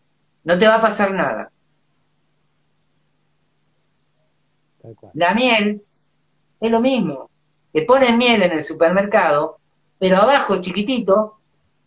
no 0.44 0.58
te 0.58 0.66
va 0.66 0.76
a 0.76 0.80
pasar 0.80 1.14
nada. 1.14 1.50
La 5.14 5.34
miel 5.34 5.82
es 6.60 6.70
lo 6.70 6.80
mismo. 6.80 7.30
Te 7.72 7.82
ponen 7.82 8.18
miel 8.18 8.42
en 8.42 8.52
el 8.52 8.62
supermercado, 8.62 9.58
pero 9.98 10.16
abajo 10.16 10.60
chiquitito, 10.60 11.38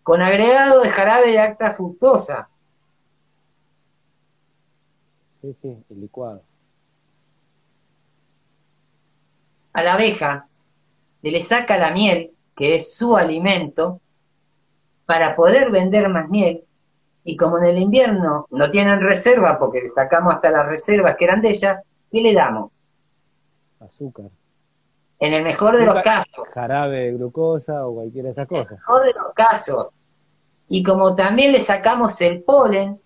con 0.03 0.21
agregado 0.21 0.81
de 0.81 0.89
jarabe 0.89 1.31
de 1.31 1.39
acta 1.39 1.73
fructosa. 1.73 2.49
Sí, 5.41 5.55
sí, 5.61 5.77
el 5.89 6.01
licuado. 6.01 6.41
A 9.75 9.83
la 9.83 9.93
abeja 9.93 10.47
le 11.21 11.41
saca 11.41 11.77
la 11.77 11.91
miel, 11.91 12.31
que 12.55 12.75
es 12.75 12.95
su 12.95 13.17
alimento, 13.17 13.99
para 15.05 15.35
poder 15.35 15.69
vender 15.69 16.09
más 16.09 16.29
miel 16.29 16.63
y 17.27 17.35
como 17.35 17.57
en 17.57 17.65
el 17.65 17.79
invierno 17.79 18.47
no 18.51 18.69
tienen 18.69 19.01
reserva 19.01 19.57
porque 19.59 19.81
le 19.81 19.89
sacamos 19.89 20.35
hasta 20.35 20.51
las 20.51 20.67
reservas 20.67 21.15
que 21.17 21.25
eran 21.25 21.41
de 21.41 21.49
ella, 21.49 21.81
¿qué 22.11 22.21
le 22.21 22.33
damos? 22.33 22.71
Azúcar. 23.79 24.27
En 25.19 25.33
el 25.33 25.43
mejor 25.43 25.75
de 25.75 25.85
los 25.87 26.01
casos. 26.03 26.47
Jarabe, 26.53 27.11
glucosa 27.13 27.85
o 27.87 27.95
cualquiera 27.95 28.27
de 28.27 28.31
esas 28.31 28.47
cosas. 28.47 28.71
En 28.71 28.73
el 28.73 28.79
mejor 28.79 29.03
de 29.03 29.13
los 29.13 29.33
casos. 29.33 29.87
Y 30.69 30.83
como 30.83 31.15
también 31.15 31.51
le 31.51 31.59
sacamos 31.59 32.21
el 32.21 32.43
polen, 32.43 33.01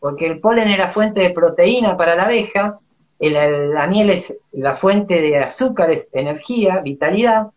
porque 0.00 0.26
el 0.26 0.40
polen 0.40 0.68
era 0.68 0.88
fuente 0.88 1.20
de 1.20 1.30
proteína 1.30 1.96
para 1.96 2.16
la 2.16 2.24
abeja, 2.24 2.80
la 3.20 3.86
miel 3.86 4.10
es 4.10 4.36
la 4.52 4.74
fuente 4.74 5.20
de 5.20 5.38
azúcares, 5.38 6.08
energía, 6.12 6.80
vitalidad, 6.80 7.48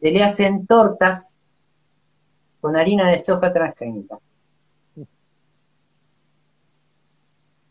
se 0.00 0.10
le 0.10 0.24
hacen 0.24 0.66
tortas 0.66 1.36
con 2.60 2.76
harina 2.76 3.10
de 3.10 3.18
soja 3.18 3.52
transgénica. 3.52 4.18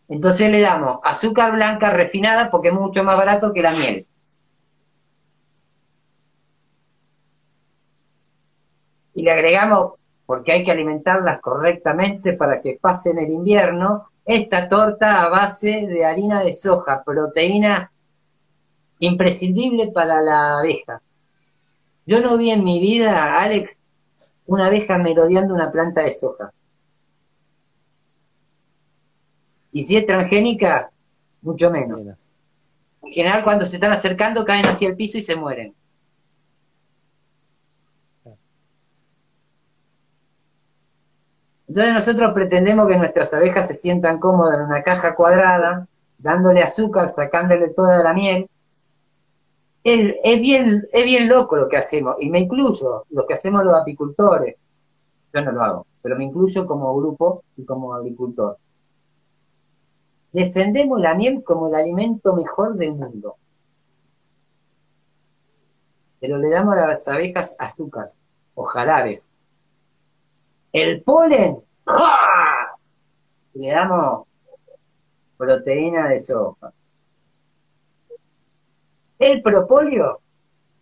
Entonces 0.08 0.52
le 0.52 0.62
damos 0.62 1.00
azúcar 1.04 1.54
blanca 1.54 1.90
refinada 1.90 2.52
porque 2.52 2.68
es 2.68 2.74
mucho 2.74 3.04
más 3.04 3.18
barato 3.18 3.52
que 3.54 3.62
la 3.62 3.72
miel. 3.72 4.06
Y 9.16 9.24
le 9.24 9.32
agregamos, 9.32 9.94
porque 10.26 10.52
hay 10.52 10.64
que 10.64 10.72
alimentarlas 10.72 11.42
correctamente 11.42 12.34
para 12.34 12.62
que 12.62 12.78
pasen 12.80 13.18
el 13.18 13.32
invierno, 13.32 14.10
esta 14.26 14.68
torta 14.68 15.24
a 15.24 15.30
base 15.30 15.86
de 15.88 16.04
harina 16.04 16.44
de 16.44 16.52
soja, 16.52 17.04
proteína 17.04 17.92
imprescindible 19.00 19.92
para 19.92 20.22
la 20.22 20.60
abeja. 20.60 21.02
Yo 22.06 22.22
no 22.22 22.38
vi 22.38 22.52
en 22.52 22.64
mi 22.64 22.80
vida, 22.80 23.40
Alex, 23.40 23.82
una 24.48 24.68
abeja 24.68 24.98
merodeando 24.98 25.54
una 25.54 25.72
planta 25.72 26.02
de 26.02 26.12
soja. 26.12 26.52
Y 29.72 29.84
si 29.84 29.98
es 29.98 30.06
transgénica, 30.06 30.92
mucho 31.42 31.70
menos. 31.70 32.02
En 33.04 33.12
general, 33.12 33.44
cuando 33.44 33.66
se 33.66 33.76
están 33.76 33.92
acercando, 33.92 34.46
caen 34.46 34.66
hacia 34.66 34.88
el 34.88 34.96
piso 34.96 35.18
y 35.18 35.22
se 35.22 35.36
mueren. 35.36 35.76
Entonces 41.76 41.94
nosotros 41.94 42.32
pretendemos 42.34 42.88
que 42.88 42.98
nuestras 42.98 43.34
abejas 43.34 43.68
se 43.68 43.76
sientan 43.76 44.18
cómodas 44.18 44.58
en 44.60 44.66
una 44.66 44.82
caja 44.82 45.14
cuadrada, 45.14 45.86
dándole 46.18 46.64
azúcar, 46.64 47.10
sacándole 47.10 47.68
toda 47.72 48.02
la 48.02 48.14
miel, 48.14 48.50
es, 49.84 50.40
bien, 50.40 50.88
es 50.94 51.04
bien 51.04 51.28
loco 51.28 51.58
lo 51.58 51.68
que 51.68 51.76
hacemos, 51.76 52.16
y 52.22 52.30
me 52.30 52.40
incluyo, 52.40 53.04
lo 53.10 53.28
que 53.28 53.34
hacemos 53.34 53.66
los 53.66 53.76
apicultores. 53.76 54.56
Yo 55.34 55.42
no 55.42 55.52
lo 55.52 55.64
hago, 55.64 55.88
pero 56.02 56.16
me 56.16 56.24
incluyo 56.24 56.66
como 56.66 56.96
grupo 56.96 57.44
y 57.58 57.66
como 57.66 57.94
agricultor. 57.94 58.56
Defendemos 60.32 61.02
la 61.02 61.14
miel 61.14 61.44
como 61.44 61.68
el 61.68 61.76
alimento 61.76 62.34
mejor 62.34 62.76
del 62.76 62.94
mundo. 62.94 63.36
Pero 66.22 66.38
le 66.38 66.50
damos 66.50 66.78
a 66.78 66.88
las 66.88 67.06
abejas 67.10 67.58
azúcar 67.60 68.14
o 68.54 68.64
jarabes. 68.64 69.30
El 70.72 71.04
polen, 71.04 71.65
le 73.54 73.72
damos 73.72 74.28
proteína 75.38 76.10
de 76.10 76.20
soja. 76.20 76.74
El 79.20 79.42
propóleo 79.42 80.20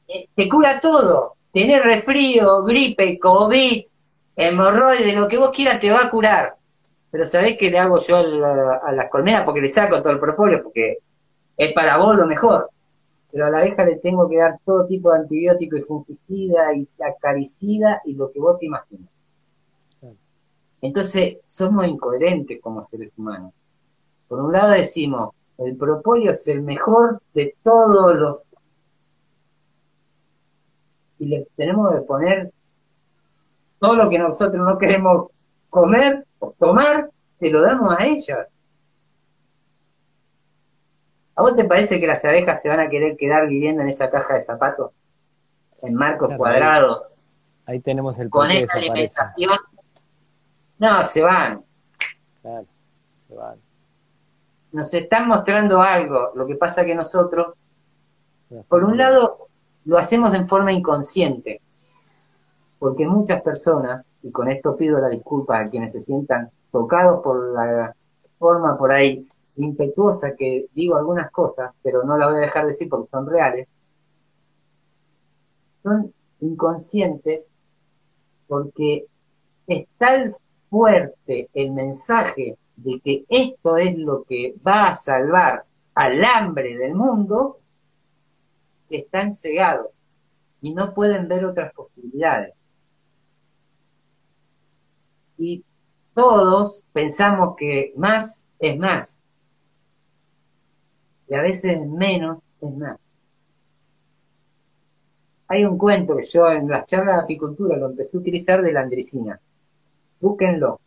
eh, 0.07 0.27
te 0.35 0.49
cura 0.49 0.79
todo. 0.79 1.35
Tener 1.51 1.83
resfrío, 1.83 2.63
gripe, 2.63 3.19
COVID, 3.19 3.85
hemorroides, 4.35 5.15
lo 5.15 5.27
que 5.27 5.37
vos 5.37 5.51
quieras 5.51 5.79
te 5.79 5.91
va 5.91 5.99
a 6.03 6.09
curar. 6.09 6.55
Pero 7.11 7.27
¿sabés 7.27 7.57
qué 7.57 7.69
le 7.69 7.77
hago 7.77 7.99
yo 7.99 8.17
a, 8.17 8.91
las 8.91 9.09
colmenas? 9.11 9.43
Porque 9.43 9.61
le 9.61 9.69
saco 9.69 10.01
todo 10.01 10.13
el 10.13 10.19
propóleo, 10.19 10.63
porque 10.63 10.97
es 11.55 11.73
para 11.73 11.97
vos 11.97 12.15
lo 12.15 12.25
mejor. 12.25 12.71
Pero 13.31 13.45
a 13.45 13.49
la 13.51 13.59
abeja 13.59 13.85
le 13.85 13.97
tengo 13.97 14.27
que 14.27 14.37
dar 14.37 14.57
todo 14.65 14.87
tipo 14.87 15.11
de 15.11 15.19
antibiótico 15.19 15.77
y 15.77 15.83
fungicida 15.83 16.73
y 16.73 16.87
acaricida 17.03 18.01
y 18.05 18.13
lo 18.13 18.31
que 18.31 18.39
vos 18.39 18.57
te 18.57 18.65
imaginas. 18.65 19.12
Entonces, 20.83 21.37
somos 21.45 21.87
incoherentes 21.87 22.59
como 22.61 22.83
seres 22.83 23.13
humanos. 23.17 23.53
Por 24.27 24.41
un 24.41 24.51
lado 24.51 24.71
decimos, 24.71 25.33
el 25.57 25.77
propóleo 25.77 26.31
es 26.31 26.45
el 26.49 26.61
mejor 26.61 27.21
de 27.33 27.55
todos 27.63 28.13
los... 28.13 28.49
Y 31.19 31.27
le 31.27 31.47
tenemos 31.55 31.89
que 31.95 32.01
poner 32.01 32.51
todo 33.79 33.95
lo 33.95 34.09
que 34.09 34.19
nosotros 34.19 34.57
no 34.57 34.77
queremos 34.77 35.27
comer 35.69 36.25
o 36.39 36.53
tomar, 36.59 37.09
se 37.39 37.49
lo 37.49 37.61
damos 37.61 37.95
a 37.97 38.05
ellas. 38.05 38.45
¿A 41.35 41.43
vos 41.43 41.55
te 41.55 41.63
parece 41.63 42.01
que 42.01 42.07
las 42.07 42.25
abejas 42.25 42.61
se 42.61 42.67
van 42.67 42.81
a 42.81 42.89
querer 42.89 43.15
quedar 43.15 43.47
viviendo 43.47 43.81
en 43.83 43.87
esa 43.87 44.09
caja 44.09 44.33
de 44.33 44.41
zapatos? 44.41 44.91
En 45.81 45.95
marcos 45.95 46.35
cuadrados. 46.35 47.03
Ahí, 47.65 47.79
tenemos 47.79 48.19
el 48.19 48.29
Con 48.29 48.51
esa 48.51 48.73
alimentación. 48.73 49.57
No, 50.79 51.03
se 51.03 51.21
van. 51.21 51.63
Claro, 52.41 52.65
se 53.27 53.35
van. 53.35 53.59
Nos 54.71 54.93
están 54.93 55.27
mostrando 55.27 55.81
algo. 55.81 56.31
Lo 56.35 56.45
que 56.45 56.55
pasa 56.55 56.85
que 56.85 56.95
nosotros, 56.95 57.53
por 58.67 58.83
un 58.83 58.97
lado, 58.97 59.47
lo 59.85 59.97
hacemos 59.97 60.33
en 60.33 60.47
forma 60.47 60.73
inconsciente. 60.73 61.61
Porque 62.79 63.05
muchas 63.05 63.41
personas, 63.41 64.05
y 64.23 64.31
con 64.31 64.49
esto 64.49 64.75
pido 64.75 64.99
la 64.99 65.09
disculpa 65.09 65.59
a 65.59 65.69
quienes 65.69 65.93
se 65.93 66.01
sientan 66.01 66.51
tocados 66.71 67.21
por 67.23 67.53
la 67.53 67.95
forma 68.39 68.77
por 68.77 68.91
ahí 68.91 69.25
impetuosa 69.55 70.35
que 70.35 70.65
digo 70.73 70.97
algunas 70.97 71.31
cosas, 71.31 71.71
pero 71.81 72.03
no 72.03 72.17
la 72.17 72.27
voy 72.27 72.37
a 72.37 72.41
dejar 72.41 72.63
de 72.63 72.69
decir 72.69 72.89
porque 72.89 73.09
son 73.09 73.27
reales, 73.27 73.67
son 75.83 76.13
inconscientes 76.41 77.51
porque 78.47 79.05
es 79.67 79.87
tal 79.97 80.35
fuerte 80.73 81.51
el 81.53 81.71
mensaje 81.71 82.57
de 82.77 82.99
que 82.99 83.25
esto 83.29 83.77
es 83.77 83.95
lo 83.95 84.23
que 84.23 84.55
va 84.65 84.87
a 84.87 84.95
salvar 84.95 85.65
al 85.93 86.25
hambre 86.25 86.75
del 86.75 86.95
mundo, 86.95 87.59
están 88.89 89.31
cegados 89.31 89.91
y 90.61 90.73
no 90.73 90.95
pueden 90.95 91.27
ver 91.27 91.45
otras 91.45 91.71
posibilidades. 91.75 92.55
Y 95.37 95.63
todos 96.15 96.83
pensamos 96.91 97.55
que 97.55 97.93
más 97.95 98.47
es 98.57 98.75
más 98.75 99.19
y 101.27 101.35
a 101.35 101.41
veces 101.43 101.87
menos 101.87 102.39
es 102.61 102.75
más. 102.75 102.97
Hay 105.49 105.65
un 105.65 105.77
cuento 105.77 106.17
que 106.17 106.23
yo 106.23 106.49
en 106.49 106.67
las 106.67 106.87
charlas 106.87 107.17
de 107.17 107.23
apicultura 107.25 107.77
lo 107.77 107.91
empecé 107.91 108.17
a 108.17 108.21
utilizar 108.21 108.63
de 108.63 108.71
la 108.71 108.81
andricina. 108.81 109.39
Búsquenlo. 110.23 110.79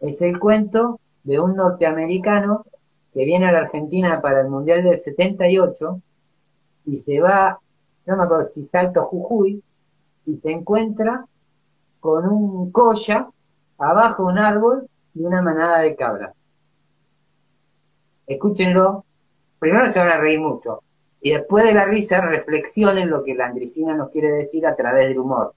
Es 0.00 0.22
el 0.22 0.38
cuento 0.38 0.98
de 1.22 1.38
un 1.38 1.54
norteamericano 1.54 2.64
que 3.12 3.26
viene 3.26 3.46
a 3.46 3.52
la 3.52 3.58
Argentina 3.58 4.22
para 4.22 4.40
el 4.40 4.48
Mundial 4.48 4.82
del 4.82 4.98
78 4.98 6.00
y 6.86 6.96
se 6.96 7.20
va, 7.20 7.60
no 8.06 8.16
me 8.16 8.24
acuerdo 8.24 8.46
si 8.46 8.64
salto 8.64 9.04
Jujuy, 9.04 9.62
y 10.24 10.36
se 10.38 10.50
encuentra 10.50 11.26
con 12.00 12.26
un 12.26 12.72
colla 12.72 13.28
abajo 13.76 14.24
un 14.24 14.38
árbol 14.38 14.88
y 15.14 15.24
una 15.24 15.42
manada 15.42 15.80
de 15.80 15.94
cabras. 15.94 16.34
Escúchenlo, 18.26 19.04
primero 19.58 19.90
se 19.90 19.98
van 19.98 20.08
a 20.08 20.16
reír 20.16 20.40
mucho. 20.40 20.82
Y 21.20 21.32
después 21.32 21.64
de 21.64 21.74
la 21.74 21.84
risa 21.84 22.22
reflexionen 22.22 23.10
lo 23.10 23.24
que 23.24 23.34
la 23.34 23.48
andricina 23.48 23.94
nos 23.94 24.08
quiere 24.08 24.32
decir 24.32 24.66
a 24.66 24.74
través 24.74 25.08
del 25.08 25.18
humor. 25.18 25.52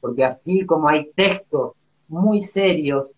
Porque 0.00 0.24
así 0.24 0.64
como 0.64 0.88
hay 0.88 1.12
textos 1.14 1.72
muy 2.08 2.42
serios 2.42 3.14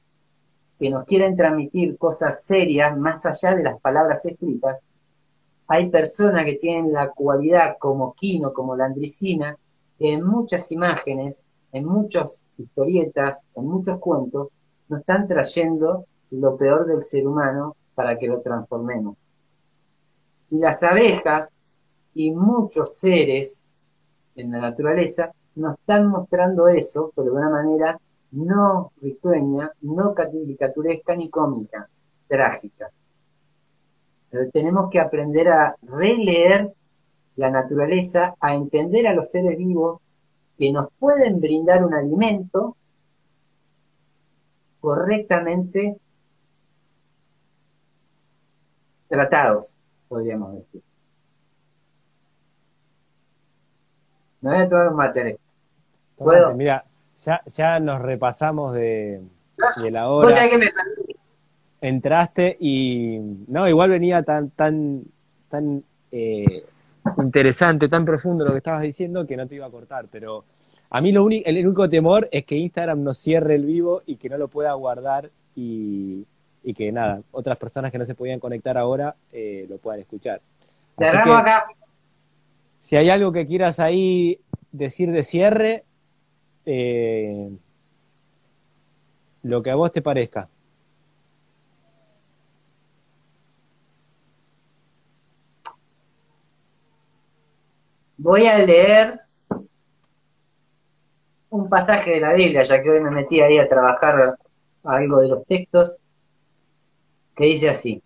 que 0.78 0.90
nos 0.90 1.04
quieren 1.04 1.36
transmitir 1.36 1.96
cosas 1.98 2.44
serias 2.44 2.96
más 2.96 3.26
allá 3.26 3.54
de 3.54 3.62
las 3.62 3.80
palabras 3.80 4.24
escritas, 4.24 4.78
hay 5.68 5.88
personas 5.88 6.44
que 6.44 6.54
tienen 6.54 6.92
la 6.92 7.10
cualidad 7.10 7.76
como 7.78 8.14
Quino, 8.14 8.52
como 8.52 8.74
la 8.74 8.86
andricina, 8.86 9.56
que 9.98 10.14
en 10.14 10.26
muchas 10.26 10.72
imágenes, 10.72 11.44
en 11.70 11.84
muchas 11.84 12.42
historietas, 12.58 13.44
en 13.54 13.66
muchos 13.66 13.98
cuentos, 14.00 14.48
nos 14.88 15.00
están 15.00 15.28
trayendo 15.28 16.06
lo 16.30 16.56
peor 16.56 16.86
del 16.86 17.04
ser 17.04 17.26
humano 17.26 17.76
para 17.94 18.18
que 18.18 18.26
lo 18.26 18.40
transformemos. 18.40 19.16
Y 20.50 20.58
las 20.58 20.82
abejas 20.82 21.52
y 22.14 22.32
muchos 22.32 22.96
seres 22.96 23.62
en 24.34 24.50
la 24.50 24.58
naturaleza 24.58 25.30
nos 25.54 25.78
están 25.78 26.08
mostrando 26.08 26.68
eso, 26.68 27.12
pero 27.14 27.30
de 27.30 27.36
una 27.36 27.50
manera 27.50 28.00
no 28.32 28.93
risueña, 29.01 29.73
no 29.82 30.15
caricaturesca 30.15 31.16
ni 31.16 31.31
cómica, 31.31 31.89
trágica. 32.28 32.90
Pero 34.31 34.51
tenemos 34.51 34.90
que 34.90 35.01
aprender 35.01 35.48
a 35.48 35.74
releer 35.82 36.73
la 37.36 37.51
naturaleza, 37.51 38.35
a 38.40 38.55
entender 38.55 39.07
a 39.07 39.15
los 39.15 39.31
seres 39.31 39.59
vivos 39.59 40.01
que 40.59 40.73
nos 40.73 40.93
pueden 40.98 41.40
brindar 41.40 41.85
un 41.85 41.94
alimento 41.94 42.77
correctamente 44.81 45.98
tratados 49.09 49.74
podríamos 50.11 50.55
decir. 50.55 50.82
Me 54.40 54.51
voy 54.51 54.59
a 54.59 54.69
tomar 54.69 54.89
un 54.89 54.97
mate. 54.97 55.39
¿Puedo? 56.16 56.55
Mira, 56.55 56.85
ya, 57.24 57.42
ya 57.47 57.80
nos 57.80 58.01
repasamos 58.01 58.74
de, 58.74 59.20
la 59.90 60.09
hora. 60.09 60.48
Que 60.48 60.59
me... 60.59 60.70
Entraste 61.82 62.56
y 62.60 63.18
no, 63.48 63.66
igual 63.68 63.90
venía 63.90 64.22
tan, 64.22 64.51
tan, 64.51 65.02
tan 65.48 65.82
eh, 66.12 66.64
interesante, 67.18 67.88
tan 67.88 68.05
profundo 68.05 68.44
lo 68.44 68.52
que 68.52 68.59
estabas 68.59 68.82
diciendo 68.82 69.26
que 69.26 69.36
no 69.36 69.47
te 69.47 69.55
iba 69.55 69.66
a 69.66 69.70
cortar, 69.70 70.06
pero 70.10 70.44
a 70.90 71.01
mí 71.01 71.10
lo 71.10 71.24
único, 71.24 71.48
el 71.48 71.64
único 71.66 71.88
temor 71.88 72.28
es 72.32 72.44
que 72.44 72.56
Instagram 72.56 73.02
nos 73.02 73.18
cierre 73.18 73.55
el 73.55 73.64
vivo 73.64 74.02
y 74.05 74.16
que 74.16 74.28
no 74.28 74.36
lo 74.36 74.48
pueda 74.48 74.74
guardar 74.74 75.30
y, 75.55 76.26
y 76.62 76.74
que 76.74 76.92
nada, 76.92 77.22
otras 77.30 77.56
personas 77.56 77.90
que 77.90 77.98
no 77.98 78.05
se 78.05 78.14
podían 78.14 78.40
conectar 78.40 78.76
ahora 78.76 79.14
eh, 79.32 79.66
lo 79.68 79.78
puedan 79.78 80.01
escuchar. 80.01 80.40
acá. 80.98 81.66
Si 82.80 82.97
hay 82.97 83.10
algo 83.10 83.32
que 83.32 83.47
quieras 83.47 83.78
ahí 83.80 84.40
decir 84.72 85.10
de 85.12 85.24
cierre, 85.24 85.84
eh, 86.72 87.51
lo 89.42 89.60
que 89.60 89.70
a 89.70 89.74
vos 89.74 89.90
te 89.90 90.02
parezca. 90.02 90.48
Voy 98.18 98.47
a 98.47 98.59
leer 98.59 99.20
un 101.48 101.68
pasaje 101.68 102.12
de 102.12 102.20
la 102.20 102.34
Biblia, 102.34 102.62
ya 102.62 102.80
que 102.80 102.90
hoy 102.90 103.01
me 103.01 103.10
metí 103.10 103.40
ahí 103.40 103.59
a 103.59 103.68
trabajar 103.68 104.36
algo 104.84 105.20
de 105.20 105.28
los 105.28 105.44
textos 105.47 105.98
que 107.34 107.47
dice 107.47 107.70
así, 107.70 108.01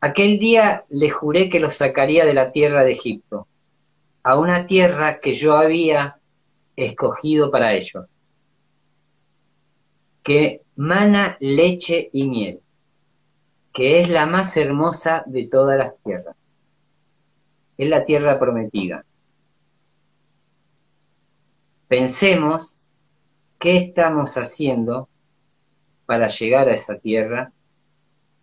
aquel 0.00 0.38
día 0.38 0.84
le 0.90 1.08
juré 1.08 1.48
que 1.48 1.60
los 1.60 1.74
sacaría 1.74 2.26
de 2.26 2.34
la 2.34 2.52
tierra 2.52 2.84
de 2.84 2.92
Egipto, 2.92 3.46
a 4.22 4.38
una 4.38 4.66
tierra 4.66 5.20
que 5.20 5.32
yo 5.32 5.56
había 5.56 6.15
escogido 6.76 7.50
para 7.50 7.74
ellos, 7.74 8.14
que 10.22 10.62
mana 10.76 11.36
leche 11.40 12.10
y 12.12 12.28
miel, 12.28 12.60
que 13.72 14.00
es 14.00 14.08
la 14.08 14.26
más 14.26 14.56
hermosa 14.56 15.24
de 15.26 15.46
todas 15.46 15.78
las 15.78 15.96
tierras. 16.02 16.36
Es 17.78 17.88
la 17.88 18.04
tierra 18.04 18.38
prometida. 18.38 19.04
Pensemos 21.88 22.74
qué 23.58 23.76
estamos 23.76 24.36
haciendo 24.36 25.08
para 26.06 26.28
llegar 26.28 26.68
a 26.68 26.72
esa 26.72 26.98
tierra 26.98 27.52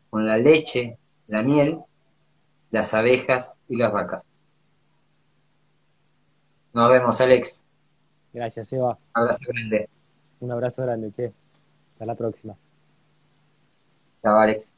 con 0.09 0.25
la 0.25 0.37
leche, 0.37 0.97
la 1.27 1.41
miel, 1.41 1.79
las 2.71 2.93
abejas 2.93 3.59
y 3.67 3.75
las 3.75 3.91
vacas. 3.91 4.27
Nos 6.73 6.89
vemos, 6.89 7.19
Alex. 7.21 7.63
Gracias, 8.33 8.73
Eva. 8.73 8.97
Un 9.15 9.21
abrazo 9.21 9.39
grande. 9.47 9.89
Un 10.39 10.51
abrazo 10.51 10.81
grande, 10.81 11.11
che. 11.11 11.31
Hasta 11.93 12.05
la 12.05 12.15
próxima. 12.15 12.55
Chao, 14.21 14.39
Alex. 14.39 14.73